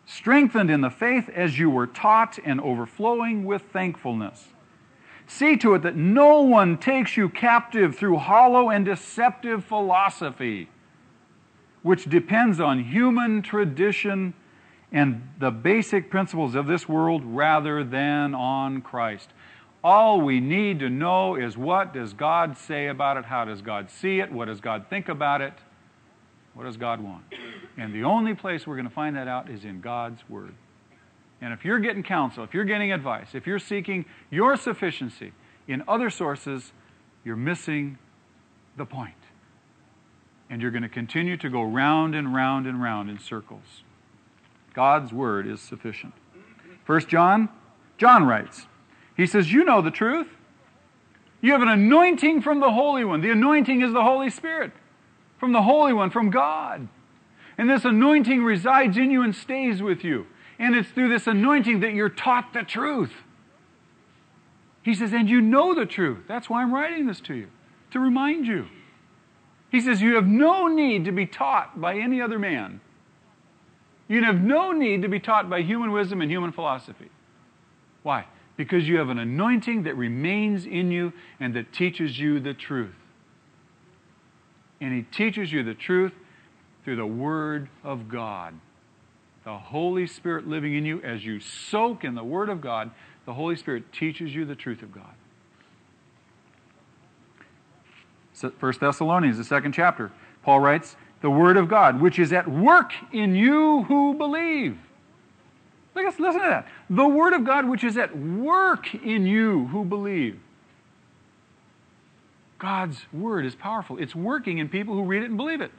Strengthened 0.05 0.71
in 0.71 0.81
the 0.81 0.89
faith 0.89 1.29
as 1.29 1.59
you 1.59 1.69
were 1.69 1.87
taught 1.87 2.39
and 2.43 2.61
overflowing 2.61 3.45
with 3.45 3.63
thankfulness. 3.73 4.47
See 5.27 5.57
to 5.57 5.75
it 5.75 5.81
that 5.81 5.97
no 5.97 6.41
one 6.41 6.77
takes 6.77 7.17
you 7.17 7.27
captive 7.27 7.97
through 7.97 8.17
hollow 8.17 8.69
and 8.69 8.85
deceptive 8.85 9.65
philosophy, 9.65 10.69
which 11.83 12.05
depends 12.05 12.61
on 12.61 12.85
human 12.85 13.41
tradition 13.41 14.33
and 14.91 15.29
the 15.37 15.51
basic 15.51 16.09
principles 16.09 16.55
of 16.55 16.67
this 16.67 16.87
world 16.87 17.21
rather 17.25 17.83
than 17.83 18.33
on 18.33 18.81
Christ. 18.81 19.29
All 19.89 20.19
we 20.19 20.41
need 20.41 20.79
to 20.79 20.89
know 20.89 21.35
is 21.35 21.57
what 21.57 21.93
does 21.93 22.11
God 22.11 22.57
say 22.57 22.87
about 22.87 23.15
it? 23.15 23.23
How 23.23 23.45
does 23.45 23.61
God 23.61 23.89
see 23.89 24.19
it? 24.19 24.29
What 24.29 24.49
does 24.49 24.59
God 24.59 24.87
think 24.89 25.07
about 25.07 25.39
it? 25.39 25.53
What 26.55 26.65
does 26.65 26.75
God 26.75 26.99
want? 26.99 27.23
And 27.77 27.95
the 27.95 28.03
only 28.03 28.35
place 28.35 28.67
we're 28.67 28.75
going 28.75 28.89
to 28.89 28.93
find 28.93 29.15
that 29.15 29.29
out 29.29 29.49
is 29.49 29.63
in 29.63 29.79
God's 29.79 30.27
Word. 30.27 30.53
And 31.39 31.53
if 31.53 31.63
you're 31.63 31.79
getting 31.79 32.03
counsel, 32.03 32.43
if 32.43 32.53
you're 32.53 32.65
getting 32.65 32.91
advice, 32.91 33.29
if 33.33 33.47
you're 33.47 33.59
seeking 33.59 34.03
your 34.29 34.57
sufficiency 34.57 35.31
in 35.69 35.81
other 35.87 36.09
sources, 36.09 36.73
you're 37.23 37.37
missing 37.37 37.97
the 38.75 38.85
point. 38.85 39.13
And 40.49 40.61
you're 40.61 40.71
going 40.71 40.83
to 40.83 40.89
continue 40.89 41.37
to 41.37 41.49
go 41.49 41.63
round 41.63 42.13
and 42.13 42.35
round 42.35 42.67
and 42.67 42.83
round 42.83 43.09
in 43.09 43.19
circles. 43.19 43.83
God's 44.73 45.13
word 45.13 45.47
is 45.47 45.61
sufficient. 45.61 46.13
First 46.83 47.07
John, 47.07 47.47
John 47.97 48.25
writes, 48.25 48.67
he 49.17 49.25
says, 49.25 49.51
You 49.51 49.65
know 49.65 49.81
the 49.81 49.91
truth. 49.91 50.27
You 51.41 51.51
have 51.51 51.61
an 51.61 51.67
anointing 51.67 52.41
from 52.41 52.59
the 52.59 52.71
Holy 52.71 53.03
One. 53.03 53.21
The 53.21 53.31
anointing 53.31 53.81
is 53.81 53.91
the 53.91 54.03
Holy 54.03 54.29
Spirit 54.29 54.71
from 55.39 55.51
the 55.51 55.61
Holy 55.61 55.93
One, 55.93 56.09
from 56.09 56.29
God. 56.29 56.87
And 57.57 57.69
this 57.69 57.85
anointing 57.85 58.43
resides 58.43 58.97
in 58.97 59.11
you 59.11 59.23
and 59.23 59.35
stays 59.35 59.81
with 59.81 60.03
you. 60.03 60.27
And 60.59 60.75
it's 60.75 60.89
through 60.89 61.09
this 61.09 61.27
anointing 61.27 61.79
that 61.81 61.93
you're 61.93 62.09
taught 62.09 62.53
the 62.53 62.63
truth. 62.63 63.13
He 64.83 64.93
says, 64.93 65.13
and 65.13 65.29
you 65.29 65.41
know 65.41 65.75
the 65.75 65.85
truth. 65.85 66.19
That's 66.27 66.49
why 66.49 66.61
I'm 66.61 66.73
writing 66.73 67.07
this 67.07 67.19
to 67.21 67.35
you, 67.35 67.47
to 67.91 67.99
remind 67.99 68.47
you. 68.47 68.67
He 69.69 69.81
says, 69.81 70.01
you 70.01 70.15
have 70.15 70.27
no 70.27 70.67
need 70.67 71.05
to 71.05 71.11
be 71.11 71.25
taught 71.25 71.79
by 71.79 71.97
any 71.97 72.21
other 72.21 72.39
man. 72.39 72.79
You 74.07 74.23
have 74.23 74.41
no 74.41 74.71
need 74.71 75.01
to 75.01 75.09
be 75.09 75.19
taught 75.19 75.49
by 75.49 75.61
human 75.61 75.91
wisdom 75.91 76.21
and 76.21 76.31
human 76.31 76.51
philosophy. 76.51 77.09
Why? 78.03 78.25
Because 78.57 78.87
you 78.87 78.97
have 78.97 79.09
an 79.09 79.19
anointing 79.19 79.83
that 79.83 79.95
remains 79.95 80.65
in 80.65 80.91
you 80.91 81.13
and 81.39 81.53
that 81.53 81.71
teaches 81.71 82.19
you 82.19 82.39
the 82.39 82.53
truth. 82.53 82.95
And 84.81 84.93
He 84.93 85.03
teaches 85.03 85.51
you 85.51 85.63
the 85.63 85.75
truth 85.75 86.13
through 86.83 86.97
the 86.97 87.05
Word 87.05 87.69
of 87.83 88.09
God. 88.09 88.55
The 89.43 89.57
Holy 89.57 90.07
Spirit 90.07 90.47
living 90.47 90.75
in 90.75 90.85
you 90.85 91.01
as 91.03 91.23
you 91.23 91.39
soak 91.39 92.03
in 92.03 92.15
the 92.15 92.23
Word 92.23 92.49
of 92.49 92.59
God, 92.59 92.91
the 93.25 93.33
Holy 93.33 93.55
Spirit 93.55 93.93
teaches 93.93 94.33
you 94.33 94.43
the 94.43 94.55
truth 94.55 94.81
of 94.81 94.91
God. 94.91 95.13
1 98.59 98.73
Thessalonians, 98.79 99.37
the 99.37 99.43
second 99.43 99.71
chapter, 99.71 100.11
Paul 100.43 100.59
writes, 100.59 100.95
the 101.21 101.29
Word 101.29 101.57
of 101.57 101.67
God, 101.67 101.99
which 101.99 102.19
is 102.19 102.31
at 102.31 102.47
work 102.47 102.91
in 103.11 103.35
you 103.35 103.83
who 103.83 104.13
believe. 104.13 104.77
Listen 106.05 106.41
to 106.41 106.47
that. 106.47 106.67
The 106.89 107.07
Word 107.07 107.33
of 107.33 107.45
God, 107.45 107.67
which 107.67 107.83
is 107.83 107.97
at 107.97 108.17
work 108.17 108.93
in 108.93 109.25
you 109.25 109.67
who 109.67 109.83
believe. 109.85 110.39
God's 112.59 113.05
Word 113.13 113.45
is 113.45 113.55
powerful. 113.55 113.97
It's 113.97 114.15
working 114.15 114.57
in 114.57 114.69
people 114.69 114.93
who 114.95 115.03
read 115.03 115.23
it 115.23 115.27
and 115.27 115.37
believe 115.37 115.61
it, 115.61 115.71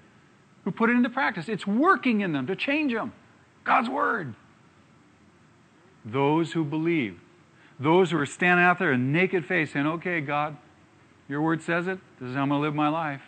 who 0.64 0.70
put 0.70 0.90
it 0.90 0.94
into 0.94 1.10
practice. 1.10 1.48
It's 1.48 1.66
working 1.66 2.20
in 2.20 2.32
them 2.32 2.46
to 2.46 2.56
change 2.56 2.92
them. 2.92 3.12
God's 3.64 3.88
Word. 3.88 4.34
Those 6.04 6.52
who 6.52 6.64
believe. 6.64 7.20
Those 7.80 8.10
who 8.10 8.18
are 8.18 8.26
standing 8.26 8.64
out 8.64 8.78
there 8.78 8.92
in 8.92 9.12
naked 9.12 9.46
face 9.46 9.72
saying, 9.72 9.86
okay, 9.86 10.20
God, 10.20 10.56
your 11.28 11.42
Word 11.42 11.62
says 11.62 11.86
it. 11.86 11.98
This 12.20 12.30
is 12.30 12.34
how 12.34 12.42
I'm 12.42 12.48
going 12.48 12.60
to 12.60 12.66
live 12.66 12.74
my 12.74 12.88
life. 12.88 13.22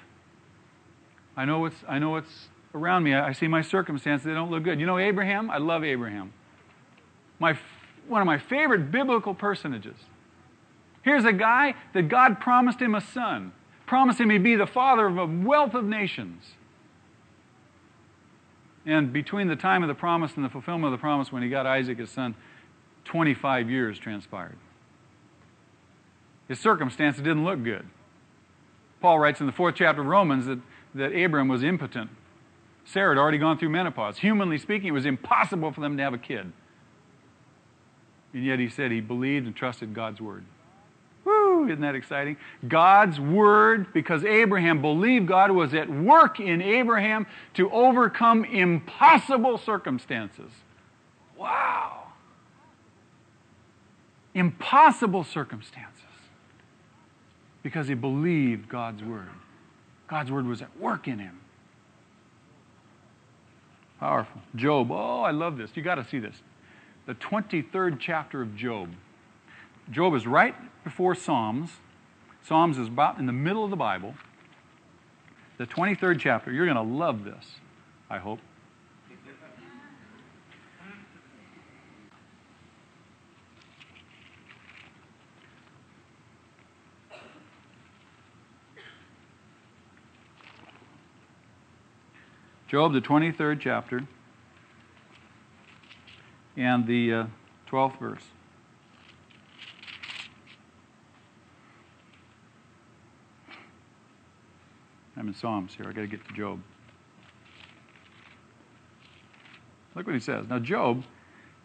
I 1.36 1.44
know 1.44 1.60
what's, 1.60 1.76
I 1.88 1.98
know 1.98 2.10
what's 2.10 2.48
around 2.74 3.02
me. 3.02 3.14
I, 3.14 3.28
I 3.28 3.32
see 3.32 3.48
my 3.48 3.62
circumstances. 3.62 4.24
They 4.24 4.34
don't 4.34 4.50
look 4.50 4.62
good. 4.62 4.80
You 4.80 4.86
know 4.86 4.98
Abraham? 4.98 5.50
I 5.50 5.58
love 5.58 5.84
Abraham. 5.84 6.32
My, 7.40 7.58
one 8.06 8.20
of 8.20 8.26
my 8.26 8.38
favorite 8.38 8.92
biblical 8.92 9.34
personages. 9.34 9.96
Here's 11.02 11.24
a 11.24 11.32
guy 11.32 11.74
that 11.94 12.08
God 12.08 12.40
promised 12.40 12.80
him 12.80 12.94
a 12.94 13.00
son, 13.00 13.52
promised 13.86 14.20
him 14.20 14.30
he'd 14.30 14.44
be 14.44 14.54
the 14.54 14.66
father 14.66 15.06
of 15.06 15.18
a 15.18 15.26
wealth 15.26 15.74
of 15.74 15.84
nations. 15.84 16.44
And 18.86 19.12
between 19.12 19.48
the 19.48 19.56
time 19.56 19.82
of 19.82 19.88
the 19.88 19.94
promise 19.94 20.32
and 20.36 20.44
the 20.44 20.48
fulfillment 20.48 20.92
of 20.92 20.98
the 20.98 21.02
promise, 21.02 21.32
when 21.32 21.42
he 21.42 21.48
got 21.48 21.66
Isaac, 21.66 21.98
his 21.98 22.10
son, 22.10 22.34
25 23.04 23.70
years 23.70 23.98
transpired. 23.98 24.56
His 26.48 26.58
circumstances 26.58 27.22
didn't 27.22 27.44
look 27.44 27.62
good. 27.62 27.86
Paul 29.00 29.18
writes 29.18 29.40
in 29.40 29.46
the 29.46 29.52
fourth 29.52 29.76
chapter 29.76 30.02
of 30.02 30.06
Romans 30.06 30.46
that, 30.46 30.58
that 30.94 31.16
Abram 31.16 31.48
was 31.48 31.62
impotent. 31.62 32.10
Sarah 32.84 33.14
had 33.14 33.20
already 33.20 33.38
gone 33.38 33.56
through 33.56 33.68
menopause. 33.68 34.18
Humanly 34.18 34.58
speaking, 34.58 34.88
it 34.88 34.92
was 34.92 35.06
impossible 35.06 35.72
for 35.72 35.80
them 35.80 35.96
to 35.96 36.02
have 36.02 36.12
a 36.12 36.18
kid. 36.18 36.52
And 38.32 38.44
yet 38.44 38.58
he 38.58 38.68
said 38.68 38.90
he 38.90 39.00
believed 39.00 39.46
and 39.46 39.54
trusted 39.54 39.94
God's 39.94 40.20
word. 40.20 40.44
Woo, 41.24 41.66
isn't 41.66 41.80
that 41.80 41.94
exciting? 41.94 42.36
God's 42.66 43.20
word, 43.20 43.92
because 43.92 44.24
Abraham 44.24 44.80
believed 44.80 45.26
God 45.26 45.50
was 45.50 45.74
at 45.74 45.90
work 45.90 46.40
in 46.40 46.62
Abraham 46.62 47.26
to 47.54 47.70
overcome 47.70 48.44
impossible 48.44 49.58
circumstances. 49.58 50.50
Wow. 51.36 52.04
Impossible 54.34 55.24
circumstances. 55.24 56.04
Because 57.62 57.88
he 57.88 57.94
believed 57.94 58.68
God's 58.68 59.02
word. 59.02 59.28
God's 60.08 60.30
word 60.30 60.46
was 60.46 60.62
at 60.62 60.78
work 60.78 61.06
in 61.08 61.18
him. 61.18 61.40
Powerful. 63.98 64.40
Job. 64.56 64.90
Oh, 64.90 65.20
I 65.20 65.30
love 65.30 65.58
this. 65.58 65.70
You 65.74 65.82
got 65.82 65.96
to 65.96 66.04
see 66.08 66.18
this. 66.18 66.36
The 67.06 67.14
23rd 67.14 67.98
chapter 67.98 68.42
of 68.42 68.56
Job. 68.56 68.90
Job 69.90 70.14
is 70.14 70.26
right 70.26 70.54
before 70.84 71.14
Psalms. 71.14 71.70
Psalms 72.42 72.78
is 72.78 72.88
about 72.88 73.18
in 73.18 73.26
the 73.26 73.32
middle 73.32 73.64
of 73.64 73.70
the 73.70 73.76
Bible. 73.76 74.14
The 75.58 75.66
23rd 75.66 76.20
chapter. 76.20 76.52
You're 76.52 76.66
going 76.66 76.76
to 76.76 76.82
love 76.82 77.24
this, 77.24 77.44
I 78.08 78.18
hope. 78.18 78.38
Job, 92.68 92.92
the 92.92 93.00
23rd 93.00 93.58
chapter, 93.58 94.06
and 96.60 96.86
the 96.86 97.14
uh, 97.14 97.26
12th 97.70 97.98
verse. 97.98 98.22
I'm 105.16 105.26
in 105.26 105.34
Psalms 105.34 105.74
here. 105.74 105.86
i 105.88 105.92
got 105.92 106.02
to 106.02 106.06
get 106.06 106.26
to 106.28 106.34
Job. 106.34 106.60
Look 109.94 110.06
what 110.06 110.14
he 110.14 110.20
says. 110.20 110.46
Now, 110.50 110.58
Job, 110.58 111.04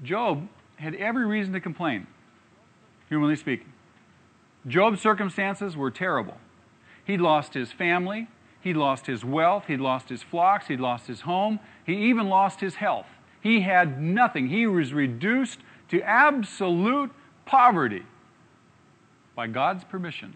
Job 0.01 0.47
had 0.77 0.95
every 0.95 1.25
reason 1.25 1.51
to 1.53 1.59
complain, 1.59 2.07
humanly 3.09 3.35
speaking. 3.35 3.73
Job's 4.65 5.01
circumstances 5.01 5.75
were 5.75 5.91
terrible. 5.91 6.37
He'd 7.03 7.19
lost 7.19 7.53
his 7.53 7.73
family, 7.73 8.29
he'd 8.61 8.77
lost 8.77 9.07
his 9.07 9.25
wealth, 9.25 9.65
he'd 9.67 9.81
lost 9.81 10.07
his 10.07 10.23
flocks, 10.23 10.67
he'd 10.67 10.79
lost 10.79 11.07
his 11.07 11.21
home, 11.21 11.59
he 11.85 12.09
even 12.09 12.29
lost 12.29 12.61
his 12.61 12.75
health. 12.75 13.07
He 13.45 13.61
had 13.61 14.01
nothing. 14.01 14.47
He 14.47 14.65
was 14.65 14.91
reduced 14.91 15.59
to 15.89 16.01
absolute 16.01 17.11
poverty 17.45 18.01
by 19.35 19.45
God's 19.45 19.83
permission. 19.83 20.35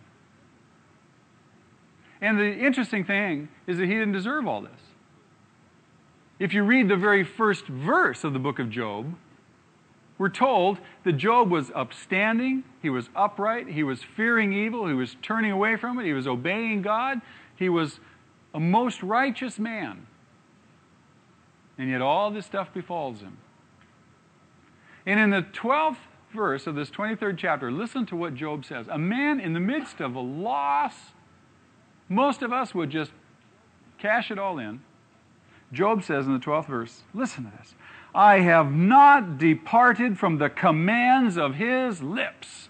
And 2.21 2.37
the 2.37 2.53
interesting 2.53 3.03
thing 3.03 3.49
is 3.65 3.79
that 3.79 3.87
he 3.87 3.93
didn't 3.93 4.11
deserve 4.11 4.45
all 4.45 4.61
this. 4.61 4.79
If 6.37 6.53
you 6.53 6.61
read 6.61 6.87
the 6.87 6.97
very 6.97 7.23
first 7.23 7.65
verse 7.65 8.23
of 8.23 8.33
the 8.33 8.37
book 8.37 8.59
of 8.59 8.69
Job, 8.69 9.15
we're 10.19 10.29
told 10.29 10.77
that 11.03 11.13
Job 11.13 11.49
was 11.49 11.71
upstanding, 11.73 12.63
he 12.79 12.91
was 12.91 13.09
upright, 13.15 13.69
he 13.69 13.81
was 13.81 14.03
fearing 14.03 14.53
evil, 14.53 14.87
he 14.87 14.93
was 14.93 15.15
turning 15.23 15.49
away 15.49 15.77
from 15.77 15.97
it, 15.97 16.05
he 16.05 16.13
was 16.13 16.27
obeying 16.27 16.83
God, 16.83 17.21
he 17.55 17.69
was 17.69 17.99
a 18.53 18.59
most 18.59 19.01
righteous 19.01 19.57
man. 19.57 20.05
And 21.79 21.89
yet 21.89 22.01
all 22.01 22.29
this 22.29 22.45
stuff 22.45 22.71
befalls 22.71 23.21
him. 23.21 23.37
And 25.07 25.19
in 25.19 25.31
the 25.31 25.41
12th 25.41 25.97
verse 26.31 26.67
of 26.67 26.75
this 26.75 26.91
23rd 26.91 27.37
chapter, 27.37 27.71
listen 27.71 28.05
to 28.07 28.15
what 28.15 28.35
Job 28.35 28.65
says. 28.65 28.85
A 28.87 28.99
man 28.99 29.39
in 29.39 29.53
the 29.53 29.59
midst 29.59 29.99
of 29.99 30.13
a 30.13 30.19
loss 30.19 30.93
most 32.09 32.41
of 32.41 32.51
us 32.51 32.73
would 32.73 32.89
just 32.89 33.11
cash 33.99 34.31
it 34.31 34.39
all 34.39 34.57
in. 34.57 34.81
Job 35.71 36.03
says 36.03 36.25
in 36.25 36.33
the 36.33 36.39
12th 36.39 36.65
verse, 36.65 37.03
listen 37.13 37.45
to 37.45 37.57
this. 37.57 37.75
I 38.13 38.39
have 38.39 38.71
not 38.71 39.37
departed 39.37 40.17
from 40.17 40.39
the 40.39 40.49
commands 40.49 41.37
of 41.37 41.55
his 41.55 42.01
lips. 42.01 42.69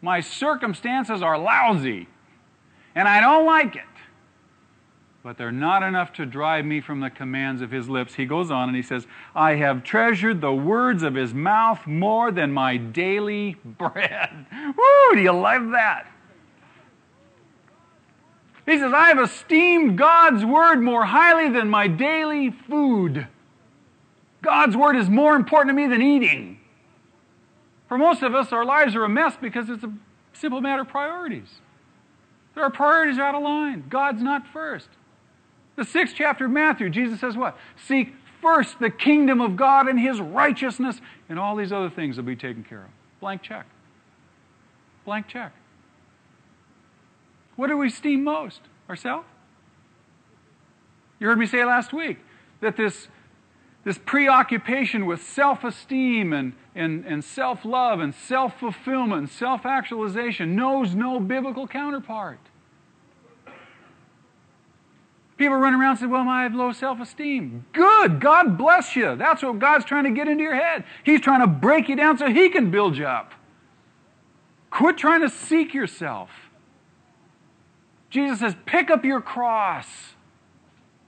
My 0.00 0.20
circumstances 0.20 1.20
are 1.20 1.36
lousy, 1.36 2.06
and 2.94 3.08
I 3.08 3.20
don't 3.20 3.44
like 3.44 3.74
it. 3.74 3.82
But 5.22 5.38
they're 5.38 5.52
not 5.52 5.84
enough 5.84 6.12
to 6.14 6.26
drive 6.26 6.64
me 6.64 6.80
from 6.80 6.98
the 7.00 7.10
commands 7.10 7.62
of 7.62 7.70
his 7.70 7.88
lips. 7.88 8.14
He 8.14 8.26
goes 8.26 8.50
on 8.50 8.68
and 8.68 8.76
he 8.76 8.82
says, 8.82 9.06
I 9.36 9.54
have 9.54 9.84
treasured 9.84 10.40
the 10.40 10.52
words 10.52 11.04
of 11.04 11.14
his 11.14 11.32
mouth 11.32 11.86
more 11.86 12.32
than 12.32 12.52
my 12.52 12.76
daily 12.76 13.56
bread. 13.64 14.46
Woo, 14.52 15.14
do 15.14 15.20
you 15.20 15.32
love 15.32 15.70
that? 15.70 16.08
He 18.66 18.78
says, 18.78 18.92
I 18.92 19.08
have 19.08 19.18
esteemed 19.18 19.98
God's 19.98 20.44
word 20.44 20.80
more 20.80 21.04
highly 21.04 21.48
than 21.50 21.68
my 21.68 21.88
daily 21.88 22.50
food. 22.50 23.26
God's 24.40 24.76
word 24.76 24.96
is 24.96 25.08
more 25.08 25.36
important 25.36 25.70
to 25.70 25.74
me 25.74 25.88
than 25.88 26.02
eating. 26.02 26.60
For 27.88 27.98
most 27.98 28.22
of 28.22 28.34
us, 28.34 28.52
our 28.52 28.64
lives 28.64 28.96
are 28.96 29.04
a 29.04 29.08
mess 29.08 29.36
because 29.40 29.68
it's 29.68 29.84
a 29.84 29.92
simple 30.32 30.60
matter 30.60 30.82
of 30.82 30.88
priorities. 30.88 31.60
Our 32.56 32.70
priorities 32.70 33.18
are 33.18 33.22
out 33.22 33.34
of 33.34 33.42
line. 33.42 33.84
God's 33.88 34.22
not 34.22 34.46
first. 34.46 34.88
The 35.76 35.84
sixth 35.84 36.14
chapter 36.16 36.46
of 36.46 36.50
Matthew, 36.50 36.90
Jesus 36.90 37.20
says 37.20 37.36
what? 37.36 37.56
Seek 37.86 38.14
first 38.40 38.78
the 38.78 38.90
kingdom 38.90 39.40
of 39.40 39.56
God 39.56 39.88
and 39.88 39.98
his 39.98 40.20
righteousness, 40.20 41.00
and 41.28 41.38
all 41.38 41.56
these 41.56 41.72
other 41.72 41.88
things 41.88 42.16
will 42.16 42.24
be 42.24 42.36
taken 42.36 42.64
care 42.64 42.82
of. 42.82 42.90
Blank 43.20 43.42
check. 43.42 43.66
Blank 45.04 45.28
check. 45.28 45.52
What 47.56 47.68
do 47.68 47.76
we 47.76 47.88
esteem 47.88 48.24
most? 48.24 48.60
Ourselves? 48.88 49.26
You 51.20 51.28
heard 51.28 51.38
me 51.38 51.46
say 51.46 51.64
last 51.64 51.92
week 51.92 52.18
that 52.60 52.76
this, 52.76 53.06
this 53.84 53.96
preoccupation 53.96 55.06
with 55.06 55.22
self 55.22 55.62
esteem 55.62 56.32
and, 56.32 56.52
and, 56.74 57.04
and 57.06 57.22
self 57.22 57.64
love 57.64 58.00
and 58.00 58.12
self 58.14 58.58
fulfillment 58.58 59.20
and 59.20 59.30
self 59.30 59.64
actualization 59.64 60.56
knows 60.56 60.94
no 60.96 61.20
biblical 61.20 61.68
counterpart. 61.68 62.40
People 65.42 65.56
run 65.56 65.74
around 65.74 65.90
and 65.90 65.98
say, 65.98 66.06
Well, 66.06 66.28
I 66.28 66.44
have 66.44 66.54
low 66.54 66.70
self 66.70 67.00
esteem. 67.00 67.64
Good. 67.72 68.20
God 68.20 68.56
bless 68.56 68.94
you. 68.94 69.16
That's 69.16 69.42
what 69.42 69.58
God's 69.58 69.84
trying 69.84 70.04
to 70.04 70.12
get 70.12 70.28
into 70.28 70.44
your 70.44 70.54
head. 70.54 70.84
He's 71.02 71.20
trying 71.20 71.40
to 71.40 71.48
break 71.48 71.88
you 71.88 71.96
down 71.96 72.16
so 72.16 72.28
He 72.30 72.48
can 72.48 72.70
build 72.70 72.96
you 72.96 73.06
up. 73.06 73.32
Quit 74.70 74.96
trying 74.96 75.20
to 75.22 75.28
seek 75.28 75.74
yourself. 75.74 76.30
Jesus 78.08 78.38
says, 78.38 78.54
pick 78.66 78.88
up 78.88 79.04
your 79.04 79.20
cross. 79.20 79.88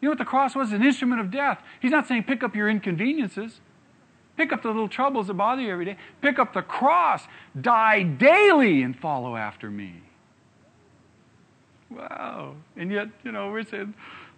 You 0.01 0.09
know 0.09 0.11
what 0.11 0.19
the 0.19 0.25
cross 0.25 0.57
was? 0.57 0.73
An 0.73 0.85
instrument 0.85 1.21
of 1.21 1.31
death. 1.31 1.63
He's 1.81 1.93
not 1.93 2.09
saying 2.09 2.25
pick 2.25 2.43
up 2.43 2.57
your 2.57 2.69
inconveniences. 2.69 3.61
Pick 4.37 4.53
up 4.53 4.63
the 4.63 4.69
little 4.69 4.89
troubles 4.89 5.29
that 5.29 5.35
bother 5.35 5.63
you 5.63 5.71
every 5.71 5.85
day. 5.85 5.97
Pick 6.21 6.41
up 6.41 6.55
the 6.55 6.63
cross. 6.63 7.23
Die 7.61 8.03
daily 8.03 8.83
and 8.83 8.99
follow 8.99 9.37
after 9.37 9.71
me. 9.71 10.03
Wow. 11.89 12.57
And 12.77 12.91
yet, 12.91 13.09
you 13.23 13.31
know, 13.31 13.53
we're 13.53 13.65
saying, 13.65 13.95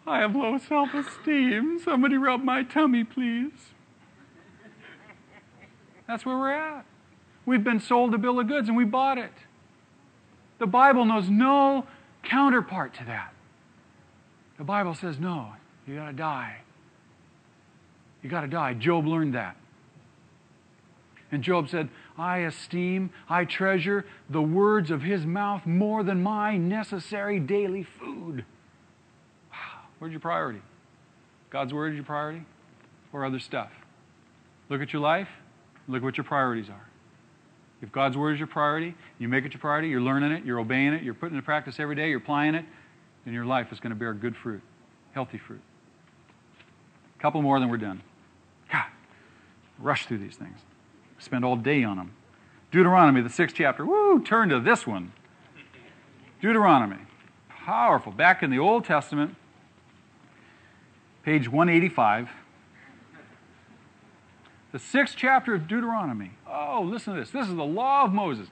I 0.06 0.20
have 0.20 0.36
low 0.36 0.58
self 0.58 0.94
esteem. 0.94 1.80
Somebody 1.82 2.16
rub 2.16 2.42
my 2.42 2.62
tummy, 2.62 3.02
please. 3.04 3.72
That's 6.06 6.24
where 6.24 6.38
we're 6.38 6.52
at. 6.52 6.84
We've 7.44 7.64
been 7.64 7.80
sold 7.80 8.14
a 8.14 8.18
bill 8.18 8.38
of 8.38 8.46
goods 8.46 8.68
and 8.68 8.76
we 8.76 8.84
bought 8.84 9.18
it. 9.18 9.32
The 10.58 10.66
Bible 10.66 11.04
knows 11.04 11.28
no 11.28 11.86
counterpart 12.22 12.94
to 12.94 13.04
that. 13.04 13.32
The 14.58 14.64
Bible 14.64 14.94
says, 14.94 15.18
no, 15.18 15.52
you 15.86 15.96
got 15.96 16.06
to 16.06 16.12
die. 16.12 16.58
You 18.22 18.30
got 18.30 18.40
to 18.42 18.46
die. 18.46 18.74
Job 18.74 19.06
learned 19.06 19.34
that. 19.34 19.56
And 21.30 21.42
Job 21.42 21.68
said, 21.68 21.88
I 22.16 22.38
esteem, 22.38 23.10
I 23.28 23.44
treasure 23.44 24.06
the 24.30 24.42
words 24.42 24.90
of 24.90 25.02
his 25.02 25.26
mouth 25.26 25.66
more 25.66 26.02
than 26.02 26.22
my 26.22 26.56
necessary 26.56 27.40
daily 27.40 27.82
food. 27.82 28.44
Where's 29.98 30.12
your 30.12 30.20
priority? 30.20 30.60
God's 31.50 31.72
Word 31.72 31.92
is 31.92 31.96
your 31.96 32.04
priority 32.04 32.42
or 33.12 33.24
other 33.24 33.38
stuff? 33.38 33.70
Look 34.68 34.82
at 34.82 34.92
your 34.92 35.02
life, 35.02 35.28
look 35.88 36.02
what 36.02 36.16
your 36.16 36.24
priorities 36.24 36.68
are. 36.68 36.88
If 37.82 37.92
God's 37.92 38.16
Word 38.16 38.34
is 38.34 38.38
your 38.38 38.46
priority, 38.46 38.94
you 39.18 39.28
make 39.28 39.44
it 39.44 39.52
your 39.52 39.60
priority, 39.60 39.88
you're 39.88 40.00
learning 40.00 40.32
it, 40.32 40.44
you're 40.44 40.58
obeying 40.58 40.92
it, 40.92 41.02
you're 41.02 41.14
putting 41.14 41.34
it 41.34 41.38
into 41.38 41.44
practice 41.44 41.78
every 41.78 41.94
day, 41.94 42.08
you're 42.08 42.18
applying 42.18 42.54
it, 42.54 42.64
then 43.24 43.34
your 43.34 43.44
life 43.44 43.72
is 43.72 43.80
going 43.80 43.90
to 43.90 43.96
bear 43.96 44.12
good 44.14 44.36
fruit, 44.36 44.62
healthy 45.12 45.38
fruit. 45.38 45.60
A 47.18 47.22
couple 47.22 47.42
more, 47.42 47.58
then 47.60 47.68
we're 47.68 47.76
done. 47.76 48.02
God, 48.70 48.86
rush 49.78 50.06
through 50.06 50.18
these 50.18 50.36
things. 50.36 50.58
Spend 51.18 51.44
all 51.44 51.56
day 51.56 51.84
on 51.84 51.96
them. 51.96 52.12
Deuteronomy, 52.70 53.20
the 53.22 53.30
sixth 53.30 53.56
chapter. 53.56 53.84
Woo, 53.86 54.22
turn 54.22 54.48
to 54.50 54.60
this 54.60 54.86
one. 54.86 55.12
Deuteronomy. 56.40 56.98
Powerful. 57.48 58.12
Back 58.12 58.42
in 58.42 58.50
the 58.50 58.58
Old 58.58 58.84
Testament, 58.84 59.34
page 61.26 61.48
185. 61.48 62.30
The 64.70 64.78
sixth 64.78 65.16
chapter 65.18 65.56
of 65.56 65.66
Deuteronomy. 65.66 66.30
Oh, 66.48 66.86
listen 66.88 67.14
to 67.14 67.18
this. 67.20 67.30
This 67.30 67.48
is 67.48 67.56
the 67.56 67.64
law 67.64 68.04
of 68.04 68.12
Moses. 68.12 68.46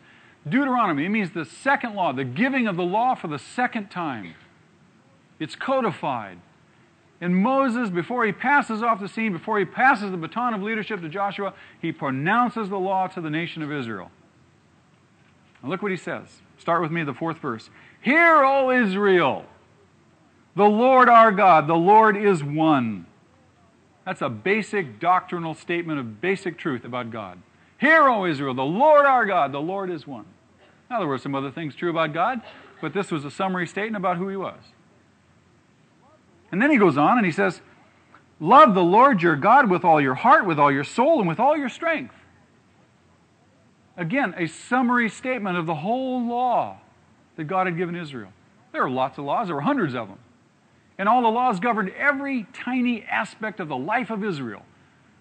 Deuteronomy, 0.46 1.04
it 1.04 1.10
means 1.10 1.30
the 1.30 1.44
second 1.44 1.94
law, 1.94 2.12
the 2.12 2.24
giving 2.24 2.66
of 2.66 2.76
the 2.76 2.82
law 2.82 3.14
for 3.14 3.28
the 3.28 3.38
second 3.38 3.92
time. 3.92 4.34
It's 5.38 5.54
codified. 5.54 6.38
And 7.20 7.36
Moses, 7.36 7.90
before 7.90 8.26
he 8.26 8.32
passes 8.32 8.82
off 8.82 8.98
the 8.98 9.08
scene, 9.08 9.32
before 9.32 9.60
he 9.60 9.64
passes 9.64 10.10
the 10.10 10.16
baton 10.16 10.52
of 10.52 10.60
leadership 10.60 11.00
to 11.02 11.08
Joshua, 11.08 11.54
he 11.80 11.92
pronounces 11.92 12.70
the 12.70 12.78
law 12.78 13.06
to 13.06 13.20
the 13.20 13.30
nation 13.30 13.62
of 13.62 13.70
Israel. 13.70 14.10
And 15.62 15.70
look 15.70 15.80
what 15.80 15.92
he 15.92 15.96
says. 15.96 16.40
Start 16.58 16.82
with 16.82 16.90
me, 16.90 17.04
the 17.04 17.14
fourth 17.14 17.38
verse. 17.38 17.70
Hear, 18.00 18.44
O 18.44 18.72
Israel, 18.72 19.44
the 20.56 20.64
Lord 20.64 21.08
our 21.08 21.32
God, 21.32 21.66
the 21.66 21.74
Lord 21.74 22.16
is 22.16 22.42
one. 22.42 23.06
That's 24.04 24.22
a 24.22 24.28
basic 24.28 25.00
doctrinal 25.00 25.54
statement 25.54 25.98
of 25.98 26.20
basic 26.20 26.58
truth 26.58 26.84
about 26.84 27.10
God. 27.10 27.38
Hear, 27.78 28.08
O 28.08 28.24
Israel, 28.26 28.54
the 28.54 28.62
Lord 28.62 29.06
our 29.06 29.26
God, 29.26 29.52
the 29.52 29.60
Lord 29.60 29.90
is 29.90 30.06
one. 30.06 30.26
Now, 30.90 30.98
there 30.98 31.08
were 31.08 31.18
some 31.18 31.34
other 31.34 31.50
things 31.50 31.74
true 31.74 31.90
about 31.90 32.12
God, 32.12 32.40
but 32.80 32.92
this 32.92 33.10
was 33.10 33.24
a 33.24 33.30
summary 33.30 33.66
statement 33.66 33.96
about 33.96 34.18
who 34.18 34.28
he 34.28 34.36
was. 34.36 34.58
And 36.52 36.62
then 36.62 36.70
he 36.70 36.76
goes 36.76 36.96
on 36.96 37.16
and 37.16 37.26
he 37.26 37.32
says, 37.32 37.60
Love 38.38 38.74
the 38.74 38.82
Lord 38.82 39.22
your 39.22 39.36
God 39.36 39.70
with 39.70 39.84
all 39.84 40.00
your 40.00 40.14
heart, 40.14 40.44
with 40.44 40.58
all 40.58 40.70
your 40.70 40.84
soul, 40.84 41.18
and 41.18 41.28
with 41.28 41.40
all 41.40 41.56
your 41.56 41.68
strength. 41.68 42.14
Again, 43.96 44.34
a 44.36 44.46
summary 44.46 45.08
statement 45.08 45.56
of 45.56 45.66
the 45.66 45.74
whole 45.74 46.24
law 46.26 46.78
that 47.36 47.44
God 47.44 47.66
had 47.66 47.76
given 47.76 47.96
Israel. 47.96 48.32
There 48.72 48.82
are 48.82 48.90
lots 48.90 49.18
of 49.18 49.24
laws, 49.24 49.48
there 49.48 49.54
were 49.54 49.62
hundreds 49.62 49.94
of 49.94 50.08
them. 50.08 50.18
And 50.98 51.08
all 51.08 51.22
the 51.22 51.28
laws 51.28 51.58
governed 51.58 51.90
every 51.90 52.46
tiny 52.52 53.02
aspect 53.02 53.60
of 53.60 53.68
the 53.68 53.76
life 53.76 54.10
of 54.10 54.22
Israel. 54.22 54.62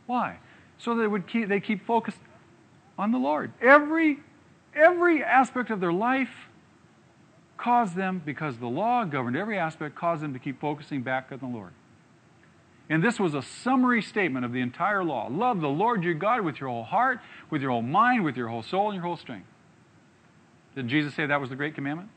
Why? 0.06 0.38
So 0.78 0.96
they 0.96 1.08
would 1.08 1.28
keep, 1.28 1.50
they 1.50 1.60
keep 1.60 1.86
focused 1.86 2.20
on 2.98 3.12
the 3.12 3.18
Lord. 3.18 3.52
Every, 3.62 4.20
every 4.76 5.24
aspect 5.24 5.70
of 5.72 5.80
their 5.80 5.94
life 5.94 6.30
caused 7.58 7.96
them, 7.96 8.22
because 8.24 8.58
the 8.58 8.68
law 8.68 9.06
governed 9.06 9.38
every 9.38 9.58
aspect, 9.58 9.96
caused 9.96 10.22
them 10.22 10.34
to 10.34 10.40
keep 10.40 10.60
focusing 10.60 11.02
back 11.02 11.32
on 11.32 11.40
the 11.40 11.48
Lord. 11.48 11.72
And 12.90 13.02
this 13.02 13.20
was 13.20 13.34
a 13.34 13.42
summary 13.42 14.02
statement 14.02 14.46
of 14.46 14.52
the 14.52 14.60
entire 14.60 15.04
law. 15.04 15.28
Love 15.32 15.62
the 15.62 15.70
Lord 15.70 16.04
your 16.04 16.14
God 16.14 16.42
with 16.42 16.60
your 16.60 16.70
whole 16.70 16.84
heart, 16.84 17.20
with 17.50 17.62
your 17.62 17.72
whole 17.72 17.82
mind, 17.82 18.26
with 18.26 18.36
your 18.36 18.50
whole 18.50 18.64
soul, 18.64 18.88
and 18.88 18.96
your 18.96 19.04
whole 19.04 19.16
strength. 19.16 19.48
Did 20.76 20.90
Jesus 20.90 21.16
say 21.16 21.26
that 21.26 21.40
was 21.40 21.50
the 21.50 21.56
great 21.56 21.76
commandment? 21.76 22.10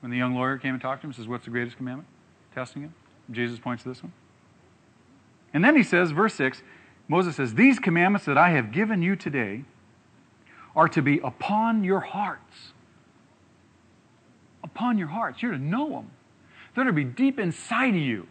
When 0.00 0.10
the 0.10 0.18
young 0.18 0.34
lawyer 0.34 0.58
came 0.58 0.74
and 0.74 0.82
talked 0.82 1.02
to 1.02 1.06
him, 1.06 1.12
he 1.12 1.16
says, 1.16 1.28
What's 1.28 1.44
the 1.44 1.50
greatest 1.50 1.76
commandment? 1.76 2.08
Testing 2.54 2.82
him. 2.82 2.94
Jesus 3.30 3.58
points 3.58 3.82
to 3.82 3.88
this 3.88 4.02
one. 4.02 4.12
And 5.52 5.64
then 5.64 5.76
he 5.76 5.82
says, 5.82 6.10
verse 6.10 6.34
6, 6.34 6.62
Moses 7.08 7.36
says, 7.36 7.54
These 7.54 7.78
commandments 7.78 8.26
that 8.26 8.38
I 8.38 8.50
have 8.50 8.72
given 8.72 9.02
you 9.02 9.16
today 9.16 9.64
are 10.76 10.88
to 10.88 11.02
be 11.02 11.18
upon 11.18 11.84
your 11.84 12.00
hearts 12.00 12.72
upon 14.74 14.98
your 14.98 15.08
hearts. 15.08 15.40
You're 15.40 15.52
to 15.52 15.58
know 15.58 15.88
them. 15.90 16.10
They're 16.74 16.84
to 16.84 16.92
be 16.92 17.04
deep 17.04 17.38
inside 17.38 17.94
of 17.94 18.00
you 18.00 18.26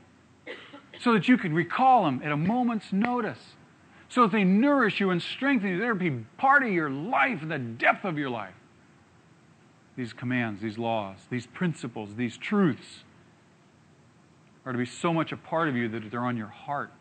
so 0.99 1.13
that 1.13 1.29
you 1.29 1.37
can 1.37 1.53
recall 1.53 2.03
them 2.03 2.21
at 2.23 2.31
a 2.31 2.37
moment's 2.37 2.91
notice. 2.91 3.39
So 4.09 4.23
that 4.23 4.31
they 4.31 4.43
nourish 4.43 4.99
you 4.99 5.09
and 5.09 5.21
strengthen 5.21 5.71
you. 5.71 5.79
They're 5.79 5.93
to 5.93 5.99
be 5.99 6.25
part 6.37 6.63
of 6.63 6.69
your 6.69 6.89
life, 6.89 7.41
and 7.41 7.49
the 7.49 7.57
depth 7.57 8.03
of 8.03 8.17
your 8.17 8.29
life. 8.29 8.53
These 9.95 10.13
commands, 10.13 10.61
these 10.61 10.77
laws, 10.77 11.17
these 11.29 11.47
principles, 11.47 12.15
these 12.15 12.37
truths 12.37 13.03
are 14.65 14.71
to 14.71 14.77
be 14.77 14.85
so 14.85 15.13
much 15.13 15.31
a 15.31 15.37
part 15.37 15.69
of 15.69 15.75
you 15.75 15.89
that 15.89 16.09
they're 16.09 16.21
on 16.21 16.37
your 16.37 16.47
heart. 16.47 16.91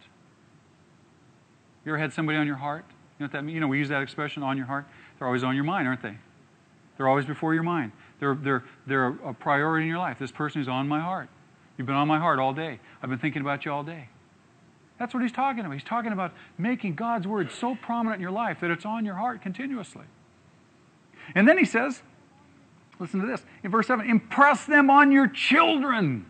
You 1.85 1.93
ever 1.93 1.99
had 1.99 2.13
somebody 2.13 2.39
on 2.39 2.47
your 2.47 2.57
heart? 2.57 2.85
You 2.89 3.25
know 3.25 3.27
what 3.27 3.33
that 3.33 3.43
means? 3.45 3.55
You 3.55 3.61
know, 3.61 3.69
we 3.69 3.79
use 3.79 3.89
that 3.89 4.03
expression, 4.03 4.43
on 4.43 4.57
your 4.57 4.67
heart. 4.67 4.87
They're 5.19 5.27
always 5.27 5.45
on 5.45 5.55
your 5.55 5.65
mind, 5.65 5.87
aren't 5.87 6.03
they? 6.03 6.17
They're 6.97 7.09
always 7.09 7.25
before 7.25 7.55
your 7.55 7.63
mind. 7.63 7.93
They're, 8.21 8.35
they're, 8.35 8.65
they're 8.87 9.09
a 9.09 9.35
priority 9.35 9.85
in 9.85 9.89
your 9.89 9.99
life. 9.99 10.19
This 10.19 10.31
person 10.31 10.61
is 10.61 10.69
on 10.69 10.89
my 10.89 11.01
heart. 11.01 11.29
You've 11.77 11.87
been 11.87 11.97
on 11.97 12.09
my 12.09 12.19
heart 12.19 12.39
all 12.39 12.53
day. 12.53 12.81
I've 13.03 13.11
been 13.11 13.19
thinking 13.19 13.43
about 13.43 13.65
you 13.65 13.73
all 13.73 13.83
day. 13.83 14.09
That's 14.99 15.15
what 15.15 15.23
he's 15.23 15.33
talking 15.33 15.61
about. 15.61 15.73
He's 15.73 15.83
talking 15.83 16.13
about 16.13 16.33
making 16.59 16.95
God's 16.95 17.27
word 17.27 17.51
so 17.51 17.75
prominent 17.75 18.17
in 18.17 18.23
your 18.23 18.31
life 18.31 18.59
that 18.61 18.71
it's 18.71 18.85
on 18.85 19.05
your 19.05 19.17
heart 19.17 19.43
continuously. 19.43 20.05
And 21.35 21.49
then 21.49 21.59
he 21.59 21.65
says, 21.65 22.03
listen 23.01 23.21
to 23.21 23.27
this, 23.27 23.45
in 23.65 23.71
verse 23.71 23.87
7 23.89 24.09
impress 24.09 24.65
them 24.65 24.91
on 24.91 25.11
your 25.11 25.27
children. 25.27 26.27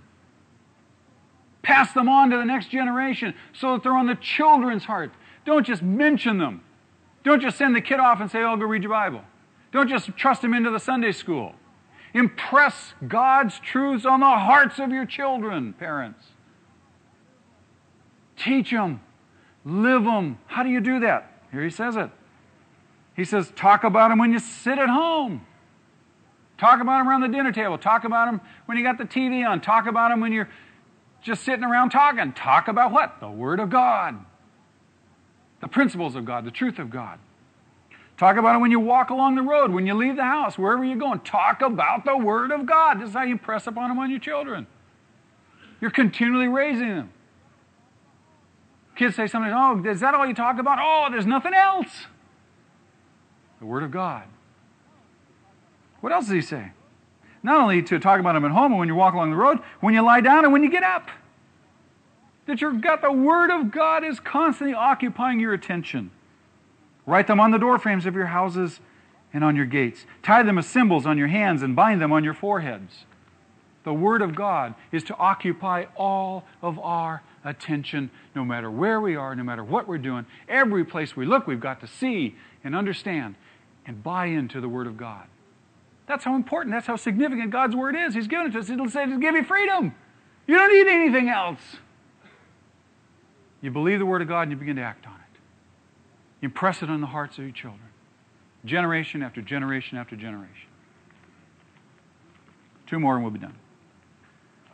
Pass 1.63 1.93
them 1.93 2.09
on 2.09 2.31
to 2.31 2.37
the 2.37 2.45
next 2.45 2.71
generation 2.71 3.35
so 3.53 3.73
that 3.73 3.83
they're 3.83 3.97
on 3.97 4.07
the 4.07 4.17
children's 4.17 4.85
heart. 4.85 5.13
Don't 5.45 5.67
just 5.67 5.83
mention 5.83 6.39
them. 6.39 6.63
Don't 7.25 7.41
just 7.41 7.57
send 7.57 7.77
the 7.77 7.81
kid 7.81 8.01
off 8.01 8.21
and 8.21 8.31
say, 8.31 8.43
oh, 8.43 8.57
go 8.57 8.65
read 8.65 8.83
your 8.83 8.91
Bible. 8.91 9.23
Don't 9.71 9.89
just 9.89 10.17
trust 10.17 10.43
him 10.43 10.55
into 10.55 10.71
the 10.71 10.81
Sunday 10.81 11.13
school. 11.13 11.55
Impress 12.15 12.95
God's 13.07 13.59
truths 13.59 14.05
on 14.05 14.21
the 14.21 14.27
hearts 14.27 14.79
of 14.79 14.91
your 14.91 15.07
children, 15.07 15.73
parents. 15.73 16.27
Teach 18.37 18.71
them, 18.71 19.01
live 19.65 20.05
them. 20.05 20.39
How 20.47 20.63
do 20.63 20.69
you 20.69 20.81
do 20.81 21.01
that? 21.01 21.43
Here 21.53 21.63
he 21.63 21.71
says 21.71 21.97
it. 21.97 22.11
He 23.15 23.25
says, 23.25 23.53
talk 23.55 23.85
about 23.85 24.09
them 24.09 24.19
when 24.19 24.33
you 24.33 24.39
sit 24.39 24.79
at 24.79 24.89
home. 24.89 25.47
Talk 26.59 26.81
about 26.81 26.99
them 26.99 27.09
around 27.09 27.21
the 27.23 27.29
dinner 27.29 27.53
table. 27.53 27.79
Talk 27.79 28.05
about 28.05 28.27
them 28.27 28.41
when 28.67 28.79
you 28.79 28.85
got 28.85 28.99
the 28.99 29.05
TV 29.05 29.47
on. 29.49 29.61
Talk 29.61 29.87
about 29.87 30.11
them 30.11 30.21
when 30.21 30.33
you're 30.33 30.49
just 31.23 31.45
sitting 31.45 31.65
around 31.65 31.91
talking. 31.91 32.33
Talk 32.33 32.69
about 32.69 32.93
what? 32.93 33.21
The 33.21 33.31
Word 33.31 33.61
of 33.61 33.71
God, 33.71 34.25
the 35.61 35.69
principles 35.69 36.17
of 36.17 36.25
God, 36.25 36.45
the 36.45 36.51
truth 36.51 36.79
of 36.79 36.91
God. 36.91 37.19
Talk 38.19 38.37
about 38.37 38.57
it 38.57 38.59
when 38.59 38.71
you 38.71 38.79
walk 38.79 39.11
along 39.11 39.37
the 39.37 39.43
road, 39.43 39.73
when 39.73 39.87
you 39.87 39.95
leave 39.95 40.17
the 40.17 40.25
house, 40.25 40.59
wherever 40.59 40.85
you're 40.85 40.97
going. 40.97 41.21
Talk 41.21 41.63
about 41.63 42.05
the 42.05 42.17
Word 42.17 42.51
of 42.53 42.67
God. 42.67 43.01
This 43.01 43.09
is 43.09 43.15
how 43.15 43.23
you 43.23 43.33
impress 43.33 43.67
upon 43.67 43.89
them 43.89 43.99
on 43.99 44.11
your 44.11 44.21
children. 44.21 44.67
You're 45.81 45.91
continually 45.91 46.49
raising 46.49 46.89
them. 46.89 47.13
Kids 48.95 49.17
say 49.17 49.27
something, 49.27 49.53
oh, 49.53 49.83
is 49.85 50.01
that 50.01 50.15
all 50.15 50.27
you 50.27 50.35
talk 50.35 50.59
about? 50.59 50.79
Oh, 50.81 51.09
there's 51.11 51.27
nothing 51.27 51.55
else. 51.55 52.07
The 53.59 53.67
Word 53.67 53.83
of 53.83 53.91
God. 53.91 54.25
What 56.01 56.13
else 56.13 56.27
does 56.27 56.35
he 56.35 56.41
say? 56.43 56.73
Not 57.43 57.61
only 57.61 57.83
to 57.83 57.99
talk 57.99 58.21
about 58.21 58.35
them 58.35 58.45
at 58.45 58.53
home 58.53 58.73
and 58.73 58.79
when 58.79 58.89
you 58.89 58.95
walk 58.95 59.15
along 59.15 59.31
the 59.31 59.37
road, 59.37 59.59
when 59.81 59.95
you 59.95 60.03
lie 60.03 60.21
down 60.21 60.45
and 60.45 60.53
when 60.53 60.63
you 60.63 60.71
get 60.71 60.85
up. 60.85 61.09
That 62.47 62.61
you've 62.61 62.81
got 62.81 63.03
the 63.03 63.13
Word 63.13 63.51
of 63.51 63.71
God 63.71 64.05
is 64.05 64.21
constantly 64.21 64.75
occupying 64.75 65.41
your 65.41 65.53
attention. 65.53 66.11
Write 67.07 67.27
them 67.27 67.41
on 67.41 67.51
the 67.51 67.59
doorframes 67.59 68.07
of 68.07 68.15
your 68.15 68.27
houses 68.27 68.81
and 69.33 69.43
on 69.43 69.57
your 69.57 69.67
gates. 69.67 70.07
Tie 70.23 70.43
them 70.43 70.59
as 70.59 70.67
symbols 70.67 71.07
on 71.07 71.19
your 71.19 71.29
hands 71.29 71.63
and 71.63 71.75
bind 71.75 72.01
them 72.01 72.13
on 72.13 72.23
your 72.23 72.35
foreheads. 72.35 73.05
The 73.85 73.95
Word 73.95 74.23
of 74.23 74.35
God 74.35 74.75
is 74.93 75.03
to 75.05 75.17
occupy 75.17 75.87
all 75.97 76.45
of 76.61 76.79
our 76.79 77.23
attention, 77.45 78.11
no 78.35 78.45
matter 78.45 78.71
where 78.71 79.01
we 79.01 79.17
are, 79.17 79.35
no 79.35 79.43
matter 79.43 79.65
what 79.65 79.89
we're 79.89 79.99
doing. 79.99 80.27
Every 80.49 80.85
place 80.85 81.17
we 81.17 81.27
look, 81.27 81.47
we've 81.47 81.59
got 81.59 81.81
to 81.81 81.89
see 81.89 82.37
and 82.63 82.77
understand 82.77 83.35
and 83.85 84.03
buy 84.03 84.27
into 84.27 84.61
the 84.61 84.69
Word 84.69 84.87
of 84.87 84.97
God. 84.97 85.27
That's 86.07 86.25
how 86.25 86.35
important, 86.35 86.75
that's 86.75 86.87
how 86.87 86.97
significant 86.97 87.51
God's 87.51 87.77
Word 87.77 87.97
is. 87.97 88.15
He's 88.15 88.27
given 88.27 88.47
it 88.47 88.53
to 88.53 88.59
us. 88.59 88.71
It'll 88.71 88.89
say 88.89 89.07
to 89.07 89.19
give 89.19 89.35
you 89.35 89.45
freedom. 89.45 89.95
You 90.47 90.57
don't 90.57 90.73
need 90.73 90.89
anything 90.89 91.29
else. 91.29 91.61
You 93.61 93.71
believe 93.71 94.01
the 94.01 94.07
Word 94.07 94.23
of 94.23 94.29
God 94.29 94.43
and 94.43 94.53
you 94.53 94.57
begin 94.57 94.77
to 94.77 94.83
act 94.83 95.07
on 95.07 95.15
it. 95.15 95.39
You 96.41 96.47
Impress 96.47 96.83
it 96.83 96.91
on 96.91 97.01
the 97.01 97.07
hearts 97.07 97.39
of 97.39 97.45
your 97.45 97.53
children, 97.53 97.89
generation 98.65 99.23
after 99.23 99.41
generation 99.41 99.97
after 99.97 100.17
generation. 100.17 100.69
Two 102.87 102.99
more 102.99 103.15
and 103.15 103.25
we'll 103.25 103.33
be 103.33 103.39
done. 103.39 103.55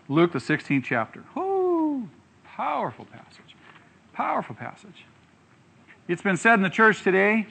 Luke, 0.08 0.32
the 0.32 0.38
16th 0.38 0.84
chapter. 0.84 1.22
Whoo! 1.36 2.08
Powerful 2.44 3.04
passage. 3.04 3.54
Powerful 4.14 4.56
passage. 4.56 5.04
It's 6.08 6.22
been 6.22 6.38
said 6.38 6.54
in 6.54 6.62
the 6.62 6.70
church 6.70 7.02
today 7.02 7.46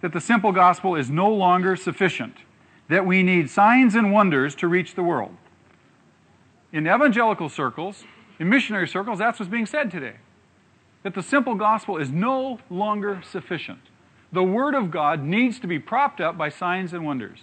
that 0.00 0.12
the 0.12 0.20
simple 0.20 0.50
gospel 0.50 0.96
is 0.96 1.10
no 1.10 1.30
longer 1.30 1.76
sufficient, 1.76 2.38
that 2.88 3.06
we 3.06 3.22
need 3.22 3.48
signs 3.50 3.94
and 3.94 4.12
wonders 4.12 4.54
to 4.56 4.68
reach 4.68 4.94
the 4.94 5.02
world. 5.02 5.36
In 6.72 6.86
evangelical 6.86 7.48
circles, 7.48 8.04
In 8.42 8.48
missionary 8.48 8.88
circles, 8.88 9.20
that's 9.20 9.38
what's 9.38 9.50
being 9.50 9.66
said 9.66 9.90
today. 9.90 10.14
That 11.04 11.14
the 11.14 11.22
simple 11.22 11.54
gospel 11.54 11.96
is 11.96 12.10
no 12.10 12.58
longer 12.70 13.22
sufficient. 13.24 13.78
The 14.32 14.42
Word 14.42 14.74
of 14.74 14.90
God 14.90 15.22
needs 15.22 15.60
to 15.60 15.68
be 15.68 15.78
propped 15.78 16.20
up 16.20 16.36
by 16.36 16.48
signs 16.48 16.92
and 16.92 17.04
wonders. 17.04 17.40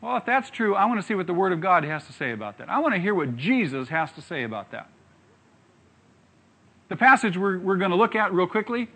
Well, 0.00 0.16
if 0.16 0.24
that's 0.24 0.48
true, 0.48 0.74
I 0.74 0.86
want 0.86 1.00
to 1.00 1.06
see 1.06 1.14
what 1.14 1.26
the 1.26 1.34
Word 1.34 1.52
of 1.52 1.60
God 1.60 1.84
has 1.84 2.06
to 2.06 2.14
say 2.14 2.32
about 2.32 2.56
that. 2.58 2.70
I 2.70 2.78
want 2.78 2.94
to 2.94 3.00
hear 3.00 3.14
what 3.14 3.36
Jesus 3.36 3.90
has 3.90 4.10
to 4.12 4.22
say 4.22 4.42
about 4.42 4.70
that. 4.70 4.88
The 6.88 6.96
passage 6.96 7.36
we're, 7.36 7.58
we're 7.58 7.76
going 7.76 7.90
to 7.90 7.96
look 7.96 8.14
at 8.14 8.32
real 8.32 8.46
quickly 8.46 8.88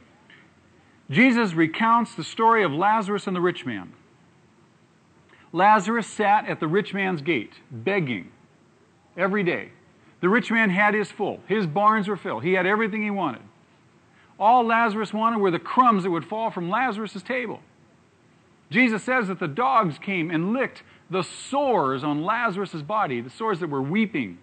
Jesus 1.11 1.53
recounts 1.53 2.15
the 2.15 2.25
story 2.25 2.65
of 2.65 2.73
Lazarus 2.73 3.27
and 3.27 3.37
the 3.37 3.41
rich 3.41 3.65
man. 3.65 3.93
Lazarus 5.57 6.07
sat 6.07 6.47
at 6.47 6.61
the 6.61 6.69
rich 6.69 6.93
man's 6.93 7.23
gate, 7.23 7.55
begging 7.71 8.31
every 9.17 9.43
day. 9.43 9.71
The 10.21 10.29
rich 10.29 10.51
man 10.51 10.69
had 10.69 10.93
his 10.93 11.11
full, 11.11 11.41
his 11.49 11.67
barns 11.67 12.09
were 12.09 12.17
filled, 12.19 12.45
he 12.45 12.53
had 12.53 12.67
everything 12.67 13.03
he 13.03 13.11
wanted. 13.11 13.41
All 14.39 14.67
Lazarus 14.67 15.15
wanted 15.15 15.39
were 15.39 15.51
the 15.51 15.59
crumbs 15.59 16.03
that 16.03 16.11
would 16.11 16.27
fall 16.27 16.51
from 16.51 16.69
Lazarus' 16.69 17.23
table. 17.23 17.61
Jesus 18.69 19.03
says 19.03 19.29
that 19.29 19.39
the 19.39 19.49
dogs 19.49 19.99
came 19.99 20.31
and 20.31 20.53
licked 20.53 20.83
the 21.09 21.23
sores 21.23 22.05
on 22.05 22.23
Lazarus' 22.23 22.83
body, 22.83 23.23
the 23.23 23.31
sores 23.31 23.61
that 23.61 23.71
were 23.71 23.81
weeping. 23.81 24.37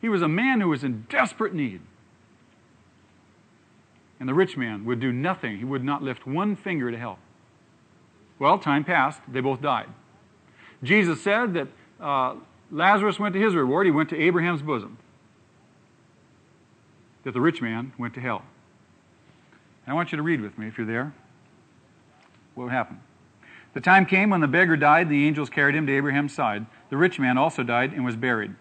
He 0.00 0.08
was 0.08 0.22
a 0.22 0.28
man 0.28 0.60
who 0.60 0.68
was 0.68 0.84
in 0.84 1.06
desperate 1.08 1.54
need. 1.54 1.80
And 4.20 4.28
the 4.28 4.34
rich 4.34 4.56
man 4.56 4.84
would 4.84 5.00
do 5.00 5.10
nothing. 5.10 5.58
He 5.58 5.64
would 5.64 5.82
not 5.82 6.04
lift 6.04 6.24
one 6.24 6.54
finger 6.54 6.92
to 6.92 6.98
help. 6.98 7.18
Well, 8.38 8.60
time 8.60 8.84
passed. 8.84 9.22
They 9.26 9.40
both 9.40 9.60
died. 9.60 9.88
Jesus 10.82 11.22
said 11.22 11.54
that 11.54 11.68
uh, 12.00 12.34
Lazarus 12.70 13.18
went 13.18 13.34
to 13.34 13.40
his 13.40 13.54
reward. 13.54 13.86
He 13.86 13.92
went 13.92 14.08
to 14.10 14.20
Abraham's 14.20 14.62
bosom. 14.62 14.98
That 17.24 17.32
the 17.32 17.40
rich 17.40 17.62
man 17.62 17.92
went 17.98 18.14
to 18.14 18.20
hell. 18.20 18.42
And 19.86 19.92
I 19.92 19.94
want 19.94 20.12
you 20.12 20.16
to 20.16 20.22
read 20.22 20.40
with 20.40 20.58
me 20.58 20.66
if 20.66 20.76
you're 20.76 20.86
there. 20.86 21.14
What 22.54 22.70
happened? 22.70 23.00
The 23.74 23.80
time 23.80 24.04
came 24.04 24.30
when 24.30 24.40
the 24.40 24.48
beggar 24.48 24.76
died, 24.76 25.08
the 25.08 25.26
angels 25.26 25.48
carried 25.48 25.74
him 25.74 25.86
to 25.86 25.92
Abraham's 25.92 26.34
side. 26.34 26.66
The 26.90 26.96
rich 26.96 27.18
man 27.18 27.38
also 27.38 27.62
died 27.62 27.92
and 27.92 28.04
was 28.04 28.16
buried. 28.16 28.54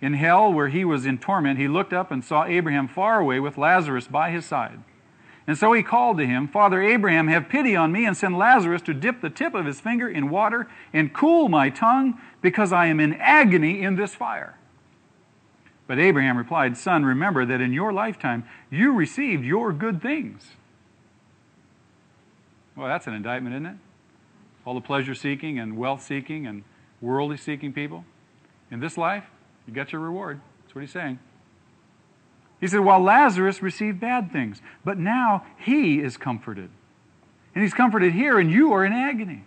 In 0.00 0.14
hell, 0.14 0.52
where 0.52 0.68
he 0.68 0.84
was 0.84 1.04
in 1.06 1.18
torment, 1.18 1.58
he 1.58 1.68
looked 1.68 1.92
up 1.92 2.10
and 2.10 2.24
saw 2.24 2.44
Abraham 2.44 2.88
far 2.88 3.20
away 3.20 3.38
with 3.38 3.58
Lazarus 3.58 4.08
by 4.08 4.30
his 4.30 4.46
side. 4.46 4.80
And 5.46 5.56
so 5.56 5.72
he 5.72 5.82
called 5.82 6.18
to 6.18 6.26
him, 6.26 6.46
Father 6.46 6.82
Abraham, 6.82 7.28
have 7.28 7.48
pity 7.48 7.74
on 7.74 7.90
me 7.90 8.06
and 8.06 8.16
send 8.16 8.38
Lazarus 8.38 8.82
to 8.82 8.94
dip 8.94 9.20
the 9.20 9.30
tip 9.30 9.54
of 9.54 9.66
his 9.66 9.80
finger 9.80 10.08
in 10.08 10.30
water 10.30 10.68
and 10.92 11.12
cool 11.12 11.48
my 11.48 11.70
tongue, 11.70 12.20
because 12.42 12.72
I 12.72 12.86
am 12.86 13.00
in 13.00 13.14
agony 13.14 13.82
in 13.82 13.96
this 13.96 14.14
fire. 14.14 14.56
But 15.86 15.98
Abraham 15.98 16.36
replied, 16.36 16.76
Son, 16.76 17.04
remember 17.04 17.44
that 17.46 17.60
in 17.60 17.72
your 17.72 17.92
lifetime 17.92 18.44
you 18.70 18.92
received 18.92 19.44
your 19.44 19.72
good 19.72 20.00
things. 20.00 20.52
Well, 22.76 22.86
that's 22.86 23.06
an 23.06 23.14
indictment, 23.14 23.56
isn't 23.56 23.66
it? 23.66 23.76
All 24.64 24.74
the 24.74 24.80
pleasure 24.80 25.14
seeking 25.14 25.58
and 25.58 25.76
wealth 25.76 26.02
seeking 26.02 26.46
and 26.46 26.62
worldly 27.00 27.36
seeking 27.36 27.72
people. 27.72 28.04
In 28.70 28.78
this 28.78 28.96
life, 28.96 29.24
you 29.66 29.74
get 29.74 29.90
your 29.90 30.00
reward. 30.00 30.40
That's 30.62 30.74
what 30.74 30.82
he's 30.82 30.92
saying. 30.92 31.18
He 32.60 32.66
said, 32.66 32.80
while 32.80 33.00
Lazarus 33.00 33.62
received 33.62 34.00
bad 34.00 34.30
things, 34.30 34.60
but 34.84 34.98
now 34.98 35.46
he 35.56 36.00
is 36.00 36.16
comforted. 36.16 36.68
And 37.54 37.64
he's 37.64 37.72
comforted 37.72 38.12
here, 38.12 38.38
and 38.38 38.50
you 38.50 38.72
are 38.72 38.84
in 38.84 38.92
agony. 38.92 39.44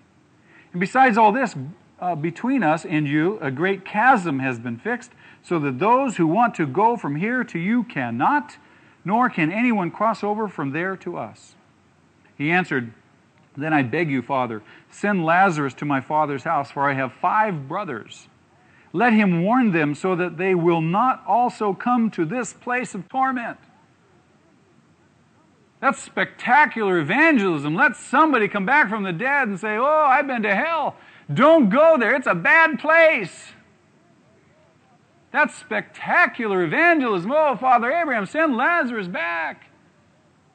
And 0.71 0.79
besides 0.79 1.17
all 1.17 1.31
this, 1.31 1.55
uh, 1.99 2.15
between 2.15 2.63
us 2.63 2.85
and 2.85 3.07
you, 3.07 3.37
a 3.39 3.51
great 3.51 3.85
chasm 3.85 4.39
has 4.39 4.57
been 4.57 4.77
fixed, 4.77 5.11
so 5.43 5.59
that 5.59 5.77
those 5.79 6.17
who 6.17 6.25
want 6.25 6.55
to 6.55 6.65
go 6.65 6.97
from 6.97 7.15
here 7.15 7.43
to 7.43 7.59
you 7.59 7.83
cannot, 7.83 8.57
nor 9.05 9.29
can 9.29 9.51
anyone 9.51 9.91
cross 9.91 10.23
over 10.23 10.47
from 10.47 10.71
there 10.71 10.97
to 10.97 11.17
us. 11.17 11.55
He 12.35 12.49
answered, 12.49 12.93
Then 13.55 13.73
I 13.73 13.83
beg 13.83 14.09
you, 14.09 14.21
Father, 14.23 14.63
send 14.89 15.23
Lazarus 15.23 15.75
to 15.75 15.85
my 15.85 16.01
father's 16.01 16.43
house, 16.43 16.71
for 16.71 16.89
I 16.89 16.93
have 16.93 17.13
five 17.13 17.67
brothers 17.67 18.27
let 18.93 19.11
him 19.11 19.43
warn 19.43 19.71
them 19.71 19.95
so 19.95 20.15
that 20.15 20.37
they 20.37 20.53
will 20.53 20.81
not 20.81 21.23
also 21.27 21.73
come 21.73 22.11
to 22.11 22.25
this 22.25 22.53
place 22.53 22.93
of 22.93 23.09
torment. 23.09 23.57
That's 25.81 26.01
spectacular 26.01 26.99
evangelism. 26.99 27.75
Let 27.75 27.97
somebody 27.97 28.47
come 28.47 28.65
back 28.65 28.89
from 28.89 29.03
the 29.03 29.11
dead 29.11 29.49
and 29.49 29.59
say, 29.59 29.75
Oh, 29.75 30.05
I've 30.07 30.27
been 30.27 30.43
to 30.43 30.55
hell. 30.55 30.95
Don't 31.33 31.69
go 31.69 31.97
there. 31.97 32.15
It's 32.15 32.27
a 32.27 32.35
bad 32.35 32.79
place. 32.79 33.51
That's 35.31 35.55
spectacular 35.55 36.63
evangelism. 36.63 37.31
Oh, 37.31 37.57
Father 37.57 37.91
Abraham, 37.91 38.27
send 38.27 38.55
Lazarus 38.55 39.07
back. 39.07 39.65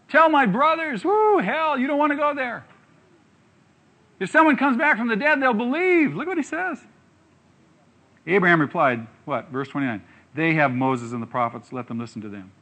Tell 0.09 0.31
my 0.31 0.47
brothers, 0.47 1.05
whoo, 1.05 1.39
hell, 1.39 1.79
you 1.79 1.87
don't 1.87 1.99
want 1.99 2.13
to 2.13 2.17
go 2.17 2.35
there. 2.35 2.65
If 4.21 4.31
someone 4.31 4.57
comes 4.57 4.77
back 4.79 4.97
from 4.97 5.09
the 5.09 5.17
dead, 5.17 5.43
they'll 5.43 5.53
believe. 5.53 6.15
Look 6.15 6.27
what 6.27 6.39
he 6.39 6.43
says. 6.43 6.81
Abraham 8.29 8.61
replied, 8.61 9.07
what? 9.25 9.49
Verse 9.49 9.69
29. 9.69 10.03
They 10.35 10.55
have 10.55 10.73
Moses 10.73 11.13
and 11.13 11.23
the 11.23 11.27
prophets, 11.27 11.73
let 11.73 11.89
them 11.89 11.99
listen 11.99 12.21
to 12.23 12.29
them. 12.29 12.53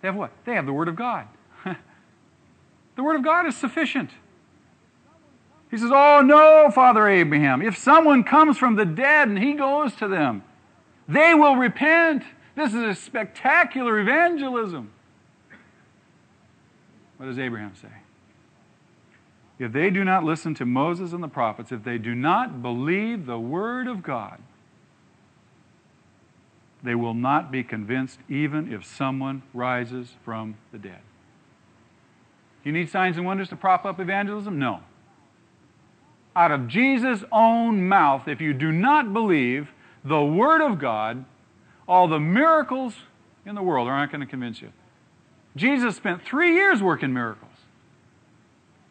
They 0.00 0.08
have 0.08 0.14
what? 0.14 0.30
They 0.44 0.54
have 0.54 0.66
the 0.66 0.72
Word 0.72 0.88
of 0.88 0.96
God. 0.96 1.26
the 1.64 3.02
Word 3.02 3.16
of 3.16 3.24
God 3.24 3.46
is 3.46 3.56
sufficient. 3.56 4.10
He 5.70 5.78
says, 5.78 5.90
Oh, 5.92 6.20
no, 6.20 6.70
Father 6.72 7.08
Abraham. 7.08 7.62
If 7.62 7.76
someone 7.76 8.22
comes 8.22 8.58
from 8.58 8.76
the 8.76 8.84
dead 8.84 9.28
and 9.28 9.38
he 9.38 9.54
goes 9.54 9.94
to 9.96 10.06
them, 10.06 10.44
they 11.08 11.34
will 11.34 11.56
repent. 11.56 12.22
This 12.54 12.74
is 12.74 12.82
a 12.82 12.94
spectacular 12.94 13.98
evangelism. 13.98 14.92
What 17.16 17.26
does 17.26 17.38
Abraham 17.38 17.74
say? 17.80 17.88
If 19.58 19.72
they 19.72 19.88
do 19.88 20.04
not 20.04 20.22
listen 20.22 20.54
to 20.56 20.66
Moses 20.66 21.12
and 21.12 21.22
the 21.22 21.28
prophets, 21.28 21.72
if 21.72 21.82
they 21.82 21.96
do 21.96 22.14
not 22.14 22.60
believe 22.60 23.24
the 23.24 23.38
Word 23.38 23.88
of 23.88 24.02
God, 24.02 24.38
they 26.86 26.94
will 26.94 27.14
not 27.14 27.50
be 27.50 27.64
convinced 27.64 28.18
even 28.28 28.72
if 28.72 28.84
someone 28.84 29.42
rises 29.52 30.14
from 30.24 30.56
the 30.72 30.78
dead. 30.78 31.00
You 32.64 32.72
need 32.72 32.90
signs 32.90 33.16
and 33.16 33.26
wonders 33.26 33.48
to 33.50 33.56
prop 33.56 33.84
up 33.84 34.00
evangelism? 34.00 34.58
No. 34.58 34.80
Out 36.34 36.50
of 36.50 36.68
Jesus' 36.68 37.24
own 37.32 37.88
mouth, 37.88 38.28
if 38.28 38.40
you 38.40 38.52
do 38.52 38.72
not 38.72 39.12
believe 39.12 39.68
the 40.04 40.22
Word 40.22 40.60
of 40.60 40.78
God, 40.78 41.24
all 41.88 42.08
the 42.08 42.20
miracles 42.20 42.94
in 43.44 43.54
the 43.54 43.62
world 43.62 43.88
are 43.88 43.96
not 43.96 44.10
going 44.10 44.20
to 44.20 44.26
convince 44.26 44.60
you. 44.60 44.72
Jesus 45.56 45.96
spent 45.96 46.22
three 46.24 46.54
years 46.54 46.82
working 46.82 47.12
miracles, 47.12 47.50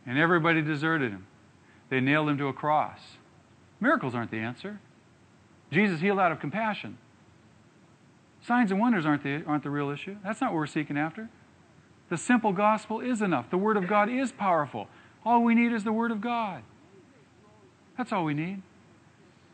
and 0.05 0.17
everybody 0.17 0.61
deserted 0.61 1.11
him. 1.11 1.27
They 1.89 1.99
nailed 1.99 2.29
him 2.29 2.37
to 2.39 2.47
a 2.47 2.53
cross. 2.53 2.99
Miracles 3.79 4.15
aren't 4.15 4.31
the 4.31 4.39
answer. 4.39 4.79
Jesus 5.71 5.99
healed 5.99 6.19
out 6.19 6.31
of 6.31 6.39
compassion. 6.39 6.97
Signs 8.45 8.69
and 8.69 8.79
wonders 8.79 9.07
aren't 9.07 9.23
the, 9.23 9.43
aren't 9.47 9.63
the 9.63 9.71
real 9.71 9.89
issue. 9.89 10.17
That's 10.23 10.39
not 10.39 10.51
what 10.51 10.57
we're 10.57 10.67
seeking 10.67 10.97
after. 10.99 11.29
The 12.09 12.17
simple 12.17 12.53
gospel 12.53 12.99
is 12.99 13.23
enough. 13.23 13.49
The 13.49 13.57
Word 13.57 13.75
of 13.75 13.87
God 13.87 14.07
is 14.07 14.31
powerful. 14.31 14.87
All 15.25 15.43
we 15.43 15.55
need 15.55 15.71
is 15.71 15.83
the 15.83 15.91
Word 15.91 16.11
of 16.11 16.21
God. 16.21 16.61
That's 17.97 18.11
all 18.11 18.23
we 18.23 18.35
need. 18.35 18.61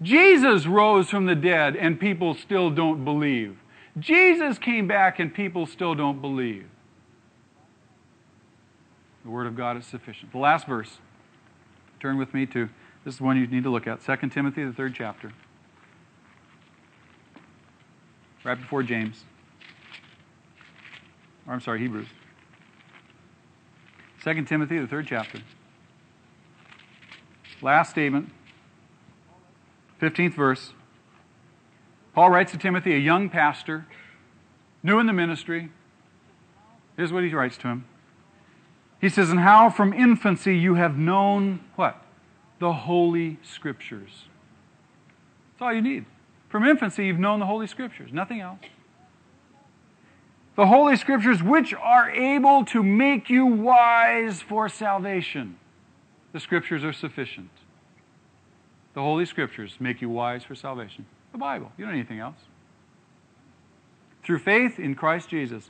Jesus 0.02 0.66
rose 0.66 1.10
from 1.10 1.26
the 1.26 1.36
dead 1.36 1.78
and 1.78 2.00
people 2.00 2.34
still 2.34 2.70
don't 2.70 3.06
believe. 3.06 3.58
Jesus 3.98 4.58
came 4.58 4.88
back 4.88 5.20
and 5.20 5.34
people 5.34 5.66
still 5.66 5.96
don't 5.96 6.20
believe. 6.20 6.66
The 9.24 9.30
Word 9.30 9.48
of 9.48 9.56
God 9.56 9.78
is 9.78 9.86
sufficient. 9.86 10.34
The 10.34 10.38
last 10.38 10.68
verse. 10.68 10.98
Turn 12.02 12.18
with 12.18 12.34
me 12.34 12.46
to 12.48 12.68
this 13.06 13.16
is 13.16 13.22
one 13.22 13.38
you 13.38 13.48
need 13.48 13.64
to 13.64 13.70
look 13.70 13.88
at 13.88 14.04
2 14.04 14.30
Timothy, 14.30 14.66
the 14.66 14.74
third 14.74 14.96
chapter 14.96 15.32
right 18.44 18.60
before 18.60 18.84
James. 18.84 19.24
Or 21.48 21.54
I'm 21.54 21.62
sorry, 21.62 21.80
Hebrews. 21.80 22.08
2 24.24 24.44
Timothy, 24.46 24.80
the 24.80 24.88
third 24.88 25.08
chapter. 25.08 25.40
Last 27.62 27.92
statement, 27.92 28.32
15th 30.02 30.34
verse. 30.34 30.74
Paul 32.14 32.30
writes 32.30 32.52
to 32.52 32.58
Timothy, 32.58 32.94
a 32.94 33.00
young 33.00 33.30
pastor, 33.30 33.88
new 34.84 35.00
in 35.00 35.06
the 35.08 35.14
ministry. 35.14 35.70
Here's 36.98 37.14
what 37.14 37.24
he 37.24 37.34
writes 37.34 37.58
to 37.58 37.68
him. 37.68 37.86
He 39.00 39.10
says, 39.10 39.30
And 39.30 39.40
how 39.40 39.70
from 39.70 39.94
infancy 39.94 40.58
you 40.58 40.76
have 40.76 40.98
known 40.98 41.62
what? 41.76 42.04
The 42.60 42.74
Holy 42.74 43.40
Scriptures. 43.42 44.26
That's 45.54 45.62
all 45.62 45.74
you 45.74 45.82
need. 45.82 46.06
From 46.52 46.68
infancy, 46.68 47.08
you've 47.08 47.18
known 47.20 47.40
the 47.40 47.46
Holy 47.46 47.66
Scriptures, 47.66 48.12
nothing 48.14 48.42
else. 48.42 48.60
The 50.58 50.68
Holy 50.68 50.98
Scriptures, 50.98 51.42
which 51.42 51.74
are 51.74 52.12
able 52.12 52.66
to 52.66 52.84
make 52.84 53.30
you 53.30 53.46
wise 53.46 54.42
for 54.42 54.68
salvation. 54.70 55.58
The 56.34 56.42
Scriptures 56.42 56.84
are 56.84 56.94
sufficient. 56.94 57.50
The 58.94 59.02
Holy 59.02 59.26
Scriptures 59.26 59.78
make 59.80 60.02
you 60.02 60.10
wise 60.10 60.44
for 60.44 60.54
salvation. 60.54 61.06
The 61.32 61.38
Bible. 61.38 61.72
You 61.78 61.86
don't 61.86 61.94
need 61.94 62.02
anything 62.02 62.20
else. 62.20 62.36
through 64.24 64.40
faith 64.40 64.80
in 64.80 64.96
Christ 64.96 65.30
Jesus. 65.30 65.70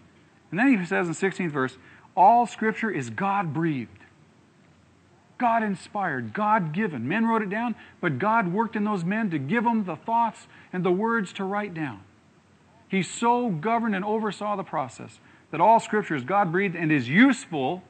And 0.49 0.59
then 0.59 0.77
he 0.77 0.85
says 0.85 1.07
in 1.07 1.13
16th 1.13 1.51
verse, 1.51 1.77
all 2.15 2.45
scripture 2.45 2.91
is 2.91 3.09
God 3.09 3.53
breathed. 3.53 4.00
God 5.41 5.63
inspired, 5.63 6.33
God 6.33 6.71
given. 6.71 7.07
Men 7.07 7.25
wrote 7.25 7.41
it 7.41 7.49
down, 7.49 7.73
but 7.99 8.19
God 8.19 8.53
worked 8.53 8.75
in 8.75 8.83
those 8.83 9.03
men 9.03 9.31
to 9.31 9.39
give 9.39 9.63
them 9.63 9.85
the 9.85 9.95
thoughts 9.95 10.45
and 10.71 10.85
the 10.85 10.91
words 10.91 11.33
to 11.33 11.43
write 11.43 11.73
down. 11.73 12.01
He 12.87 13.01
so 13.01 13.49
governed 13.49 13.95
and 13.95 14.05
oversaw 14.05 14.55
the 14.55 14.63
process 14.63 15.19
that 15.49 15.59
all 15.59 15.79
scripture 15.79 16.15
is 16.15 16.23
God 16.23 16.51
breathed 16.51 16.75
and 16.75 16.91
is 16.91 17.09
useful 17.09 17.81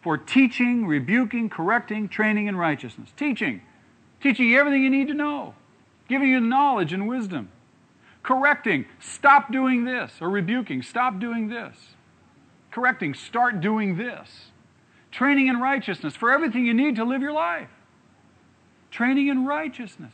for 0.00 0.16
teaching, 0.16 0.86
rebuking, 0.86 1.50
correcting, 1.50 2.08
training 2.08 2.46
in 2.46 2.54
righteousness. 2.54 3.10
Teaching. 3.16 3.62
Teaching 4.22 4.46
you 4.46 4.60
everything 4.60 4.84
you 4.84 4.90
need 4.90 5.08
to 5.08 5.14
know, 5.14 5.54
giving 6.08 6.28
you 6.28 6.38
knowledge 6.38 6.92
and 6.92 7.08
wisdom. 7.08 7.48
Correcting, 8.22 8.84
stop 9.00 9.50
doing 9.50 9.84
this, 9.84 10.12
or 10.20 10.30
rebuking, 10.30 10.82
stop 10.82 11.18
doing 11.18 11.48
this. 11.48 11.74
Correcting, 12.70 13.14
start 13.14 13.60
doing 13.60 13.96
this. 13.96 14.49
Training 15.10 15.48
in 15.48 15.60
righteousness 15.60 16.14
for 16.14 16.30
everything 16.30 16.64
you 16.66 16.74
need 16.74 16.96
to 16.96 17.04
live 17.04 17.22
your 17.22 17.32
life. 17.32 17.68
Training 18.90 19.28
in 19.28 19.44
righteousness. 19.46 20.12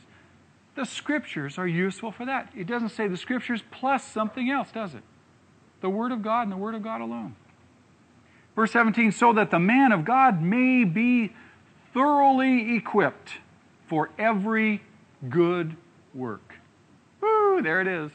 The 0.75 0.85
scriptures 0.85 1.57
are 1.57 1.67
useful 1.67 2.11
for 2.11 2.25
that. 2.25 2.51
It 2.55 2.67
doesn't 2.67 2.89
say 2.89 3.07
the 3.07 3.17
scriptures 3.17 3.63
plus 3.71 4.03
something 4.03 4.49
else, 4.49 4.69
does 4.71 4.93
it? 4.93 5.03
The 5.81 5.89
Word 5.89 6.11
of 6.11 6.21
God 6.21 6.43
and 6.43 6.51
the 6.51 6.57
Word 6.57 6.75
of 6.75 6.83
God 6.83 7.01
alone. 7.01 7.35
Verse 8.55 8.71
17, 8.71 9.11
so 9.11 9.33
that 9.33 9.51
the 9.51 9.59
man 9.59 9.91
of 9.91 10.05
God 10.05 10.41
may 10.41 10.83
be 10.83 11.33
thoroughly 11.93 12.75
equipped 12.75 13.33
for 13.87 14.09
every 14.17 14.81
good 15.29 15.75
work. 16.13 16.53
Woo, 17.21 17.61
there 17.61 17.81
it 17.81 17.87
is. 17.87 18.11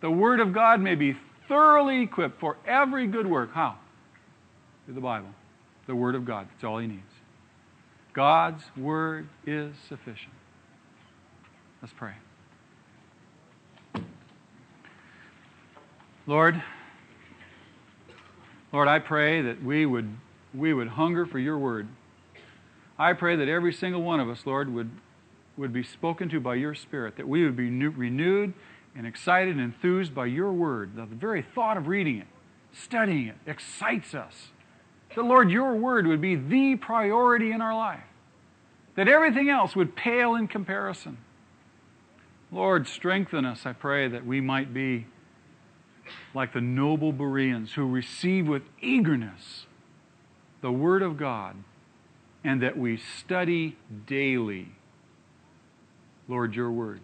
The 0.00 0.10
Word 0.10 0.40
of 0.40 0.52
God 0.52 0.80
may 0.80 0.94
be 0.94 1.16
thoroughly 1.48 2.02
equipped 2.02 2.40
for 2.40 2.56
every 2.66 3.06
good 3.06 3.26
work. 3.26 3.52
How? 3.52 3.76
Through 4.84 4.94
the 4.94 5.00
Bible. 5.00 5.28
The 5.86 5.94
Word 5.94 6.14
of 6.14 6.24
God. 6.24 6.48
That's 6.50 6.64
all 6.64 6.78
he 6.78 6.86
needs. 6.86 7.02
God's 8.12 8.64
Word 8.76 9.28
is 9.46 9.74
sufficient. 9.88 10.34
Let's 11.80 11.94
pray. 11.96 12.12
Lord, 16.26 16.62
Lord, 18.72 18.86
I 18.86 19.00
pray 19.00 19.42
that 19.42 19.62
we 19.62 19.84
would, 19.84 20.16
we 20.54 20.72
would 20.72 20.88
hunger 20.88 21.26
for 21.26 21.40
your 21.40 21.58
word. 21.58 21.88
I 22.98 23.12
pray 23.12 23.34
that 23.36 23.48
every 23.48 23.72
single 23.72 24.02
one 24.02 24.20
of 24.20 24.28
us, 24.28 24.46
Lord, 24.46 24.72
would, 24.72 24.90
would 25.56 25.72
be 25.72 25.82
spoken 25.82 26.28
to 26.28 26.38
by 26.38 26.54
your 26.54 26.74
Spirit, 26.74 27.16
that 27.16 27.26
we 27.26 27.44
would 27.44 27.56
be 27.56 27.68
new, 27.68 27.90
renewed 27.90 28.54
and 28.94 29.06
excited 29.06 29.56
and 29.56 29.60
enthused 29.60 30.14
by 30.14 30.26
your 30.26 30.52
word. 30.52 30.94
The 30.94 31.06
very 31.06 31.42
thought 31.42 31.76
of 31.76 31.88
reading 31.88 32.18
it, 32.18 32.28
studying 32.72 33.26
it, 33.26 33.36
excites 33.44 34.14
us. 34.14 34.51
That, 35.14 35.24
Lord, 35.24 35.50
your 35.50 35.74
word 35.74 36.06
would 36.06 36.20
be 36.20 36.36
the 36.36 36.76
priority 36.76 37.52
in 37.52 37.60
our 37.60 37.74
life, 37.74 38.04
that 38.94 39.08
everything 39.08 39.48
else 39.48 39.76
would 39.76 39.94
pale 39.94 40.34
in 40.34 40.48
comparison. 40.48 41.18
Lord, 42.50 42.86
strengthen 42.86 43.44
us, 43.44 43.64
I 43.64 43.72
pray, 43.72 44.08
that 44.08 44.26
we 44.26 44.40
might 44.40 44.74
be 44.74 45.06
like 46.34 46.52
the 46.52 46.60
noble 46.60 47.12
Bereans 47.12 47.72
who 47.74 47.86
receive 47.86 48.46
with 48.46 48.62
eagerness 48.80 49.66
the 50.60 50.72
Word 50.72 51.02
of 51.02 51.16
God 51.16 51.56
and 52.44 52.62
that 52.62 52.76
we 52.76 52.96
study 52.96 53.76
daily, 54.06 54.68
Lord, 56.28 56.54
your 56.54 56.70
Word. 56.70 57.00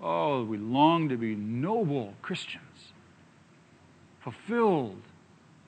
Oh, 0.00 0.44
we 0.44 0.56
long 0.56 1.08
to 1.08 1.16
be 1.16 1.34
noble 1.34 2.14
Christians, 2.22 2.92
fulfilled 4.20 5.02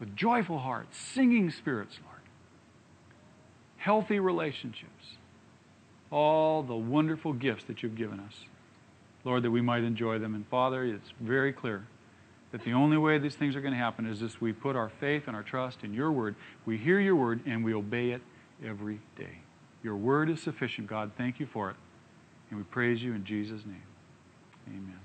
with 0.01 0.17
joyful 0.17 0.59
hearts, 0.59 0.99
singing 0.99 1.51
spirits, 1.51 1.99
Lord, 2.05 2.23
healthy 3.77 4.19
relationships, 4.19 5.17
all 6.11 6.63
the 6.63 6.75
wonderful 6.75 7.35
gifts 7.35 7.65
that 7.65 7.83
you've 7.83 7.97
given 7.97 8.19
us. 8.19 8.35
Lord, 9.25 9.43
that 9.43 9.51
we 9.51 9.61
might 9.61 9.85
enjoy 9.85 10.19
them. 10.19 10.35
And 10.35 10.47
Father, 10.49 10.83
it's 10.85 11.13
very 11.21 11.53
clear 11.53 11.87
that 12.53 12.65
the 12.65 12.73
only 12.73 12.97
way 12.97 13.19
these 13.19 13.35
things 13.35 13.55
are 13.55 13.61
going 13.61 13.75
to 13.75 13.79
happen 13.79 14.07
is 14.07 14.21
this 14.21 14.41
we 14.41 14.53
put 14.53 14.77
our 14.77 14.91
faith 15.01 15.25
and 15.27 15.37
our 15.37 15.43
trust 15.43 15.85
in 15.85 15.95
your 15.95 16.11
word. 16.11 16.35
We 16.65 16.79
hear 16.79 16.99
your 16.99 17.17
word 17.17 17.41
and 17.47 17.65
we 17.65 17.75
obey 17.75 18.11
it 18.11 18.23
every 18.65 19.01
day. 19.17 19.39
Your 19.83 19.97
word 19.97 20.31
is 20.31 20.41
sufficient, 20.41 20.87
God. 20.87 21.13
Thank 21.17 21.39
you 21.39 21.47
for 21.47 21.71
it. 21.71 21.77
And 22.51 22.59
we 22.59 22.65
praise 22.65 23.03
you 23.03 23.15
in 23.15 23.25
Jesus' 23.25 23.65
name. 23.65 23.83
Amen. 24.69 25.01